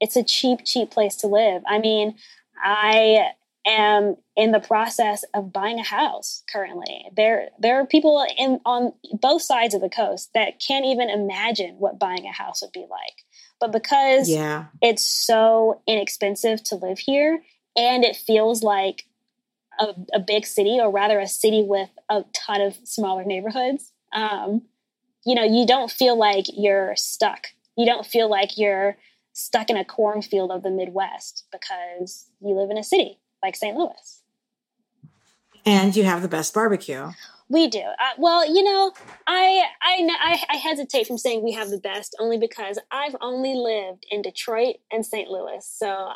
It's 0.00 0.16
a 0.16 0.24
cheap, 0.24 0.60
cheap 0.64 0.90
place 0.90 1.14
to 1.16 1.28
live. 1.28 1.62
I 1.66 1.78
mean, 1.78 2.16
I 2.62 3.32
am 3.66 4.16
in 4.36 4.50
the 4.50 4.60
process 4.60 5.24
of 5.34 5.52
buying 5.52 5.78
a 5.78 5.84
house 5.84 6.42
currently. 6.50 7.06
There 7.16 7.50
there 7.58 7.80
are 7.80 7.86
people 7.86 8.24
in 8.38 8.60
on 8.64 8.92
both 9.20 9.42
sides 9.42 9.74
of 9.74 9.80
the 9.80 9.88
coast 9.88 10.30
that 10.34 10.60
can't 10.66 10.84
even 10.84 11.10
imagine 11.10 11.76
what 11.78 11.98
buying 11.98 12.26
a 12.26 12.32
house 12.32 12.62
would 12.62 12.72
be 12.72 12.86
like. 12.90 13.24
But 13.60 13.72
because 13.72 14.28
yeah. 14.28 14.66
it's 14.80 15.04
so 15.04 15.82
inexpensive 15.86 16.64
to 16.64 16.76
live 16.76 16.98
here 16.98 17.42
and 17.76 18.04
it 18.04 18.16
feels 18.16 18.62
like 18.62 19.06
a, 19.78 19.94
a 20.14 20.20
big 20.20 20.46
city 20.46 20.78
or 20.80 20.90
rather 20.90 21.20
a 21.20 21.28
city 21.28 21.62
with 21.62 21.88
a 22.08 22.24
ton 22.34 22.60
of 22.60 22.76
smaller 22.82 23.24
neighborhoods, 23.24 23.92
um, 24.12 24.62
you 25.24 25.36
know, 25.36 25.44
you 25.44 25.64
don't 25.64 25.90
feel 25.90 26.18
like 26.18 26.46
you're 26.52 26.94
stuck. 26.96 27.48
You 27.76 27.86
don't 27.86 28.04
feel 28.04 28.28
like 28.28 28.58
you're 28.58 28.96
stuck 29.32 29.70
in 29.70 29.76
a 29.76 29.84
cornfield 29.84 30.50
of 30.50 30.62
the 30.62 30.70
Midwest 30.70 31.44
because 31.52 32.26
you 32.40 32.54
live 32.54 32.70
in 32.70 32.76
a 32.76 32.84
city 32.84 33.20
like 33.42 33.56
St. 33.56 33.76
Louis. 33.76 34.22
And 35.64 35.94
you 35.94 36.04
have 36.04 36.22
the 36.22 36.28
best 36.28 36.54
barbecue. 36.54 37.10
We 37.48 37.68
do. 37.68 37.80
Uh, 37.80 38.14
well, 38.18 38.50
you 38.50 38.62
know, 38.62 38.92
I, 39.26 39.64
I, 39.82 40.08
I 40.22 40.42
I 40.54 40.56
hesitate 40.56 41.06
from 41.06 41.18
saying 41.18 41.44
we 41.44 41.52
have 41.52 41.68
the 41.68 41.78
best 41.78 42.16
only 42.18 42.38
because 42.38 42.78
I've 42.90 43.14
only 43.20 43.54
lived 43.54 44.06
in 44.10 44.22
Detroit 44.22 44.76
and 44.90 45.04
St. 45.04 45.28
Louis, 45.28 45.64
so 45.66 46.12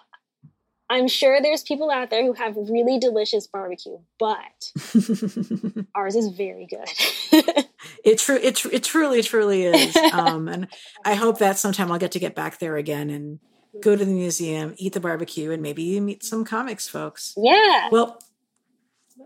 I'm 0.89 1.09
sure 1.09 1.41
there's 1.43 1.63
people 1.63 1.91
out 1.91 2.11
there 2.11 2.25
who 2.25 2.33
have 2.35 2.57
really 2.57 2.99
delicious 2.99 3.47
barbecue, 3.47 3.99
but 4.19 4.73
ours 5.95 6.15
is 6.15 6.29
very 6.29 6.67
good. 6.67 6.89
it 8.05 8.19
true 8.19 8.39
it, 8.41 8.65
it 8.67 8.85
truly 8.85 9.23
truly 9.23 9.65
is. 9.65 9.97
Um, 10.13 10.49
and 10.49 10.69
I 11.05 11.15
hope 11.15 11.39
that 11.39 11.59
sometime 11.59 11.91
I'll 11.91 11.99
get 11.99 12.13
to 12.13 12.21
get 12.21 12.35
back 12.35 12.59
there 12.59 12.77
again 12.77 13.11
and 13.11 13.41
go 13.83 13.97
to 13.97 14.05
the 14.05 14.13
museum, 14.13 14.75
eat 14.77 14.93
the 14.93 15.01
barbecue, 15.01 15.51
and 15.51 15.63
maybe 15.63 15.83
you 15.83 16.01
meet 16.01 16.25
some 16.25 16.45
comics 16.45 16.89
folks. 16.89 17.35
Yeah. 17.37 17.89
Well, 17.91 18.19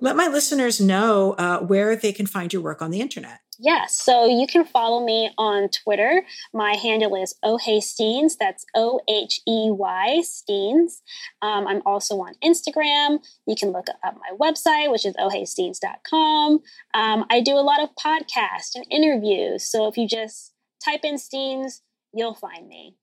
let 0.00 0.16
my 0.16 0.28
listeners 0.28 0.80
know 0.80 1.32
uh, 1.32 1.60
where 1.60 1.96
they 1.96 2.12
can 2.12 2.26
find 2.26 2.52
your 2.52 2.62
work 2.62 2.80
on 2.80 2.90
the 2.90 3.00
internet. 3.00 3.40
Yes, 3.62 3.94
so 3.94 4.26
you 4.26 4.46
can 4.46 4.64
follow 4.64 5.04
me 5.04 5.30
on 5.36 5.68
Twitter. 5.68 6.22
My 6.54 6.76
handle 6.76 7.14
is 7.14 7.34
Oheysteenz. 7.44 8.36
That's 8.40 8.64
O 8.74 9.00
H 9.06 9.42
E 9.46 9.70
Y 9.70 10.22
Steenz. 10.22 11.02
Um, 11.42 11.66
I'm 11.66 11.82
also 11.84 12.18
on 12.20 12.32
Instagram. 12.42 13.18
You 13.46 13.54
can 13.56 13.70
look 13.70 13.88
up 14.02 14.16
my 14.16 14.34
website, 14.38 14.90
which 14.90 15.04
is 15.04 15.14
oheysteenz.com. 15.16 16.60
Um, 16.94 17.26
I 17.28 17.42
do 17.42 17.54
a 17.56 17.60
lot 17.60 17.82
of 17.82 17.90
podcasts 18.02 18.74
and 18.74 18.86
interviews. 18.90 19.64
So 19.64 19.86
if 19.88 19.98
you 19.98 20.08
just 20.08 20.54
type 20.82 21.00
in 21.04 21.16
Steenz, 21.16 21.82
you'll 22.14 22.34
find 22.34 22.66
me. 22.66 22.96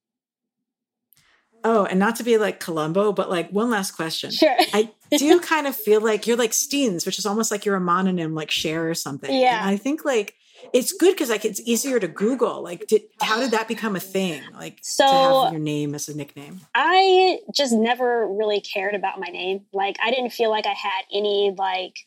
Oh, 1.70 1.84
and 1.84 2.00
not 2.00 2.16
to 2.16 2.24
be 2.24 2.38
like 2.38 2.62
Columbo, 2.62 3.12
but 3.12 3.30
like 3.30 3.50
one 3.50 3.70
last 3.70 3.92
question. 3.92 4.32
Sure. 4.32 4.56
I 4.74 4.90
do 5.18 5.38
kind 5.42 5.68
of 5.68 5.76
feel 5.76 6.00
like 6.00 6.26
you're 6.26 6.38
like 6.38 6.52
Steenz, 6.52 7.06
which 7.06 7.20
is 7.20 7.26
almost 7.26 7.52
like 7.52 7.66
you're 7.66 7.76
a 7.76 7.82
mononym, 7.82 8.34
like 8.34 8.50
Cher 8.50 8.90
or 8.90 8.94
something. 8.94 9.30
Yeah. 9.30 9.60
And 9.60 9.70
I 9.70 9.76
think 9.76 10.06
like 10.06 10.36
it's 10.72 10.94
good 10.94 11.14
because 11.14 11.30
like 11.30 11.44
it's 11.44 11.60
easier 11.66 12.00
to 12.00 12.08
Google. 12.08 12.64
Like, 12.64 12.88
did, 12.88 13.02
how 13.22 13.42
did 13.42 13.52
that 13.52 13.68
become 13.68 13.98
a 13.98 14.00
thing? 14.00 14.42
Like, 14.54 14.80
so 14.82 15.06
to 15.06 15.12
have 15.12 15.52
your 15.52 15.62
name 15.62 15.94
as 15.94 16.08
a 16.08 16.16
nickname. 16.16 16.62
I 16.74 17.40
just 17.54 17.74
never 17.74 18.26
really 18.26 18.62
cared 18.62 18.96
about 18.96 19.20
my 19.20 19.28
name. 19.28 19.66
Like, 19.74 19.98
I 20.02 20.10
didn't 20.10 20.32
feel 20.32 20.50
like 20.50 20.66
I 20.66 20.74
had 20.74 21.02
any 21.12 21.54
like 21.58 21.98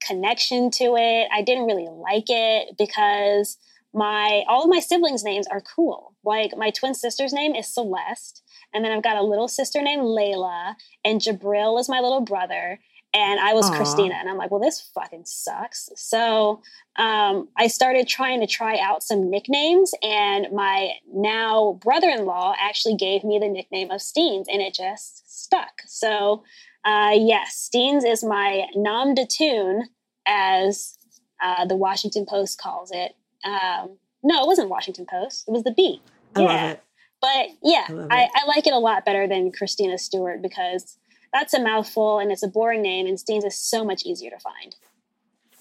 connection 0.00 0.70
to 0.70 0.96
it. 0.96 1.28
I 1.30 1.42
didn't 1.42 1.66
really 1.66 1.88
like 1.90 2.24
it 2.28 2.74
because 2.78 3.58
my 3.92 4.44
all 4.48 4.62
of 4.62 4.70
my 4.70 4.80
siblings' 4.80 5.24
names 5.24 5.46
are 5.48 5.60
cool. 5.60 6.14
Like, 6.24 6.56
my 6.56 6.70
twin 6.70 6.94
sister's 6.94 7.34
name 7.34 7.54
is 7.54 7.68
Celeste 7.68 8.42
and 8.72 8.84
then 8.84 8.92
I've 8.92 9.02
got 9.02 9.16
a 9.16 9.22
little 9.22 9.48
sister 9.48 9.82
named 9.82 10.02
Layla, 10.02 10.74
and 11.04 11.20
Jabril 11.20 11.78
is 11.80 11.88
my 11.88 12.00
little 12.00 12.20
brother. 12.20 12.78
And 13.12 13.40
I 13.40 13.54
was 13.54 13.68
Aww. 13.68 13.76
Christina, 13.76 14.14
and 14.14 14.28
I'm 14.28 14.36
like, 14.36 14.52
well, 14.52 14.60
this 14.60 14.88
fucking 14.94 15.24
sucks. 15.24 15.90
So 15.96 16.62
um, 16.94 17.48
I 17.56 17.66
started 17.66 18.06
trying 18.06 18.38
to 18.40 18.46
try 18.46 18.78
out 18.78 19.02
some 19.02 19.28
nicknames, 19.28 19.92
and 20.00 20.46
my 20.52 20.92
now 21.12 21.78
brother 21.82 22.08
in 22.08 22.24
law 22.24 22.54
actually 22.60 22.94
gave 22.94 23.24
me 23.24 23.40
the 23.40 23.48
nickname 23.48 23.90
of 23.90 24.00
Steenz, 24.00 24.44
and 24.48 24.62
it 24.62 24.74
just 24.74 25.42
stuck. 25.42 25.82
So, 25.88 26.44
uh, 26.84 27.16
yes, 27.16 27.68
Steenz 27.68 28.06
is 28.06 28.22
my 28.22 28.66
nom 28.76 29.14
de 29.14 29.26
tune, 29.26 29.88
as 30.24 30.96
uh, 31.42 31.64
the 31.64 31.76
Washington 31.76 32.26
Post 32.26 32.60
calls 32.60 32.92
it. 32.92 33.16
Um, 33.44 33.98
no, 34.22 34.44
it 34.44 34.46
wasn't 34.46 34.68
Washington 34.68 35.06
Post. 35.10 35.48
It 35.48 35.50
was 35.50 35.64
the 35.64 35.72
Beat. 35.72 36.00
I 36.36 36.40
yeah. 36.40 36.46
love 36.46 36.70
it. 36.70 36.84
But 37.20 37.48
yeah, 37.62 37.86
I, 38.10 38.28
I, 38.34 38.46
like 38.46 38.66
it 38.66 38.72
a 38.72 38.78
lot 38.78 39.04
better 39.04 39.28
than 39.28 39.52
Christina 39.52 39.98
Stewart 39.98 40.40
because 40.40 40.96
that's 41.32 41.52
a 41.52 41.62
mouthful 41.62 42.18
and 42.18 42.32
it's 42.32 42.42
a 42.42 42.48
boring 42.48 42.82
name, 42.82 43.06
and 43.06 43.18
Steenz 43.18 43.44
is 43.44 43.58
so 43.58 43.84
much 43.84 44.04
easier 44.04 44.30
to 44.30 44.38
find. 44.38 44.74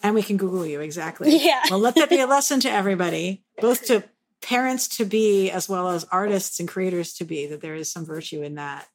And 0.02 0.16
we 0.16 0.24
can 0.24 0.38
Google 0.38 0.66
you 0.66 0.80
exactly. 0.80 1.36
Yeah. 1.36 1.64
well, 1.70 1.80
let 1.80 1.96
that 1.96 2.10
be 2.10 2.22
a 2.22 2.28
lesson 2.28 2.62
to 2.62 2.72
everybody, 2.72 3.44
both 3.60 3.86
to 3.88 4.04
parents 4.42 4.88
to 4.88 5.06
be 5.06 5.52
as 5.52 5.68
well 5.68 5.90
as 5.90 6.06
artists 6.12 6.60
and 6.60 6.70
creators 6.70 7.14
to 7.16 7.26
be, 7.26 7.46
that 7.48 7.62
there 7.62 7.76
is 7.76 7.92
some 7.92 8.06
virtue 8.06 8.42
in 8.42 8.56
that. 8.56 8.88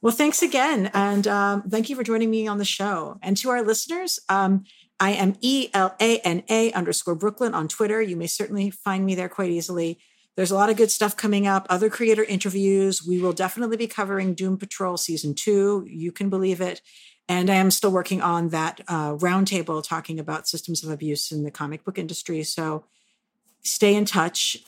Well, 0.00 0.12
thanks 0.12 0.42
again. 0.42 0.90
And 0.92 1.26
um, 1.28 1.62
thank 1.62 1.88
you 1.88 1.96
for 1.96 2.02
joining 2.02 2.30
me 2.30 2.48
on 2.48 2.58
the 2.58 2.64
show. 2.64 3.18
And 3.22 3.36
to 3.38 3.50
our 3.50 3.62
listeners, 3.62 4.18
um, 4.28 4.64
I 4.98 5.12
am 5.12 5.36
E 5.40 5.68
L 5.72 5.94
A 6.00 6.18
N 6.18 6.42
A 6.48 6.72
underscore 6.72 7.14
Brooklyn 7.14 7.54
on 7.54 7.68
Twitter. 7.68 8.02
You 8.02 8.16
may 8.16 8.26
certainly 8.26 8.70
find 8.70 9.04
me 9.06 9.14
there 9.14 9.28
quite 9.28 9.50
easily. 9.50 9.98
There's 10.36 10.50
a 10.50 10.54
lot 10.54 10.70
of 10.70 10.76
good 10.76 10.90
stuff 10.90 11.16
coming 11.16 11.46
up, 11.46 11.66
other 11.68 11.90
creator 11.90 12.24
interviews. 12.24 13.06
We 13.06 13.20
will 13.20 13.34
definitely 13.34 13.76
be 13.76 13.86
covering 13.86 14.34
Doom 14.34 14.56
Patrol 14.56 14.96
season 14.96 15.34
two. 15.34 15.86
You 15.88 16.10
can 16.10 16.30
believe 16.30 16.60
it. 16.60 16.80
And 17.28 17.50
I 17.50 17.56
am 17.56 17.70
still 17.70 17.92
working 17.92 18.20
on 18.20 18.48
that 18.48 18.80
uh, 18.88 19.14
roundtable 19.14 19.86
talking 19.86 20.18
about 20.18 20.48
systems 20.48 20.82
of 20.82 20.90
abuse 20.90 21.30
in 21.30 21.44
the 21.44 21.50
comic 21.50 21.84
book 21.84 21.98
industry. 21.98 22.42
So 22.42 22.84
stay 23.62 23.94
in 23.94 24.04
touch. 24.04 24.64